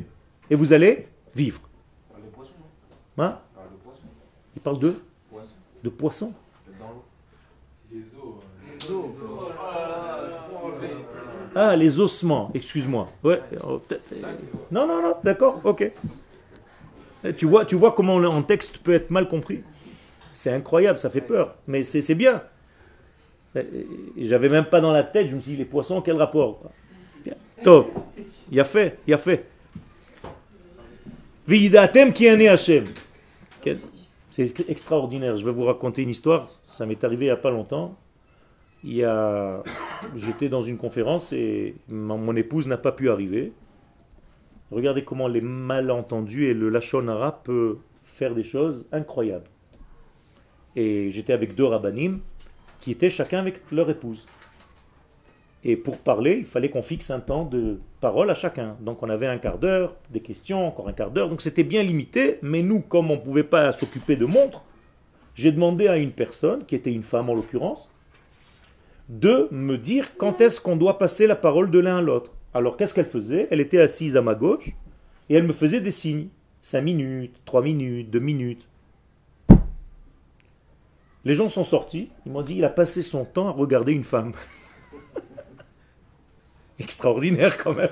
Et 0.50 0.54
vous 0.54 0.72
allez 0.72 1.06
vivre. 1.34 1.60
On 2.10 2.14
parle 2.14 2.24
de 2.24 2.30
poisson, 2.34 2.52
non 3.18 3.24
Hein 3.24 3.38
On 3.52 3.58
parle 3.58 3.68
de 3.70 3.76
poisson. 3.82 4.02
Il 4.56 4.60
parle 4.62 4.78
de, 4.78 4.96
Poisson. 5.30 5.54
de 5.82 5.88
poisson. 5.90 6.34
Euh, 8.90 10.38
os. 10.64 10.72
Ah, 11.54 11.76
les 11.76 12.00
ossements, 12.00 12.50
excuse-moi. 12.52 13.08
Ouais, 13.22 13.40
oh, 13.64 13.80
non, 14.72 14.86
non, 14.86 15.02
non, 15.02 15.14
d'accord, 15.22 15.60
ok. 15.64 15.92
Eh, 17.24 17.32
Tu 17.34 17.46
vois, 17.46 17.64
tu 17.64 17.76
vois 17.76 17.92
comment 17.92 18.18
un 18.18 18.42
texte 18.42 18.78
peut 18.78 18.92
être 18.92 19.10
mal 19.10 19.28
compris 19.28 19.62
C'est 20.34 20.52
incroyable, 20.52 20.98
ça 20.98 21.08
fait 21.08 21.20
peur, 21.22 21.54
mais 21.66 21.82
c'est 21.84 22.14
bien. 22.14 22.42
J'avais 24.18 24.48
même 24.48 24.64
pas 24.66 24.80
dans 24.80 24.92
la 24.92 25.04
tête, 25.04 25.28
je 25.28 25.36
me 25.36 25.40
suis 25.40 25.52
dit, 25.52 25.56
les 25.58 25.64
poissons, 25.64 26.02
quel 26.02 26.16
rapport. 26.16 26.60
Tov, 27.62 27.86
il 28.50 28.58
a 28.60 28.64
fait, 28.64 28.98
il 29.06 29.14
a 29.14 29.18
fait. 29.18 29.46
Vidatem 31.46 32.12
qui 32.12 32.26
est 32.26 32.36
né 32.36 32.48
Hachem. 32.48 32.84
Quel- 33.62 33.78
C'est 34.30 34.68
extraordinaire. 34.68 35.36
Je 35.36 35.44
vais 35.44 35.52
vous 35.52 35.62
raconter 35.62 36.02
une 36.02 36.10
histoire. 36.10 36.48
Ça 36.66 36.84
m'est 36.84 37.02
arrivé 37.04 37.26
il 37.26 37.28
n'y 37.28 37.32
a 37.32 37.36
pas 37.36 37.50
longtemps. 37.52 37.96
Il 38.82 38.94
y 38.94 39.04
a... 39.04 39.62
J'étais 40.16 40.48
dans 40.48 40.62
une 40.62 40.76
conférence 40.76 41.32
et 41.32 41.76
mon 41.88 42.18
mon 42.18 42.34
épouse 42.34 42.66
n'a 42.66 42.76
pas 42.76 42.92
pu 42.92 43.08
arriver. 43.08 43.52
Regardez 44.72 45.04
comment 45.04 45.28
les 45.28 45.40
malentendus 45.40 46.46
et 46.46 46.54
le 46.54 46.68
lachonara 46.68 47.42
peut 47.44 47.78
faire 48.04 48.34
des 48.34 48.42
choses 48.42 48.88
incroyables. 48.90 49.48
Et 50.76 51.10
j'étais 51.10 51.32
avec 51.32 51.54
deux 51.54 51.64
rabbinim 51.64 52.20
qui 52.80 52.90
étaient 52.90 53.10
chacun 53.10 53.38
avec 53.38 53.62
leur 53.70 53.88
épouse. 53.90 54.26
Et 55.66 55.76
pour 55.76 55.98
parler, 55.98 56.36
il 56.36 56.44
fallait 56.44 56.68
qu'on 56.68 56.82
fixe 56.82 57.10
un 57.10 57.20
temps 57.20 57.44
de 57.44 57.78
parole 58.00 58.28
à 58.28 58.34
chacun. 58.34 58.76
Donc 58.80 59.02
on 59.02 59.08
avait 59.08 59.26
un 59.26 59.38
quart 59.38 59.58
d'heure, 59.58 59.96
des 60.10 60.20
questions, 60.20 60.66
encore 60.66 60.88
un 60.88 60.92
quart 60.92 61.10
d'heure. 61.10 61.30
Donc 61.30 61.40
c'était 61.40 61.62
bien 61.62 61.82
limité, 61.82 62.38
mais 62.42 62.62
nous, 62.62 62.80
comme 62.80 63.10
on 63.10 63.16
ne 63.16 63.20
pouvait 63.20 63.44
pas 63.44 63.72
s'occuper 63.72 64.16
de 64.16 64.26
montres, 64.26 64.64
j'ai 65.34 65.52
demandé 65.52 65.88
à 65.88 65.96
une 65.96 66.12
personne, 66.12 66.64
qui 66.66 66.74
était 66.74 66.92
une 66.92 67.02
femme 67.02 67.30
en 67.30 67.34
l'occurrence, 67.34 67.90
de 69.08 69.48
me 69.50 69.78
dire 69.78 70.16
quand 70.16 70.40
est-ce 70.40 70.60
qu'on 70.60 70.76
doit 70.76 70.98
passer 70.98 71.26
la 71.26 71.36
parole 71.36 71.70
de 71.70 71.78
l'un 71.78 71.98
à 71.98 72.02
l'autre. 72.02 72.32
Alors 72.52 72.76
qu'est-ce 72.76 72.94
qu'elle 72.94 73.06
faisait? 73.06 73.48
Elle 73.50 73.60
était 73.60 73.80
assise 73.80 74.16
à 74.16 74.22
ma 74.22 74.34
gauche 74.34 74.70
et 75.30 75.34
elle 75.34 75.46
me 75.46 75.52
faisait 75.52 75.80
des 75.80 75.90
signes. 75.90 76.28
5 76.60 76.80
minutes, 76.82 77.40
3 77.44 77.62
minutes, 77.62 78.10
2 78.10 78.18
minutes. 78.18 78.66
Les 81.24 81.34
gens 81.34 81.48
sont 81.48 81.64
sortis, 81.64 82.10
ils 82.26 82.32
m'ont 82.32 82.42
dit 82.42 82.56
il 82.56 82.64
a 82.64 82.70
passé 82.70 83.00
son 83.00 83.24
temps 83.24 83.48
à 83.48 83.52
regarder 83.52 83.92
une 83.92 84.04
femme. 84.04 84.32
Extraordinaire 86.78 87.56
quand 87.56 87.72
même. 87.72 87.88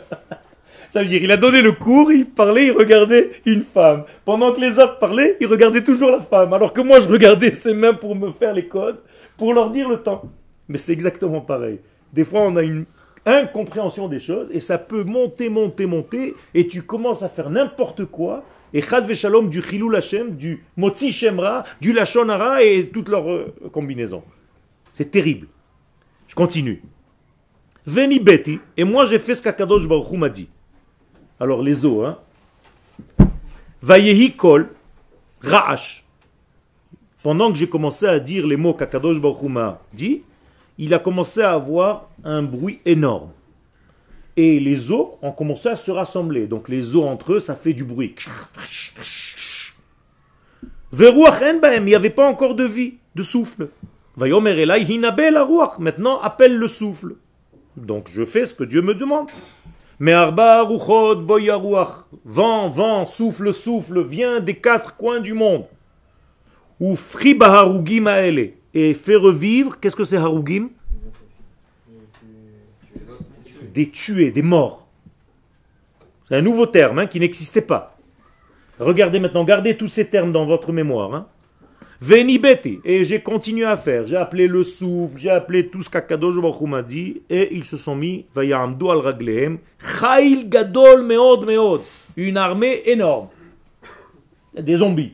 Ça 0.88 1.00
veut 1.00 1.08
dire, 1.08 1.22
il 1.22 1.30
a 1.32 1.38
donné 1.38 1.62
le 1.62 1.72
cours, 1.72 2.12
il 2.12 2.26
parlait, 2.26 2.66
il 2.66 2.72
regardait 2.72 3.30
une 3.46 3.62
femme. 3.62 4.04
Pendant 4.26 4.52
que 4.52 4.60
les 4.60 4.78
autres 4.78 4.98
parlaient, 4.98 5.38
il 5.40 5.46
regardait 5.46 5.82
toujours 5.82 6.10
la 6.10 6.20
femme. 6.20 6.52
Alors 6.52 6.74
que 6.74 6.82
moi, 6.82 7.00
je 7.00 7.08
regardais 7.08 7.52
ses 7.52 7.72
mains 7.72 7.94
pour 7.94 8.14
me 8.14 8.30
faire 8.30 8.52
les 8.52 8.68
codes, 8.68 9.00
pour 9.38 9.54
leur 9.54 9.70
dire 9.70 9.88
le 9.88 10.02
temps. 10.02 10.24
Mais 10.68 10.76
c'est 10.76 10.92
exactement 10.92 11.40
pareil. 11.40 11.80
Des 12.12 12.24
fois, 12.24 12.42
on 12.42 12.56
a 12.56 12.62
une 12.62 12.84
incompréhension 13.24 14.08
des 14.08 14.20
choses 14.20 14.50
et 14.52 14.60
ça 14.60 14.76
peut 14.76 15.04
monter, 15.04 15.48
monter, 15.48 15.86
monter 15.86 16.34
et 16.52 16.66
tu 16.66 16.82
commences 16.82 17.22
à 17.22 17.30
faire 17.30 17.48
n'importe 17.48 18.04
quoi. 18.04 18.44
Et 18.74 18.80
chas 18.80 19.06
shalom 19.12 19.48
du 19.48 19.60
chilou 19.60 19.94
Hashem, 19.94 20.36
du 20.36 20.64
motzi 20.76 21.12
shemra, 21.12 21.64
du 21.80 21.92
lachonara 21.92 22.62
et 22.62 22.88
toutes 22.88 23.08
leurs 23.08 23.30
euh, 23.30 23.54
combinaisons. 23.72 24.22
C'est 24.92 25.10
terrible. 25.10 25.48
Je 26.26 26.34
continue. 26.34 26.82
Veni 27.84 28.20
beti, 28.20 28.60
et 28.76 28.84
moi 28.84 29.04
j'ai 29.04 29.18
fait 29.18 29.34
ce 29.34 29.42
qu'Akadosh 29.42 29.88
Baruch 29.88 30.12
m'a 30.12 30.28
dit. 30.28 30.48
Alors 31.40 31.62
les 31.62 31.84
os, 31.84 32.06
hein. 32.06 32.18
Vayehi 33.82 34.32
kol, 34.32 34.68
ra'ash. 35.40 36.04
Pendant 37.22 37.50
que 37.52 37.58
j'ai 37.58 37.68
commencé 37.68 38.06
à 38.06 38.20
dire 38.20 38.46
les 38.46 38.56
mots 38.56 38.74
qu'Akadosh 38.74 39.20
Baruch 39.20 39.42
m'a 39.50 39.80
dit, 39.92 40.22
il 40.78 40.94
a 40.94 40.98
commencé 40.98 41.42
à 41.42 41.52
avoir 41.52 42.08
un 42.24 42.42
bruit 42.42 42.80
énorme. 42.84 43.30
Et 44.36 44.58
les 44.60 44.90
os 44.90 45.08
ont 45.20 45.32
commencé 45.32 45.68
à 45.68 45.76
se 45.76 45.90
rassembler. 45.90 46.46
Donc 46.46 46.68
les 46.68 46.96
os 46.96 47.04
entre 47.04 47.34
eux, 47.34 47.40
ça 47.40 47.54
fait 47.54 47.74
du 47.74 47.84
bruit. 47.84 48.14
Il 50.94 51.82
n'y 51.84 51.94
avait 51.94 52.10
pas 52.10 52.28
encore 52.28 52.54
de 52.54 52.64
vie, 52.64 52.94
de 53.14 53.22
souffle. 53.22 53.68
Maintenant, 55.78 56.20
appelle 56.20 56.56
le 56.56 56.68
souffle. 56.68 57.16
Donc 57.76 58.08
je 58.10 58.24
fais 58.24 58.44
ce 58.44 58.54
que 58.54 58.64
Dieu 58.64 58.82
me 58.82 58.94
demande. 58.94 59.30
Mais. 59.98 60.12
Vent, 62.24 62.68
vent, 62.68 63.06
souffle, 63.06 63.52
souffle, 63.52 64.02
vient 64.04 64.40
des 64.40 64.54
quatre 64.54 64.96
coins 64.96 65.20
du 65.20 65.32
monde. 65.32 65.64
Ou 66.80 66.96
friba 66.96 67.46
harugim. 67.46 68.06
Et 68.74 68.94
fait 68.94 69.16
revivre, 69.16 69.78
qu'est-ce 69.78 69.96
que 69.96 70.04
c'est 70.04 70.16
harugim? 70.16 70.70
Des 73.72 73.90
tués, 73.90 74.30
des 74.30 74.42
morts. 74.42 74.86
C'est 76.24 76.36
un 76.36 76.42
nouveau 76.42 76.66
terme 76.66 76.98
hein, 77.00 77.06
qui 77.06 77.20
n'existait 77.20 77.62
pas. 77.62 77.96
Regardez 78.78 79.20
maintenant, 79.20 79.44
gardez 79.44 79.76
tous 79.76 79.88
ces 79.88 80.08
termes 80.08 80.32
dans 80.32 80.46
votre 80.46 80.72
mémoire. 80.72 81.14
Hein. 81.14 81.26
Et 82.84 83.04
j'ai 83.04 83.20
continué 83.20 83.64
à 83.64 83.76
faire. 83.76 84.06
J'ai 84.06 84.16
appelé 84.16 84.48
le 84.48 84.64
souffle, 84.64 85.18
j'ai 85.18 85.30
appelé 85.30 85.68
tout 85.68 85.82
ce 85.82 85.88
qu'Akadosh 85.88 86.34
dit, 86.88 87.22
et 87.30 87.54
ils 87.54 87.64
se 87.64 87.76
sont 87.76 87.94
mis, 87.94 88.26
vayamdu 88.34 88.90
al 88.90 88.98
raglehem, 88.98 89.58
chail 89.78 90.48
gadol 90.48 91.02
meod 91.02 91.46
meod. 91.46 91.80
Une 92.16 92.36
armée 92.36 92.82
énorme. 92.86 93.28
Des 94.58 94.76
zombies. 94.76 95.12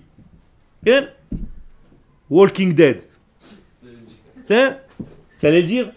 Bien 0.83 1.09
Walking 2.31 2.75
Dead. 2.75 3.03
Tu 4.47 5.47
allais 5.47 5.63
dire? 5.63 5.93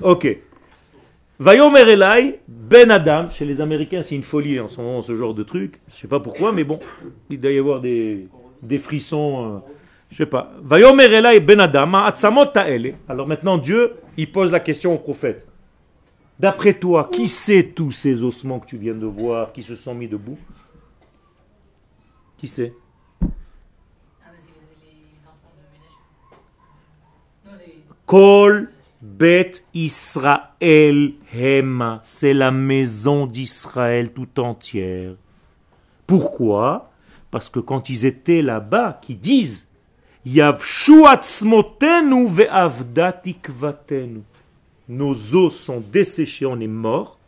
Ok. 0.00 0.38
Vayomer 1.40 1.88
Elai, 1.88 2.40
Ben 2.48 2.90
Adam, 2.90 3.30
chez 3.30 3.44
les 3.44 3.60
Américains 3.60 4.02
c'est 4.02 4.16
une 4.16 4.24
folie 4.24 4.58
en 4.58 4.66
ce 4.66 4.80
moment 4.80 5.02
ce 5.02 5.14
genre 5.14 5.34
de 5.34 5.44
truc, 5.44 5.80
je 5.88 5.94
sais 5.94 6.08
pas 6.08 6.18
pourquoi, 6.18 6.50
mais 6.50 6.64
bon, 6.64 6.80
il 7.30 7.40
doit 7.40 7.52
y 7.52 7.58
avoir 7.58 7.80
des, 7.80 8.26
des 8.60 8.78
frissons, 8.78 9.56
euh, 9.56 9.58
je 10.10 10.16
sais 10.16 10.26
pas. 10.26 10.52
Vayomer 10.60 11.04
Elai 11.04 11.38
Ben 11.38 11.60
Adam. 11.60 11.92
Alors 13.08 13.28
maintenant 13.28 13.56
Dieu, 13.56 13.94
il 14.16 14.32
pose 14.32 14.50
la 14.50 14.58
question 14.58 14.94
au 14.94 14.98
prophète. 14.98 15.48
D'après 16.40 16.74
toi, 16.74 17.08
qui 17.10 17.28
c'est 17.28 17.72
tous 17.74 17.92
ces 17.92 18.24
ossements 18.24 18.58
que 18.58 18.66
tu 18.66 18.76
viens 18.76 18.94
de 18.94 19.06
voir 19.06 19.52
qui 19.52 19.62
se 19.62 19.76
sont 19.76 19.94
mis 19.94 20.08
debout? 20.08 20.38
Qui 22.36 22.48
c'est? 22.48 22.72
Ah, 27.44 27.50
Bet 29.18 29.50
Israël 29.74 31.12
Hema, 31.34 31.98
c'est 32.04 32.34
la 32.34 32.52
maison 32.52 33.26
d'Israël 33.26 34.12
tout 34.12 34.38
entière. 34.38 35.16
Pourquoi? 36.06 36.92
Parce 37.32 37.48
que 37.48 37.58
quand 37.58 37.90
ils 37.90 38.06
étaient 38.06 38.42
là-bas, 38.42 39.00
qui 39.02 39.16
disent. 39.16 39.72
Nos 44.88 45.34
os 45.34 45.56
sont 45.56 45.80
desséchés, 45.80 46.46
on 46.46 46.60
est 46.60 46.68
mort. 46.68 47.18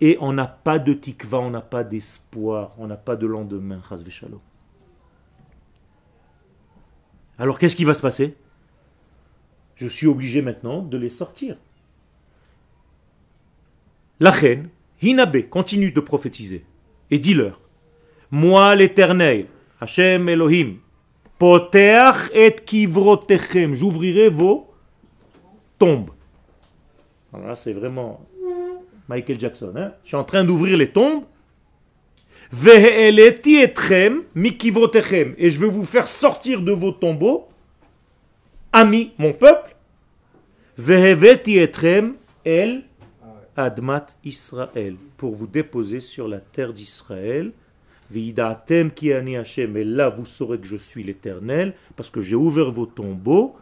Et 0.00 0.16
on 0.20 0.32
n'a 0.32 0.46
pas 0.46 0.78
de 0.78 0.92
tikva, 0.92 1.38
on 1.38 1.50
n'a 1.50 1.60
pas 1.60 1.82
d'espoir, 1.82 2.70
on 2.78 2.86
n'a 2.86 2.96
pas 2.96 3.16
de 3.16 3.26
lendemain. 3.26 3.80
Alors 7.36 7.58
qu'est-ce 7.58 7.74
qui 7.74 7.84
va 7.84 7.94
se 7.94 8.02
passer? 8.02 8.36
Je 9.76 9.88
suis 9.88 10.06
obligé 10.06 10.42
maintenant 10.42 10.82
de 10.82 10.96
les 10.96 11.10
sortir. 11.10 11.56
La 14.18 14.30
reine, 14.30 14.70
Hinabe, 15.02 15.48
continue 15.48 15.92
de 15.92 16.00
prophétiser 16.00 16.64
et 17.10 17.18
dis-leur 17.18 17.60
Moi 18.30 18.74
l'Éternel, 18.74 19.46
Hachem 19.80 20.28
Elohim, 20.28 20.78
Poteach 21.38 22.30
et 22.32 22.56
kivrotechem, 22.64 23.74
j'ouvrirai 23.74 24.30
vos 24.30 24.72
tombes. 25.78 26.10
Alors 27.32 27.48
là, 27.48 27.56
c'est 27.56 27.74
vraiment 27.74 28.26
Michael 29.08 29.38
Jackson. 29.38 29.74
Hein? 29.76 29.92
Je 30.02 30.08
suis 30.08 30.16
en 30.16 30.24
train 30.24 30.44
d'ouvrir 30.44 30.78
les 30.78 30.88
tombes. 30.88 31.24
Ve'eleti 32.50 33.56
etrem 33.56 34.22
mikivrotechem, 34.34 35.34
et 35.36 35.50
je 35.50 35.60
vais 35.60 35.66
vous 35.66 35.84
faire 35.84 36.06
sortir 36.06 36.62
de 36.62 36.72
vos 36.72 36.92
tombeaux 36.92 37.48
ami, 38.76 39.12
mon 39.16 39.32
peuple, 39.32 39.74
Veheveti 40.76 41.56
etrem 41.56 42.16
el 42.44 42.82
admat 43.56 44.08
Israël, 44.22 44.96
pour 45.16 45.34
vous 45.34 45.46
déposer 45.46 46.00
sur 46.00 46.28
la 46.28 46.40
terre 46.40 46.74
d'Israël. 46.74 47.52
Vidatem 48.10 48.90
ki 48.92 49.14
ani 49.14 49.38
Hashem, 49.38 49.78
et 49.78 49.84
là 49.84 50.10
vous 50.10 50.26
saurez 50.26 50.58
que 50.58 50.66
je 50.66 50.76
suis 50.76 51.02
l'Éternel, 51.02 51.72
parce 51.96 52.10
que 52.10 52.20
j'ai 52.20 52.36
ouvert 52.36 52.70
vos 52.70 52.84
tombeaux 52.84 53.56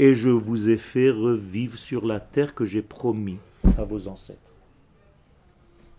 et 0.00 0.16
je 0.16 0.30
vous 0.30 0.68
ai 0.68 0.78
fait 0.78 1.10
revivre 1.10 1.78
sur 1.78 2.04
la 2.04 2.18
terre 2.18 2.52
que 2.52 2.64
j'ai 2.64 2.82
promis 2.82 3.38
à 3.78 3.84
vos 3.84 4.08
ancêtres. 4.08 4.40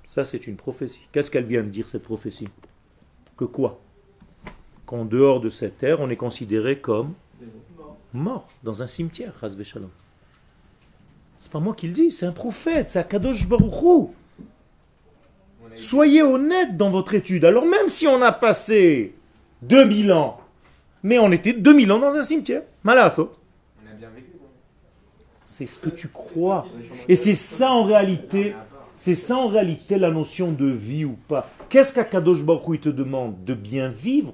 Ça, 0.03 0.25
c'est 0.25 0.45
une 0.45 0.57
prophétie. 0.57 1.07
Qu'est-ce 1.13 1.31
qu'elle 1.31 1.45
vient 1.45 1.63
de 1.63 1.69
dire, 1.69 1.87
cette 1.87 2.03
prophétie? 2.03 2.49
Que 3.37 3.45
quoi? 3.45 3.79
Qu'en 4.85 5.05
dehors 5.05 5.39
de 5.39 5.49
cette 5.49 5.77
terre, 5.77 6.01
on 6.01 6.09
est 6.09 6.17
considéré 6.17 6.79
comme 6.79 7.13
mort 8.13 8.47
dans 8.63 8.81
un 8.81 8.87
cimetière, 8.87 9.33
Chazve 9.39 9.63
Shalom. 9.63 9.89
C'est 11.39 11.51
pas 11.51 11.59
moi 11.59 11.75
qui 11.75 11.87
le 11.87 11.93
dis, 11.93 12.11
c'est 12.11 12.25
un 12.25 12.31
prophète, 12.31 12.89
c'est 12.89 12.99
Akadosh 12.99 13.47
Baruch 13.47 13.71
Hu. 13.81 13.85
On 13.85 14.07
a 15.71 15.73
eu- 15.73 15.77
Soyez 15.77 16.23
honnête 16.23 16.75
dans 16.77 16.89
votre 16.89 17.13
étude. 17.13 17.45
Alors 17.45 17.65
même 17.65 17.87
si 17.87 18.07
on 18.07 18.21
a 18.21 18.31
passé 18.31 19.13
2000 19.61 20.11
ans, 20.11 20.41
mais 21.03 21.19
on 21.19 21.31
était 21.31 21.53
2000 21.53 21.91
ans 21.91 21.99
dans 21.99 22.15
un 22.15 22.23
cimetière. 22.23 22.63
Malasso. 22.83 23.31
on 23.85 23.91
a 23.91 23.93
bien 23.93 24.09
vécu. 24.09 24.31
quoi. 24.39 24.47
C'est 25.45 25.67
ce 25.67 25.77
que 25.79 25.89
tu 25.89 26.07
crois. 26.07 26.65
Et 27.07 27.15
c'est 27.15 27.35
ça 27.35 27.69
en 27.71 27.83
réalité, 27.83 28.55
c'est 28.95 29.15
ça 29.15 29.35
en 29.37 29.47
réalité 29.47 29.99
la 29.99 30.09
notion 30.09 30.51
de 30.51 30.65
vie 30.65 31.05
ou 31.05 31.17
pas. 31.27 31.49
Qu'est-ce 31.69 31.93
qu'Akadosh 31.93 32.43
Baruch 32.43 32.67
Hu, 32.67 32.75
il 32.75 32.79
te 32.79 32.89
demande? 32.89 33.43
De 33.45 33.53
bien 33.53 33.89
vivre 33.89 34.33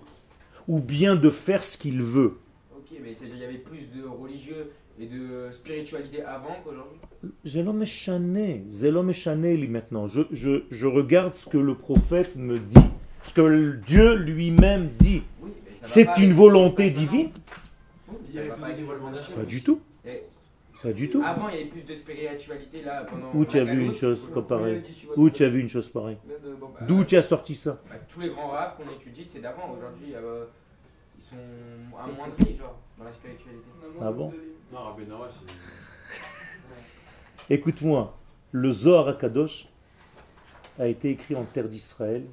ou 0.70 0.80
bien 0.80 1.16
de 1.18 1.30
faire 1.30 1.64
ce 1.66 1.78
qu'il 1.78 2.02
veut? 2.02 2.38
Mais 3.04 3.14
qu'il 3.14 3.38
y 3.38 3.44
avait 3.44 3.58
plus 3.58 3.92
de 3.92 4.08
religieux 4.08 4.72
et 4.98 5.08
de 5.08 5.52
spiritualité 5.52 6.24
avant 6.24 6.56
qu'aujourd'hui? 6.64 7.00
Méchané, 9.04 9.58
lui 9.58 9.68
maintenant. 9.68 10.08
Je, 10.08 10.22
je, 10.32 10.64
je 10.72 10.88
regarde 10.88 11.34
ce 11.34 11.50
que 11.50 11.58
le 11.58 11.76
prophète 11.76 12.38
me 12.38 12.58
dit, 12.58 12.78
ce 13.22 13.34
que 13.34 13.76
Dieu 13.86 14.16
lui-même 14.16 14.88
dit. 15.00 15.24
Oui, 15.42 15.52
C'est 15.82 16.18
une 16.18 16.32
volonté 16.32 16.92
divine? 16.92 17.32
Oui, 18.08 18.16
Il 18.26 18.30
y 18.30 18.34
ça 18.34 18.40
avait 18.40 18.50
va 18.50 18.56
plus 18.56 18.62
pas 18.62 19.42
de 19.42 19.46
du 19.46 19.64
tout. 19.64 19.82
Et 20.06 20.24
Pas 20.82 20.94
du 20.94 21.10
tout. 21.10 21.22
Avant, 21.26 21.50
il 21.50 21.56
y 21.56 21.60
avait 21.62 21.70
plus 21.70 21.86
de 21.86 21.94
spiritualité 21.96 22.84
là 22.84 23.04
pendant. 23.04 23.32
Où 23.34 23.44
tu 23.44 23.60
as 23.60 23.66
vu 23.66 23.84
une 23.84 23.96
chose 23.96 24.30
pareille 24.48 24.82
Où 25.18 25.30
tu 25.30 25.44
as 25.44 25.50
vu 25.50 25.60
une 25.60 25.70
chose 25.70 25.90
pareille 25.90 26.18
D'où 26.88 27.04
tu 27.04 27.18
as 27.18 27.22
sorti 27.22 27.56
ça 27.56 27.82
bah, 27.90 27.98
Tous 28.08 28.22
les 28.22 28.30
grands 28.30 28.48
raves 28.50 28.76
qu'on 28.78 28.90
étudie, 28.94 29.28
c'est 29.30 29.42
d'avant. 29.42 29.76
Aujourd'hui, 29.78 30.14
euh, 30.16 30.46
ils 31.18 31.24
sont 31.24 31.36
amoindris, 31.98 32.56
genre, 32.56 32.80
dans 32.98 33.04
la 33.06 33.12
spiritualité. 33.12 33.64
Ah 34.02 34.12
bon 34.12 34.32
Non, 34.72 34.80
Rabbi 34.80 35.04
c'est. 35.08 35.54
Écoute-moi, 37.54 38.18
le 38.52 38.72
Zohar 38.72 39.10
Akadosh 39.10 39.68
a 40.80 40.88
été 40.88 41.10
écrit 41.10 41.36
en 41.36 41.44
terre 41.44 41.68
d'Israël. 41.68 42.24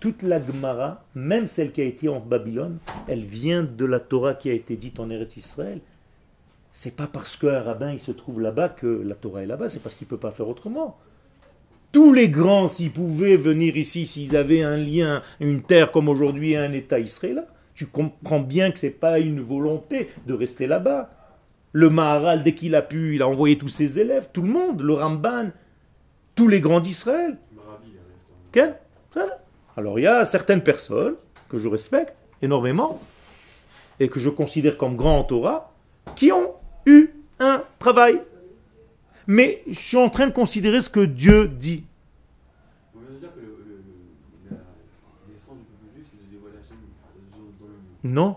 Toute 0.00 0.22
la 0.22 0.44
Gemara, 0.44 1.04
même 1.14 1.48
celle 1.48 1.72
qui 1.72 1.80
a 1.80 1.84
été 1.84 2.08
en 2.08 2.20
Babylone, 2.20 2.78
elle 3.08 3.24
vient 3.24 3.64
de 3.64 3.84
la 3.84 3.98
Torah 3.98 4.34
qui 4.34 4.48
a 4.48 4.52
été 4.52 4.76
dite 4.76 5.00
en 5.00 5.10
Eretz 5.10 5.36
Israël. 5.36 5.80
C'est 6.72 6.94
pas 6.94 7.08
parce 7.08 7.36
qu'un 7.36 7.60
rabbin 7.60 7.92
il 7.92 7.98
se 7.98 8.12
trouve 8.12 8.40
là-bas 8.40 8.68
que 8.68 8.86
la 8.86 9.16
Torah 9.16 9.42
est 9.42 9.46
là-bas, 9.46 9.68
c'est 9.68 9.82
parce 9.82 9.96
qu'il 9.96 10.06
peut 10.06 10.18
pas 10.18 10.30
faire 10.30 10.48
autrement. 10.48 10.98
Tous 11.90 12.12
les 12.12 12.28
grands, 12.28 12.68
s'ils 12.68 12.92
pouvaient 12.92 13.36
venir 13.36 13.76
ici, 13.76 14.06
s'ils 14.06 14.36
avaient 14.36 14.62
un 14.62 14.76
lien, 14.76 15.22
une 15.40 15.62
terre 15.62 15.90
comme 15.90 16.08
aujourd'hui, 16.08 16.54
un 16.54 16.72
État 16.72 17.00
israélien, 17.00 17.46
tu 17.78 17.86
comprends 17.86 18.40
bien 18.40 18.72
que 18.72 18.78
c'est 18.80 18.90
pas 18.90 19.20
une 19.20 19.40
volonté 19.40 20.10
de 20.26 20.34
rester 20.34 20.66
là-bas. 20.66 21.10
Le 21.70 21.88
Maharal, 21.90 22.42
dès 22.42 22.52
qu'il 22.52 22.74
a 22.74 22.82
pu, 22.82 23.14
il 23.14 23.22
a 23.22 23.28
envoyé 23.28 23.56
tous 23.56 23.68
ses 23.68 24.00
élèves, 24.00 24.30
tout 24.32 24.42
le 24.42 24.48
monde, 24.48 24.80
le 24.82 24.94
Ramban, 24.94 25.50
tous 26.34 26.48
les 26.48 26.60
grands 26.60 26.80
d'Israël. 26.80 27.38
Quel? 28.50 28.74
Alors 29.76 29.96
il 30.00 30.02
y 30.02 30.06
a 30.08 30.24
certaines 30.24 30.62
personnes 30.62 31.14
que 31.48 31.56
je 31.58 31.68
respecte 31.68 32.14
énormément 32.42 33.00
et 34.00 34.08
que 34.08 34.18
je 34.18 34.28
considère 34.28 34.76
comme 34.76 34.96
grands 34.96 35.18
en 35.20 35.24
Torah 35.24 35.72
qui 36.16 36.32
ont 36.32 36.54
eu 36.84 37.10
un 37.38 37.62
travail. 37.78 38.20
Mais 39.28 39.62
je 39.68 39.78
suis 39.78 39.96
en 39.98 40.08
train 40.08 40.26
de 40.26 40.32
considérer 40.32 40.80
ce 40.80 40.90
que 40.90 41.04
Dieu 41.04 41.46
dit. 41.46 41.84
On 42.96 42.98
vient 43.00 43.14
de 43.14 43.18
dire 43.20 43.28
que 43.34 43.40
le, 43.40 43.46
le- 43.46 43.82
le- 44.50 44.56
la 44.56 45.32
naissance 45.32 45.58
du 45.58 45.64
peuple 45.64 45.94
juif, 45.94 46.06
c'est 46.10 46.16
de 46.26 46.30
dévoiler 46.34 46.56
Hachem 46.56 46.78
dans 47.32 47.38
dans 47.38 47.70
le 47.70 47.76
monde. 47.76 47.87
Non. 48.04 48.36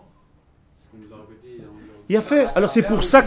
Il 2.09 2.17
a 2.17 2.21
fait. 2.21 2.47
Alors 2.55 2.69
c'est 2.69 2.83
pour 2.83 3.03
ça. 3.03 3.23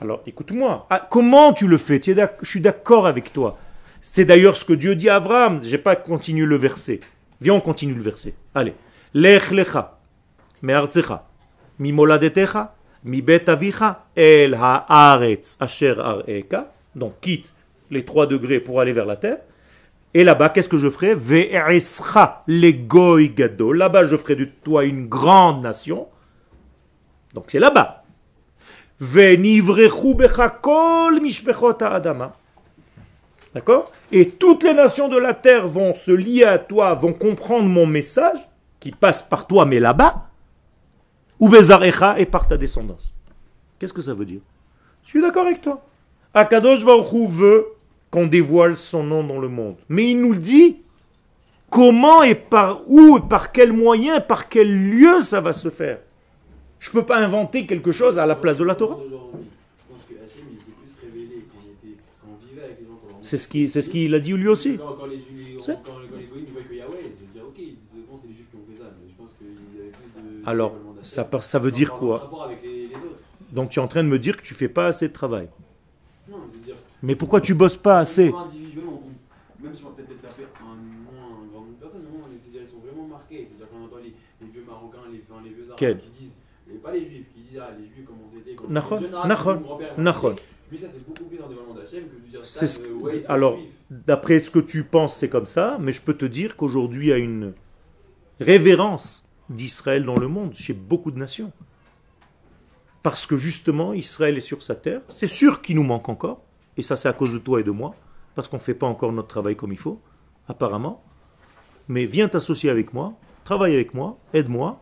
Alors 0.00 0.22
écoute-moi. 0.26 0.86
Ah, 0.90 1.06
comment 1.10 1.52
tu 1.52 1.66
le 1.66 1.78
fais? 1.78 2.00
Je 2.04 2.48
suis 2.48 2.60
d'accord 2.60 3.06
avec 3.06 3.32
toi. 3.32 3.58
C'est 4.00 4.26
d'ailleurs 4.26 4.56
ce 4.56 4.64
que 4.64 4.74
Dieu 4.74 4.94
dit 4.94 5.08
à 5.08 5.16
Abraham. 5.16 5.60
J'ai 5.62 5.78
pas 5.78 5.96
continué 5.96 6.44
le 6.44 6.56
verset. 6.56 7.00
Viens, 7.40 7.54
on 7.54 7.60
continue 7.60 7.94
le 7.94 8.02
verset. 8.02 8.34
Allez. 8.54 8.74
Lech 9.14 9.50
lecha, 9.52 9.98
me'artzecha, 10.62 11.26
mi 11.78 11.92
moladetecha, 11.92 12.74
mi 13.04 13.24
el 14.16 14.54
haaretz 14.54 15.56
asher 15.60 15.94
areka. 15.98 16.72
Donc 16.94 17.20
quitte 17.20 17.52
les 17.90 18.04
trois 18.04 18.26
degrés 18.26 18.60
pour 18.60 18.80
aller 18.80 18.92
vers 18.92 19.06
la 19.06 19.16
terre. 19.16 19.38
Et 20.14 20.22
là-bas, 20.22 20.48
qu'est-ce 20.48 20.68
que 20.68 20.78
je 20.78 20.88
ferai? 20.88 21.14
Là-bas, 21.14 21.78
je 24.04 24.16
ferai 24.16 24.36
de 24.36 24.44
toi 24.44 24.84
une 24.84 25.08
grande 25.08 25.62
nation. 25.62 26.06
Donc 27.34 27.46
c'est 27.48 27.58
là-bas. 27.58 28.02
D'accord? 33.54 33.90
Et 34.12 34.28
toutes 34.28 34.62
les 34.62 34.74
nations 34.74 35.08
de 35.08 35.16
la 35.16 35.34
terre 35.34 35.66
vont 35.66 35.92
se 35.94 36.12
lier 36.12 36.44
à 36.44 36.58
toi, 36.58 36.94
vont 36.94 37.12
comprendre 37.12 37.68
mon 37.68 37.86
message, 37.86 38.48
qui 38.78 38.92
passe 38.92 39.22
par 39.22 39.48
toi, 39.48 39.66
mais 39.66 39.80
là-bas, 39.80 40.28
ou 41.40 41.52
et 41.54 42.26
par 42.26 42.46
ta 42.46 42.56
descendance. 42.56 43.12
Qu'est-ce 43.78 43.92
que 43.92 44.00
ça 44.00 44.14
veut 44.14 44.24
dire? 44.24 44.40
Je 45.02 45.08
suis 45.08 45.20
d'accord 45.20 45.46
avec 45.46 45.60
toi. 45.60 45.84
Akadosh 46.32 46.84
Baruch 46.84 47.12
Hu 47.12 47.26
veut 47.28 47.66
qu'on 48.14 48.28
dévoile 48.28 48.76
son 48.76 49.02
nom 49.02 49.24
dans 49.24 49.40
le 49.40 49.48
monde. 49.48 49.74
Mais 49.88 50.04
il 50.12 50.20
nous 50.20 50.36
dit 50.36 50.76
comment 51.68 52.22
et 52.22 52.36
par 52.36 52.82
où, 52.86 53.16
et 53.18 53.28
par 53.28 53.50
quel 53.50 53.72
moyen, 53.72 54.20
par 54.20 54.48
quel 54.48 54.70
lieu 54.90 55.20
ça 55.20 55.40
va 55.40 55.52
se 55.52 55.68
faire. 55.68 55.98
Je 56.78 56.90
ne 56.90 56.92
peux 56.94 57.04
pas 57.04 57.18
inventer 57.18 57.66
quelque 57.66 57.90
chose 57.90 58.16
à 58.16 58.24
la 58.26 58.36
place 58.36 58.58
de 58.58 58.64
la 58.64 58.76
Torah. 58.76 58.98
C'est 63.22 63.38
ce 63.38 63.48
qu'il 63.48 63.68
ce 63.70 63.80
qu'il 63.90 64.14
a 64.14 64.20
dit 64.20 64.32
lui 64.34 64.48
aussi. 64.48 64.76
Quand, 64.76 64.92
quand 64.92 65.06
les, 65.06 65.16
les, 65.16 65.60
C'est- 65.60 65.72
quand, 65.84 65.92
quand 65.94 65.98
les 66.20 66.26
goïms 66.26 66.44
ils 66.46 66.52
voient 66.52 66.62
que 66.62 66.74
Yahweh, 66.74 67.10
c'est 67.18 67.32
dire 67.32 67.42
ok, 67.48 67.54
ils 67.58 67.64
disaient, 67.64 68.04
bon, 68.08 68.16
c'est 68.20 68.28
les 68.28 68.34
juifs 68.34 68.46
qui 68.50 68.56
ont 68.56 68.66
fait 68.70 68.78
ça, 68.80 68.90
mais 69.02 69.10
je 69.10 69.16
pense 69.20 69.30
qu'il 69.38 69.48
y 69.48 69.80
avait 69.80 69.90
plus 69.90 70.42
de. 70.42 70.48
Alors, 70.48 70.74
ça, 71.02 71.28
ça 71.40 71.58
veut 71.58 71.70
dire 71.72 71.92
quoi 71.94 72.12
notre 72.18 72.24
rapport 72.24 72.44
avec 72.44 72.62
les, 72.62 72.86
les 72.88 72.94
autres. 72.94 73.22
Donc 73.50 73.70
tu 73.70 73.78
es 73.80 73.82
en 73.82 73.88
train 73.88 74.04
de 74.04 74.08
me 74.08 74.18
dire 74.20 74.36
que 74.36 74.42
tu 74.42 74.54
fais 74.54 74.68
pas 74.68 74.86
assez 74.86 75.08
de 75.08 75.12
travail. 75.14 75.48
Non, 76.30 76.36
je 76.52 76.58
veux 76.58 76.64
dire. 76.64 76.76
Mais 77.04 77.16
pourquoi 77.16 77.40
tu 77.40 77.54
bosses 77.54 77.76
pas 77.76 77.98
assez 77.98 78.24
Niveau 78.26 78.38
individuel, 78.38 78.84
on- 78.88 78.92
on- 78.92 79.64
même 79.64 79.74
si 79.74 79.84
on 79.84 79.88
va 79.90 79.94
peut-être 79.96 80.22
taper 80.22 80.44
un 80.60 80.64
moins 80.74 81.26
un 81.42 81.46
grand 81.50 81.60
nombre 81.60 81.72
de 81.76 81.80
personnes, 81.82 82.02
mais 82.04 82.18
bon, 82.18 82.24
c'est-à-dire 82.38 82.62
ils 82.66 82.70
sont 82.70 82.78
vraiment 82.84 83.06
marqués. 83.08 83.46
C'est-à-dire 83.48 83.68
qu'on 83.68 83.84
entend 83.84 83.96
les, 84.02 84.14
les 84.40 84.50
vieux 84.52 84.64
Marocains, 84.66 84.98
les, 85.12 85.20
enfin, 85.28 85.40
les 85.44 85.50
vieux 85.50 85.64
Arabes 85.68 85.76
Quel 85.78 85.98
qui 86.00 86.08
disent, 86.10 86.36
et 86.72 86.76
pas 86.78 86.92
les 86.92 87.00
Juifs, 87.00 87.26
qui 87.34 87.40
disent 87.40 87.60
ah 87.62 87.70
les 87.78 87.86
Juifs 87.86 88.04
comment 88.06 88.30
c'était, 88.34 88.54
quand 88.54 88.68
les 89.00 89.12
Arabes, 89.14 89.28
Nachon, 89.28 89.54
mon 89.54 89.60
grand-père, 89.60 90.00
Nachon. 90.00 90.36
Lui 90.70 90.78
ça 90.78 90.86
c'est 90.90 91.06
beaucoup 91.06 91.24
plus 91.24 91.38
un 91.44 91.48
dévoilement 91.48 91.74
d'Hachem 91.74 92.04
que 92.08 92.16
de 92.24 92.30
dire 92.30 92.40
C'est 92.42 92.66
ça. 92.66 92.80
ce- 92.80 92.86
euh, 92.88 92.94
ouais, 92.94 93.10
c'est- 93.10 93.20
c'est 93.20 93.26
alors, 93.26 93.56
juif. 93.58 93.68
D'après 93.90 94.40
ce 94.40 94.50
que 94.50 94.58
tu 94.60 94.82
penses, 94.84 95.14
c'est 95.16 95.28
comme 95.28 95.46
ça, 95.46 95.76
mais 95.80 95.92
je 95.92 96.00
peux 96.00 96.14
te 96.14 96.24
dire 96.24 96.56
qu'aujourd'hui 96.56 97.06
il 97.06 97.10
y 97.10 97.12
a 97.12 97.18
une 97.18 97.52
révérence 98.40 99.24
d'Israël 99.50 100.04
dans 100.04 100.16
le 100.16 100.26
monde, 100.26 100.54
chez 100.54 100.72
beaucoup 100.72 101.10
de 101.10 101.18
nations. 101.18 101.52
Parce 103.02 103.26
que 103.26 103.36
justement, 103.36 103.92
Israël 103.92 104.36
est 104.38 104.40
sur 104.40 104.62
sa 104.62 104.74
terre. 104.74 105.02
C'est 105.08 105.26
sûr 105.26 105.60
qu'il 105.60 105.76
nous 105.76 105.82
manque 105.82 106.08
encore, 106.08 106.42
et 106.76 106.82
ça 106.82 106.96
c'est 106.96 107.08
à 107.08 107.12
cause 107.12 107.32
de 107.32 107.38
toi 107.38 107.60
et 107.60 107.62
de 107.62 107.70
moi, 107.70 107.94
parce 108.34 108.48
qu'on 108.48 108.56
ne 108.56 108.62
fait 108.62 108.74
pas 108.74 108.86
encore 108.86 109.12
notre 109.12 109.28
travail 109.28 109.56
comme 109.56 109.72
il 109.72 109.78
faut, 109.78 110.00
apparemment. 110.48 111.02
Mais 111.88 112.06
viens 112.06 112.28
t'associer 112.28 112.70
avec 112.70 112.92
moi, 112.92 113.14
travaille 113.44 113.74
avec 113.74 113.94
moi, 113.94 114.18
aide-moi, 114.32 114.80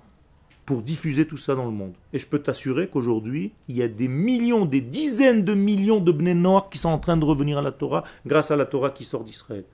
pour 0.64 0.82
diffuser 0.82 1.26
tout 1.26 1.36
ça 1.36 1.55
dans 1.55 1.64
le 1.64 1.72
monde. 1.72 1.95
Et 2.12 2.18
je 2.18 2.26
peux 2.26 2.38
t'assurer 2.38 2.88
qu'aujourd'hui, 2.88 3.53
il 3.68 3.76
y 3.76 3.82
a 3.82 3.88
des 3.88 4.09
millions, 4.09 4.64
des 4.64 4.80
dizaines 4.80 5.43
de 5.43 5.55
millions 5.55 6.01
de 6.01 6.12
Bnei 6.12 6.34
Noach 6.34 6.70
qui 6.70 6.78
sont 6.78 6.88
en 6.88 6.99
train 6.99 7.16
de 7.16 7.24
revenir 7.24 7.59
à 7.59 7.62
la 7.62 7.72
Torah 7.72 8.05
grâce 8.24 8.51
à 8.51 8.57
la 8.57 8.64
Torah 8.64 8.90
qui 8.90 9.05
sort 9.05 9.24
d'Israël, 9.24 9.64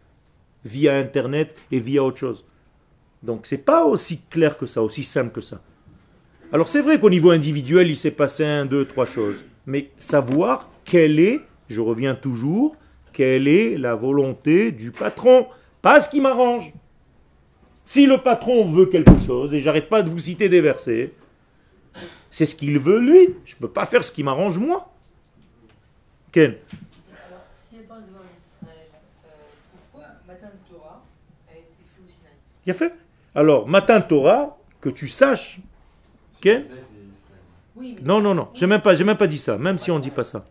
via 0.64 0.96
Internet 0.96 1.54
et 1.70 1.78
via 1.78 2.02
autre 2.02 2.18
chose. 2.18 2.44
Donc 3.22 3.46
c'est 3.46 3.58
pas 3.58 3.84
aussi 3.84 4.22
clair 4.30 4.56
que 4.56 4.66
ça, 4.66 4.82
aussi 4.82 5.02
simple 5.02 5.32
que 5.32 5.40
ça. 5.40 5.60
Alors 6.52 6.68
c'est 6.68 6.80
vrai 6.80 6.98
qu'au 6.98 7.10
niveau 7.10 7.30
individuel, 7.30 7.88
il 7.88 7.96
s'est 7.96 8.10
passé 8.10 8.44
un, 8.44 8.64
deux, 8.64 8.86
trois 8.86 9.06
choses. 9.06 9.44
Mais 9.66 9.90
savoir 9.98 10.70
quelle 10.84 11.20
est, 11.20 11.40
je 11.68 11.80
reviens 11.80 12.14
toujours, 12.14 12.76
quelle 13.12 13.48
est 13.48 13.76
la 13.76 13.94
volonté 13.94 14.72
du 14.72 14.90
patron, 14.90 15.46
pas 15.82 16.00
ce 16.00 16.08
qui 16.08 16.20
m'arrange. 16.20 16.72
Si 17.84 18.06
le 18.06 18.18
patron 18.18 18.66
veut 18.66 18.86
quelque 18.86 19.18
chose, 19.26 19.54
et 19.54 19.60
j'arrête 19.60 19.88
pas 19.88 20.02
de 20.02 20.10
vous 20.10 20.18
citer 20.18 20.48
des 20.48 20.60
versets, 20.60 21.12
c'est 22.30 22.46
ce 22.46 22.54
qu'il 22.54 22.78
veut 22.78 23.00
lui. 23.00 23.34
Je 23.44 23.54
ne 23.54 23.60
peux 23.60 23.70
pas 23.70 23.86
faire 23.86 24.04
ce 24.04 24.12
qui 24.12 24.22
m'arrange 24.22 24.58
moi. 24.58 24.92
Ken 26.30 26.54
Alors, 27.26 27.44
si 27.50 27.76
elle 27.76 27.86
parle 27.86 28.02
devant 28.02 28.18
Israël, 28.36 28.88
euh, 29.24 29.28
pourquoi 29.90 30.08
Matan 30.26 30.48
Torah 30.70 31.02
a 31.48 31.52
été 31.52 31.64
fait 31.78 32.02
au 32.06 32.08
Sinaï? 32.10 32.32
Il 32.66 32.70
a 32.70 32.74
fait. 32.74 32.94
Alors, 33.34 33.66
matin 33.66 34.00
Torah, 34.02 34.58
que 34.80 34.90
tu 34.90 35.08
saches. 35.08 35.60
Ken 36.40 36.60
Là, 36.60 36.64
c'est 36.68 37.16
Israël. 37.16 37.40
Oui, 37.76 37.96
mais 37.98 38.06
Non, 38.06 38.20
non, 38.20 38.34
non, 38.34 38.48
j'ai 38.52 38.66
même 38.66 38.82
pas, 38.82 38.92
j'ai 38.94 39.04
même 39.04 39.16
pas 39.16 39.26
dit 39.26 39.38
ça, 39.38 39.56
même 39.56 39.78
si 39.78 39.90
on 39.90 39.98
dit 39.98 40.10
pas 40.10 40.24
ça. 40.24 40.44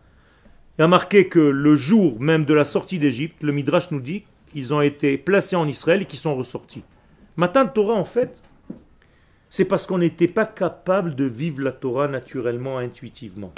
Il 0.78 0.82
a 0.82 0.88
marqué 0.88 1.26
que 1.26 1.40
le 1.40 1.74
jour 1.74 2.20
même 2.20 2.44
de 2.44 2.54
la 2.54 2.64
sortie 2.64 3.00
d'Égypte, 3.00 3.42
le 3.42 3.50
Midrash 3.50 3.90
nous 3.90 4.00
dit 4.00 4.22
qu'ils 4.52 4.72
ont 4.72 4.80
été 4.80 5.18
placés 5.18 5.56
en 5.56 5.66
Israël 5.66 6.02
et 6.02 6.04
qu'ils 6.04 6.20
sont 6.20 6.36
ressortis. 6.36 6.84
Matin 7.36 7.64
de 7.64 7.70
Torah, 7.70 7.94
en 7.94 8.04
fait, 8.04 8.42
c'est 9.50 9.64
parce 9.64 9.86
qu'on 9.86 9.98
n'était 9.98 10.28
pas 10.28 10.46
capable 10.46 11.16
de 11.16 11.24
vivre 11.24 11.62
la 11.62 11.72
Torah 11.72 12.06
naturellement, 12.06 12.78
intuitivement. 12.78 13.52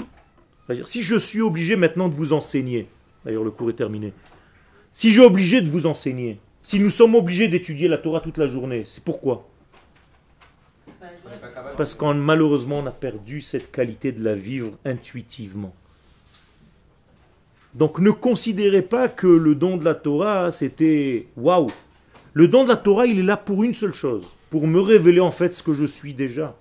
C'est-à-dire, 0.64 0.88
si 0.88 1.02
je 1.02 1.16
suis 1.16 1.42
obligé 1.42 1.76
maintenant 1.76 2.08
de 2.08 2.14
vous 2.14 2.32
enseigner, 2.32 2.88
d'ailleurs 3.24 3.44
le 3.44 3.50
cours 3.50 3.68
est 3.68 3.74
terminé, 3.74 4.14
si 4.90 5.10
j'ai 5.10 5.22
obligé 5.22 5.60
de 5.60 5.68
vous 5.68 5.86
enseigner, 5.86 6.40
si 6.62 6.80
nous 6.80 6.88
sommes 6.88 7.14
obligés 7.14 7.48
d'étudier 7.48 7.88
la 7.88 7.98
Torah 7.98 8.20
toute 8.20 8.38
la 8.38 8.46
journée, 8.46 8.84
c'est 8.84 9.04
pourquoi? 9.04 9.46
Parce 11.76 11.94
qu'on 11.94 12.14
malheureusement 12.14 12.78
on 12.78 12.86
a 12.86 12.90
perdu 12.90 13.40
cette 13.40 13.70
qualité 13.70 14.12
de 14.12 14.22
la 14.22 14.34
vivre 14.34 14.72
intuitivement. 14.84 15.74
Donc 17.74 18.00
ne 18.00 18.10
considérez 18.10 18.82
pas 18.82 19.08
que 19.08 19.26
le 19.26 19.54
don 19.54 19.76
de 19.76 19.84
la 19.84 19.94
Torah 19.94 20.50
c'était 20.50 21.26
waouh. 21.36 21.70
Le 22.32 22.46
don 22.46 22.64
de 22.64 22.68
la 22.68 22.76
Torah, 22.76 23.06
il 23.06 23.18
est 23.18 23.24
là 23.24 23.36
pour 23.36 23.64
une 23.64 23.74
seule 23.74 23.92
chose, 23.92 24.28
pour 24.50 24.68
me 24.68 24.80
révéler 24.80 25.20
en 25.20 25.32
fait 25.32 25.52
ce 25.52 25.62
que 25.62 25.74
je 25.74 25.84
suis 25.84 26.14
déjà. 26.14 26.56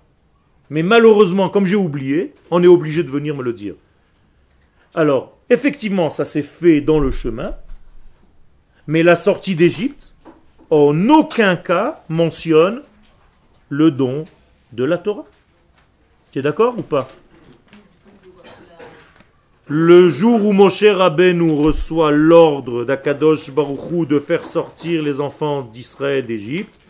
Mais 0.68 0.82
malheureusement, 0.82 1.48
comme 1.48 1.66
j'ai 1.66 1.76
oublié, 1.76 2.34
on 2.50 2.62
est 2.62 2.68
obligé 2.68 3.04
de 3.04 3.10
venir 3.10 3.36
me 3.36 3.42
le 3.42 3.52
dire. 3.52 3.74
Alors, 4.94 5.38
effectivement, 5.48 6.10
ça 6.10 6.24
s'est 6.24 6.42
fait 6.42 6.80
dans 6.80 6.98
le 6.98 7.12
chemin, 7.12 7.54
mais 8.88 9.04
la 9.04 9.14
sortie 9.14 9.54
d'Égypte, 9.54 10.12
en 10.70 11.08
aucun 11.08 11.54
cas, 11.54 12.02
mentionne 12.08 12.82
le 13.68 13.92
don 13.92 14.24
de 14.72 14.82
la 14.82 14.98
Torah. 14.98 15.26
Tu 16.32 16.40
es 16.40 16.42
d'accord 16.42 16.76
ou 16.78 16.82
pas? 16.82 17.08
Le 19.72 20.10
jour 20.10 20.44
où 20.44 20.52
Moshe 20.52 20.82
Rabbeinu 20.82 21.52
reçoit 21.52 22.10
l'ordre 22.10 22.84
d'Akadosh 22.84 23.52
Baruchou 23.52 24.04
de 24.04 24.18
faire 24.18 24.44
sortir 24.44 25.00
les 25.02 25.20
enfants 25.20 25.62
d'Israël 25.62 26.26
d'Égypte, 26.26 26.80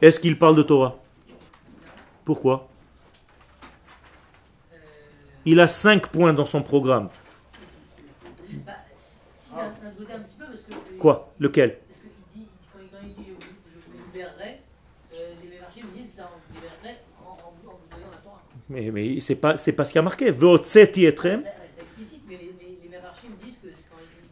est-ce 0.00 0.18
qu'il 0.18 0.38
parle 0.38 0.56
de 0.56 0.62
Torah? 0.62 0.96
Pourquoi? 2.24 2.66
Il 5.44 5.60
a 5.60 5.66
cinq 5.66 6.08
points 6.08 6.32
dans 6.32 6.46
son 6.46 6.62
programme. 6.62 7.08
Bah, 8.66 8.72
si- 8.94 9.18
s'il 9.36 9.58
a 9.58 9.64
un 9.64 9.90
côté 9.90 10.12
un 10.14 10.20
petit 10.20 10.36
peu, 10.38 10.46
parce 10.46 10.62
que. 10.62 10.98
Quoi? 10.98 11.30
Lequel? 11.38 11.78
Parce 11.88 12.00
qu'il 12.00 12.08
dit, 12.10 12.16
il 12.36 12.40
dit- 12.42 12.48
quand, 12.72 12.78
il, 12.82 12.88
quand 12.90 12.98
il 13.02 13.14
dit 13.22 13.30
je 13.66 14.06
libérerai, 14.06 14.60
euh, 15.12 15.34
les 15.42 15.48
mémarchés 15.50 15.82
me 15.82 15.94
disent 16.02 16.14
ça, 16.14 16.30
on 16.34 16.54
libérerait 16.54 17.00
en, 17.20 17.32
en, 17.32 17.52
vous- 17.62 17.68
en 17.68 17.72
vous 17.72 17.88
donnant 17.94 18.10
la 18.10 18.16
Torah. 18.18 18.42
Mais, 18.70 18.90
mais 18.90 19.20
c'est 19.20 19.36
pas 19.36 19.56
c'est 19.58 19.72
pas 19.72 19.84
ce 19.84 19.92
qui 19.92 19.98
a 19.98 20.02
marqué. 20.02 20.30
Veotseti 20.30 21.04
etrem. 21.06 21.40
C'est 21.42 21.48
c'est 21.76 21.82
explicite, 21.82 22.22
mais 22.28 22.36
les, 22.36 22.52
les, 22.60 22.78
les 22.82 22.88
mémarchés 22.90 23.28
me 23.30 23.42
disent 23.42 23.58
que 23.58 23.68
c'est 23.74 23.88
quand 23.88 23.96
il 24.02 24.20
dit. 24.20 24.28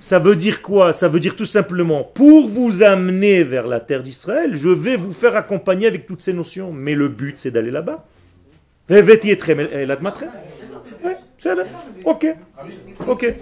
Ça 0.00 0.18
veut 0.18 0.36
dire 0.36 0.62
quoi? 0.62 0.92
Ça 0.92 1.08
veut 1.08 1.20
dire 1.20 1.36
tout 1.36 1.44
simplement, 1.44 2.04
pour 2.04 2.48
vous 2.48 2.82
amener 2.82 3.42
vers 3.44 3.66
la 3.66 3.80
terre 3.80 4.02
d'Israël, 4.02 4.54
je 4.56 4.68
vais 4.68 4.96
vous 4.96 5.12
faire 5.12 5.36
accompagner 5.36 5.86
avec 5.86 6.06
toutes 6.06 6.22
ces 6.22 6.32
notions. 6.32 6.72
Mais 6.72 6.94
le 6.94 7.08
but, 7.08 7.38
c'est 7.38 7.50
d'aller 7.50 7.70
là-bas. 7.70 8.06
Le 8.88 9.02
but. 9.02 9.24
Ouais, 11.04 11.16
c'est 11.38 11.54
là. 11.54 11.64
Ok, 12.04 12.26
ok. 13.06 13.34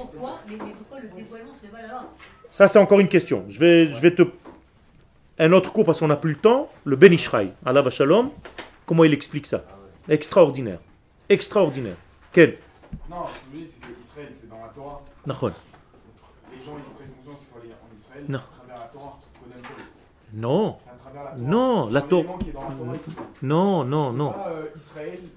Ça, 2.51 2.67
c'est 2.69 2.79
encore 2.79 3.01
une 3.01 3.09
question. 3.09 3.45
Je 3.49 3.59
vais, 3.59 3.91
je 3.91 4.01
vais 4.01 4.15
te. 4.15 4.23
Un 5.39 5.53
autre 5.53 5.73
cours 5.73 5.85
parce 5.85 6.01
qu'on 6.01 6.09
n'a 6.09 6.17
plus 6.17 6.33
le 6.33 6.39
temps. 6.39 6.69
Le 6.85 6.97
Ben 6.97 7.13
Ishraï, 7.13 7.47
Allah 7.65 7.83
va 7.83 7.91
shalom. 7.91 8.31
Comment 8.85 9.05
il 9.05 9.13
explique 9.13 9.47
ça? 9.47 9.65
Extraordinaire. 10.09 10.81
Extraordinaire. 11.29 11.97
Quel 12.33 12.57
Non, 13.09 13.17
ce 13.29 13.39
que 13.39 13.45
je 13.45 13.51
veux 13.51 13.59
dire, 13.59 13.69
c'est 13.71 13.81
que 13.81 14.01
Israël, 14.01 14.29
c'est 14.33 14.49
dans 14.49 14.57
la 14.57 14.73
Torah. 14.75 15.03
Nahon. 15.27 15.53
Les 16.51 16.65
gens, 16.65 16.73
ils 16.77 16.95
prennent 16.97 17.13
conscience 17.19 17.41
qu'il 17.41 17.49
faut 17.53 17.61
aller 17.61 17.73
en 17.73 17.95
Israël 17.95 18.18
Non. 18.29 18.41
Non. 20.35 20.77
Non, 21.39 21.91
la 21.91 22.03
Torah- 22.03 22.39
non, 23.43 23.85
non, 23.85 24.13
non. 24.13 24.31
pas, 24.33 24.49
euh, 24.51 24.67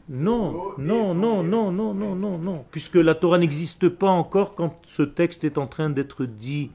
Non, 0.09 0.73
non, 0.77 1.13
non, 1.13 1.43
non, 1.43 1.71
non, 1.71 1.93
non, 1.93 2.15
non, 2.15 2.37
non. 2.37 2.65
Puisque 2.71 2.95
la 2.95 3.15
Torah 3.15 3.37
n'existe 3.37 3.87
pas 3.89 4.09
encore 4.09 4.53
quand 4.53 4.75
ce 4.87 5.03
texte 5.03 5.43
est 5.45 5.57
en 5.57 5.67
train 5.67 5.89
d'être 5.89 6.25
dit. 6.25 6.71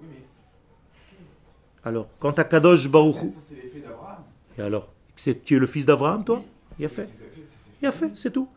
Oui, 0.00 0.06
mais 0.10 0.24
Alors, 1.84 2.06
quand 2.18 2.38
à 2.38 2.44
Kadosh 2.44 2.88
Baruch. 2.90 3.16
Et 4.56 4.62
alors 4.62 4.88
c'est- 5.14 5.44
Tu 5.44 5.56
es 5.56 5.58
le 5.58 5.66
fils 5.66 5.84
d'Abraham, 5.84 6.24
toi 6.24 6.42
Il 6.78 6.86
a 6.86 6.88
fait. 6.88 7.06
Il 7.82 7.86
a 7.86 7.92
fait, 7.92 8.10
c'est 8.14 8.32
tout. 8.32 8.48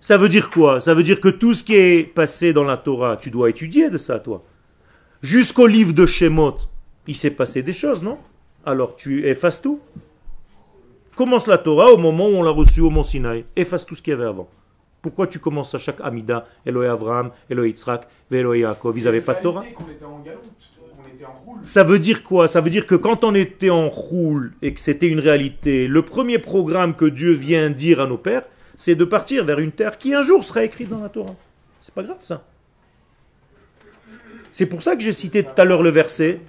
Ça 0.00 0.18
veut 0.18 0.28
dire 0.28 0.50
quoi? 0.50 0.80
Ça 0.82 0.92
veut 0.92 1.02
dire 1.04 1.20
que 1.20 1.28
tout 1.28 1.54
ce 1.54 1.64
qui 1.64 1.74
est 1.74 2.04
passé 2.04 2.52
dans 2.52 2.64
la 2.64 2.76
Torah, 2.76 3.16
tu 3.16 3.30
dois 3.30 3.48
étudier 3.48 3.88
de 3.90 3.96
ça, 3.96 4.18
toi. 4.18 4.44
Jusqu'au 5.22 5.66
livre 5.66 5.92
de 5.92 6.06
Shemot, 6.06 6.58
il 7.08 7.16
s'est 7.16 7.32
passé 7.32 7.62
des 7.64 7.72
choses, 7.72 8.04
non? 8.04 8.18
Alors 8.64 8.94
tu 8.94 9.26
effaces 9.26 9.60
tout. 9.60 9.80
Commence 11.16 11.48
la 11.48 11.58
Torah 11.58 11.90
au 11.90 11.96
moment 11.96 12.28
où 12.28 12.34
on 12.34 12.42
l'a 12.44 12.52
reçue 12.52 12.82
au 12.82 12.90
mont 12.90 13.02
Sinaï. 13.02 13.44
Efface 13.56 13.84
tout 13.84 13.96
ce 13.96 14.02
qu'il 14.02 14.12
y 14.12 14.14
avait 14.14 14.26
avant. 14.26 14.48
Pourquoi 15.02 15.26
tu 15.26 15.40
commences 15.40 15.74
à 15.74 15.78
chaque 15.78 16.00
Amida, 16.00 16.46
Eloé 16.64 16.86
Abraham, 16.86 17.32
Eloé 17.50 17.70
Yitzhak, 17.70 18.06
Eloé 18.30 18.60
Yaakov 18.60 18.96
Ils 18.96 19.04
n'avaient 19.04 19.20
pas 19.20 19.34
de 19.34 19.42
Torah? 19.42 19.64
Qu'on 19.74 19.90
était 19.90 20.04
en 20.04 20.20
galoute, 20.20 20.42
qu'on 20.96 21.08
était 21.12 21.24
en 21.24 21.32
roule. 21.44 21.58
ça 21.62 21.82
veut 21.82 21.98
dire 21.98 22.22
quoi? 22.22 22.46
Ça 22.46 22.60
veut 22.60 22.70
dire 22.70 22.86
que 22.86 22.94
quand 22.94 23.24
on 23.24 23.34
était 23.34 23.70
en 23.70 23.88
roule 23.88 24.52
et 24.62 24.72
que 24.72 24.78
c'était 24.78 25.08
une 25.08 25.18
réalité, 25.20 25.88
le 25.88 26.02
premier 26.02 26.38
programme 26.38 26.94
que 26.94 27.06
Dieu 27.06 27.32
vient 27.32 27.70
dire 27.70 28.00
à 28.00 28.06
nos 28.06 28.18
pères, 28.18 28.44
c'est 28.76 28.94
de 28.94 29.04
partir 29.04 29.44
vers 29.44 29.58
une 29.58 29.72
terre 29.72 29.98
qui 29.98 30.14
un 30.14 30.22
jour 30.22 30.44
sera 30.44 30.62
écrite 30.62 30.88
dans 30.88 31.02
la 31.02 31.08
Torah. 31.08 31.34
C'est 31.80 31.94
pas 31.94 32.04
grave 32.04 32.18
ça. 32.20 32.44
C'est 34.50 34.66
pour 34.66 34.82
ça 34.82 34.96
que 34.96 35.02
j'ai 35.02 35.12
cité 35.12 35.42
tout 35.42 35.60
à 35.60 35.64
l'heure 35.64 35.82
le 35.82 35.90
verset. 35.90 36.40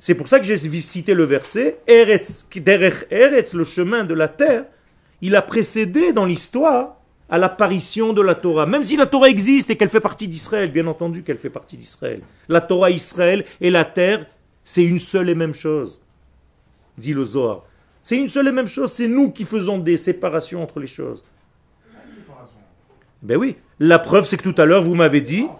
C'est 0.00 0.14
pour 0.14 0.26
ça 0.28 0.40
que 0.40 0.44
j'ai 0.44 0.56
cité 0.56 1.14
le 1.14 1.24
verset 1.24 1.78
Eretz, 1.86 2.48
Eretz, 3.10 3.54
le 3.54 3.64
chemin 3.64 4.04
de 4.04 4.14
la 4.14 4.28
terre, 4.28 4.64
il 5.20 5.36
a 5.36 5.42
précédé 5.42 6.12
dans 6.12 6.24
l'histoire 6.24 6.96
à 7.30 7.38
l'apparition 7.38 8.12
de 8.12 8.20
la 8.20 8.34
Torah. 8.34 8.66
Même 8.66 8.82
si 8.82 8.96
la 8.96 9.06
Torah 9.06 9.28
existe 9.28 9.70
et 9.70 9.76
qu'elle 9.76 9.88
fait 9.88 10.00
partie 10.00 10.28
d'Israël, 10.28 10.70
bien 10.70 10.86
entendu 10.86 11.22
qu'elle 11.22 11.38
fait 11.38 11.50
partie 11.50 11.76
d'Israël. 11.76 12.20
La 12.48 12.60
Torah 12.60 12.90
Israël 12.90 13.44
et 13.60 13.70
la 13.70 13.84
terre, 13.84 14.26
c'est 14.64 14.82
une 14.84 14.98
seule 14.98 15.30
et 15.30 15.34
même 15.34 15.54
chose, 15.54 16.00
dit 16.98 17.14
le 17.14 17.24
Zohar. 17.24 17.64
C'est 18.02 18.18
une 18.18 18.28
seule 18.28 18.48
et 18.48 18.52
même 18.52 18.66
chose, 18.66 18.92
c'est 18.92 19.08
nous 19.08 19.30
qui 19.30 19.44
faisons 19.44 19.78
des 19.78 19.96
séparations 19.96 20.62
entre 20.62 20.80
les 20.80 20.88
choses. 20.88 21.22
Séparation. 22.10 22.58
Ben 23.22 23.36
oui, 23.36 23.56
la 23.78 23.98
preuve 23.98 24.26
c'est 24.26 24.36
que 24.36 24.42
tout 24.42 24.60
à 24.60 24.66
l'heure 24.66 24.82
vous 24.82 24.96
m'avez 24.96 25.20
dit 25.20 25.42
Non, 25.42 25.54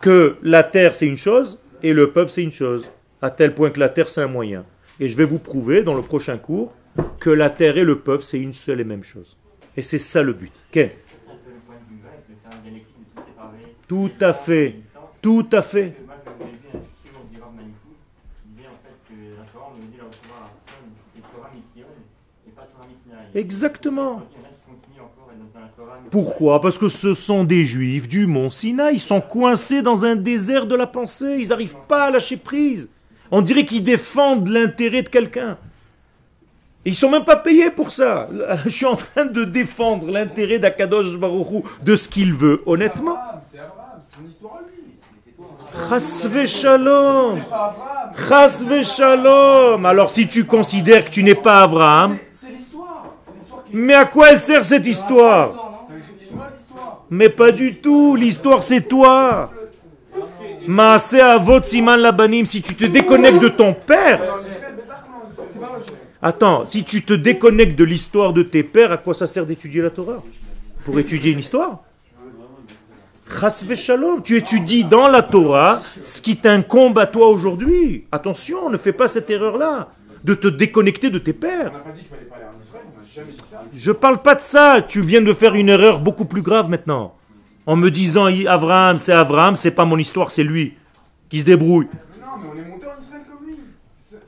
que 0.00 0.36
la 0.42 0.64
terre 0.64 0.94
c'est 0.94 1.06
une 1.06 1.16
chose 1.16 1.58
et 1.82 1.92
le 1.92 2.10
peuple 2.10 2.30
c'est 2.30 2.42
une 2.42 2.52
chose, 2.52 2.90
à 3.22 3.30
tel 3.30 3.54
point 3.54 3.70
que 3.70 3.80
la 3.80 3.88
terre 3.88 4.08
c'est 4.08 4.22
un 4.22 4.26
moyen. 4.28 4.64
Et 4.98 5.08
je 5.08 5.16
vais 5.16 5.24
vous 5.24 5.38
prouver 5.38 5.82
dans 5.82 5.94
le 5.94 6.02
prochain 6.02 6.36
cours 6.38 6.74
que 7.20 7.30
la 7.30 7.50
terre 7.50 7.78
et 7.78 7.84
le 7.84 7.98
peuple 7.98 8.24
c'est 8.24 8.40
une 8.40 8.52
seule 8.52 8.80
et 8.80 8.84
même 8.84 9.04
chose. 9.04 9.36
Et 9.76 9.82
c'est 9.82 9.98
ça 9.98 10.22
le 10.22 10.32
but. 10.32 10.52
Tout 13.86 14.10
à 14.20 14.32
fait. 14.32 14.76
Tout 15.20 15.46
à 15.52 15.62
fait. 15.62 15.94
Exactement. 23.34 24.22
Pourquoi? 26.10 26.60
Parce 26.60 26.78
que 26.78 26.88
ce 26.88 27.14
sont 27.14 27.44
des 27.44 27.64
juifs 27.64 28.08
du 28.08 28.26
mont 28.26 28.50
Sinaï. 28.50 28.94
Ils 28.94 29.00
sont 29.00 29.20
coincés 29.20 29.82
dans 29.82 30.04
un 30.04 30.16
désert 30.16 30.66
de 30.66 30.74
la 30.74 30.86
pensée. 30.86 31.36
Ils 31.40 31.48
n'arrivent 31.48 31.76
pas 31.88 32.04
à 32.06 32.10
lâcher 32.10 32.36
prise. 32.36 32.90
On 33.30 33.42
dirait 33.42 33.64
qu'ils 33.64 33.84
défendent 33.84 34.48
l'intérêt 34.48 35.02
de 35.02 35.08
quelqu'un. 35.08 35.56
Ils 36.84 36.94
sont 36.94 37.10
même 37.10 37.24
pas 37.24 37.36
payés 37.36 37.70
pour 37.70 37.92
ça. 37.92 38.26
Je 38.64 38.70
suis 38.70 38.86
en 38.86 38.96
train 38.96 39.26
de 39.26 39.44
défendre 39.44 40.10
l'intérêt 40.10 40.58
d'Akadosh 40.58 41.16
Baruchou 41.16 41.62
de 41.82 41.94
ce 41.94 42.08
qu'il 42.08 42.32
veut, 42.34 42.62
honnêtement. 42.66 43.16
C'est 43.16 43.18
Abraham, 43.18 43.40
c'est 43.52 43.58
Abraham, 43.58 44.00
c'est 44.00 44.16
son 44.16 44.26
histoire 44.26 44.54
à 44.56 44.60
lui. 44.62 44.76
Chas 45.88 46.46
shalom. 46.46 47.36
C'est 47.36 47.48
pas 47.48 47.74
Abraham. 47.76 48.12
Chas 48.28 48.82
shalom. 48.96 49.86
Alors 49.86 50.10
si 50.10 50.26
tu 50.26 50.44
considères 50.44 51.04
que 51.04 51.10
tu 51.10 51.22
n'es 51.22 51.34
pas 51.34 51.62
Abraham, 51.62 52.16
C'est- 52.32 52.46
C'est 52.46 52.52
l'histoire. 52.54 53.14
C'est 53.20 53.34
l'histoire 53.38 53.59
qui 53.59 53.59
mais 53.72 53.94
à 53.94 54.04
quoi 54.04 54.30
elle 54.30 54.38
sert 54.38 54.64
cette 54.64 54.86
histoire? 54.86 55.86
Mais 57.10 57.28
pas 57.28 57.52
du 57.52 57.76
tout, 57.76 58.16
l'histoire 58.16 58.62
c'est 58.62 58.82
toi. 58.82 59.50
Maase 60.66 61.14
avot 61.14 61.62
siman 61.62 61.96
labanim, 61.96 62.44
si 62.44 62.62
tu 62.62 62.74
te 62.74 62.84
déconnectes 62.84 63.40
de 63.40 63.48
ton 63.48 63.72
père. 63.72 64.40
Attends, 66.22 66.64
si 66.64 66.84
tu 66.84 67.02
te 67.02 67.14
déconnectes 67.14 67.78
de 67.78 67.84
l'histoire 67.84 68.32
de 68.32 68.42
tes 68.42 68.62
pères, 68.62 68.92
à 68.92 68.98
quoi 68.98 69.14
ça 69.14 69.26
sert 69.26 69.46
d'étudier 69.46 69.80
la 69.80 69.90
Torah? 69.90 70.22
Pour 70.84 70.98
étudier 70.98 71.32
une 71.32 71.38
histoire? 71.38 71.82
Shalom, 73.74 74.22
tu 74.22 74.36
étudies 74.36 74.84
dans 74.84 75.08
la 75.08 75.22
Torah 75.22 75.80
ce 76.02 76.20
qui 76.20 76.36
t'incombe 76.36 76.98
à 76.98 77.06
toi 77.06 77.28
aujourd'hui. 77.28 78.04
Attention, 78.12 78.68
ne 78.68 78.76
fais 78.76 78.92
pas 78.92 79.08
cette 79.08 79.30
erreur-là, 79.30 79.88
de 80.24 80.34
te 80.34 80.48
déconnecter 80.48 81.10
de 81.10 81.18
tes 81.18 81.32
pères. 81.32 81.72
Je 83.72 83.92
parle 83.92 84.22
pas 84.22 84.34
de 84.34 84.40
ça. 84.40 84.82
Tu 84.86 85.00
viens 85.00 85.22
de 85.22 85.32
faire 85.32 85.54
une 85.54 85.68
erreur 85.68 86.00
beaucoup 86.00 86.24
plus 86.24 86.42
grave 86.42 86.68
maintenant. 86.68 87.14
En 87.66 87.76
me 87.76 87.90
disant 87.90 88.26
Abraham, 88.46 88.96
c'est 88.96 89.12
Abraham, 89.12 89.54
c'est 89.54 89.70
pas 89.70 89.84
mon 89.84 89.98
histoire, 89.98 90.30
c'est 90.30 90.42
lui 90.42 90.74
qui 91.28 91.40
se 91.40 91.44
débrouille. 91.44 91.86
Mais 91.92 92.24
non, 92.24 92.32
mais 92.40 92.48
on 92.52 92.66
est 92.66 92.68
monté 92.68 92.86
en 92.86 92.98
Israël 92.98 93.22
comme 93.30 93.46
lui. 93.46 93.56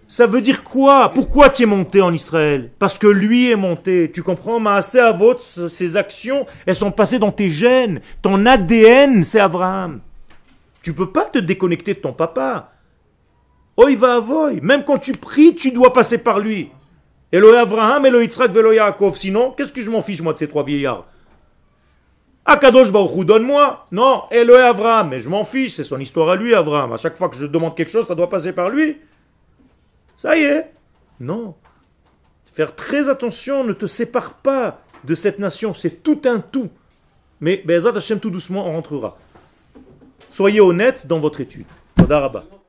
Ça 0.06 0.26
veut 0.26 0.40
dire 0.40 0.62
quoi? 0.62 1.12
Pourquoi 1.12 1.50
tu 1.50 1.62
es 1.62 1.66
monté 1.66 2.00
en 2.00 2.12
Israël? 2.12 2.70
Parce 2.78 2.98
que 2.98 3.06
lui 3.06 3.50
est 3.50 3.56
monté. 3.56 4.10
Tu 4.12 4.22
comprends? 4.22 4.60
Maaseh 4.60 5.00
Avot, 5.00 5.38
ses 5.38 5.96
actions, 5.96 6.46
elles 6.66 6.76
sont 6.76 6.92
passées 6.92 7.18
dans 7.18 7.32
tes 7.32 7.50
gènes. 7.50 8.00
Ton 8.20 8.46
ADN, 8.46 9.24
c'est 9.24 9.40
Abraham. 9.40 10.00
Tu 10.82 10.92
peux 10.92 11.10
pas 11.10 11.24
te 11.24 11.38
déconnecter 11.38 11.94
de 11.94 12.00
ton 12.00 12.12
papa. 12.12 12.72
Oy 13.76 13.96
va 13.96 14.16
avoy. 14.16 14.60
Même 14.60 14.84
quand 14.84 14.98
tu 14.98 15.12
pries, 15.12 15.54
tu 15.54 15.70
dois 15.70 15.92
passer 15.92 16.18
par 16.18 16.38
lui. 16.38 16.70
Eloé 17.32 17.56
Abraham, 17.56 18.04
Eloé 18.04 18.24
Yitzhak, 18.24 18.52
Yaakov. 18.54 19.16
Sinon, 19.16 19.52
qu'est-ce 19.52 19.72
que 19.72 19.80
je 19.80 19.90
m'en 19.90 20.02
fiche 20.02 20.20
moi 20.20 20.34
de 20.34 20.38
ces 20.38 20.48
trois 20.48 20.64
vieillards? 20.64 21.06
Akadosh 22.44 22.92
Baruch 22.92 23.24
donne-moi. 23.24 23.86
Non, 23.90 24.24
Eloé 24.30 24.60
Avraham. 24.60 25.08
Mais 25.08 25.20
je 25.20 25.28
m'en 25.28 25.44
fiche, 25.44 25.72
c'est 25.72 25.84
son 25.84 25.98
histoire 25.98 26.28
à 26.28 26.36
lui, 26.36 26.54
Avraham. 26.54 26.92
À 26.92 26.96
chaque 26.98 27.16
fois 27.16 27.28
que 27.28 27.36
je 27.36 27.46
demande 27.46 27.74
quelque 27.74 27.90
chose, 27.90 28.06
ça 28.06 28.14
doit 28.14 28.28
passer 28.28 28.52
par 28.52 28.68
lui. 28.68 28.98
Ça 30.16 30.36
y 30.36 30.42
est. 30.42 30.70
Non. 31.20 31.54
Faire 32.52 32.74
très 32.74 33.08
attention, 33.08 33.64
ne 33.64 33.72
te 33.72 33.86
sépare 33.86 34.34
pas 34.34 34.80
de 35.04 35.14
cette 35.14 35.38
nation. 35.38 35.72
C'est 35.72 36.02
tout 36.02 36.20
un 36.26 36.40
tout. 36.40 36.68
Mais 37.40 37.62
Bezat 37.64 37.96
Hashem, 37.96 38.20
tout 38.20 38.30
doucement, 38.30 38.66
on 38.68 38.72
rentrera. 38.72 39.16
Soyez 40.28 40.60
honnête 40.60 41.06
dans 41.06 41.18
votre 41.18 41.40
étude. 41.40 41.66
Rabba. 42.08 42.44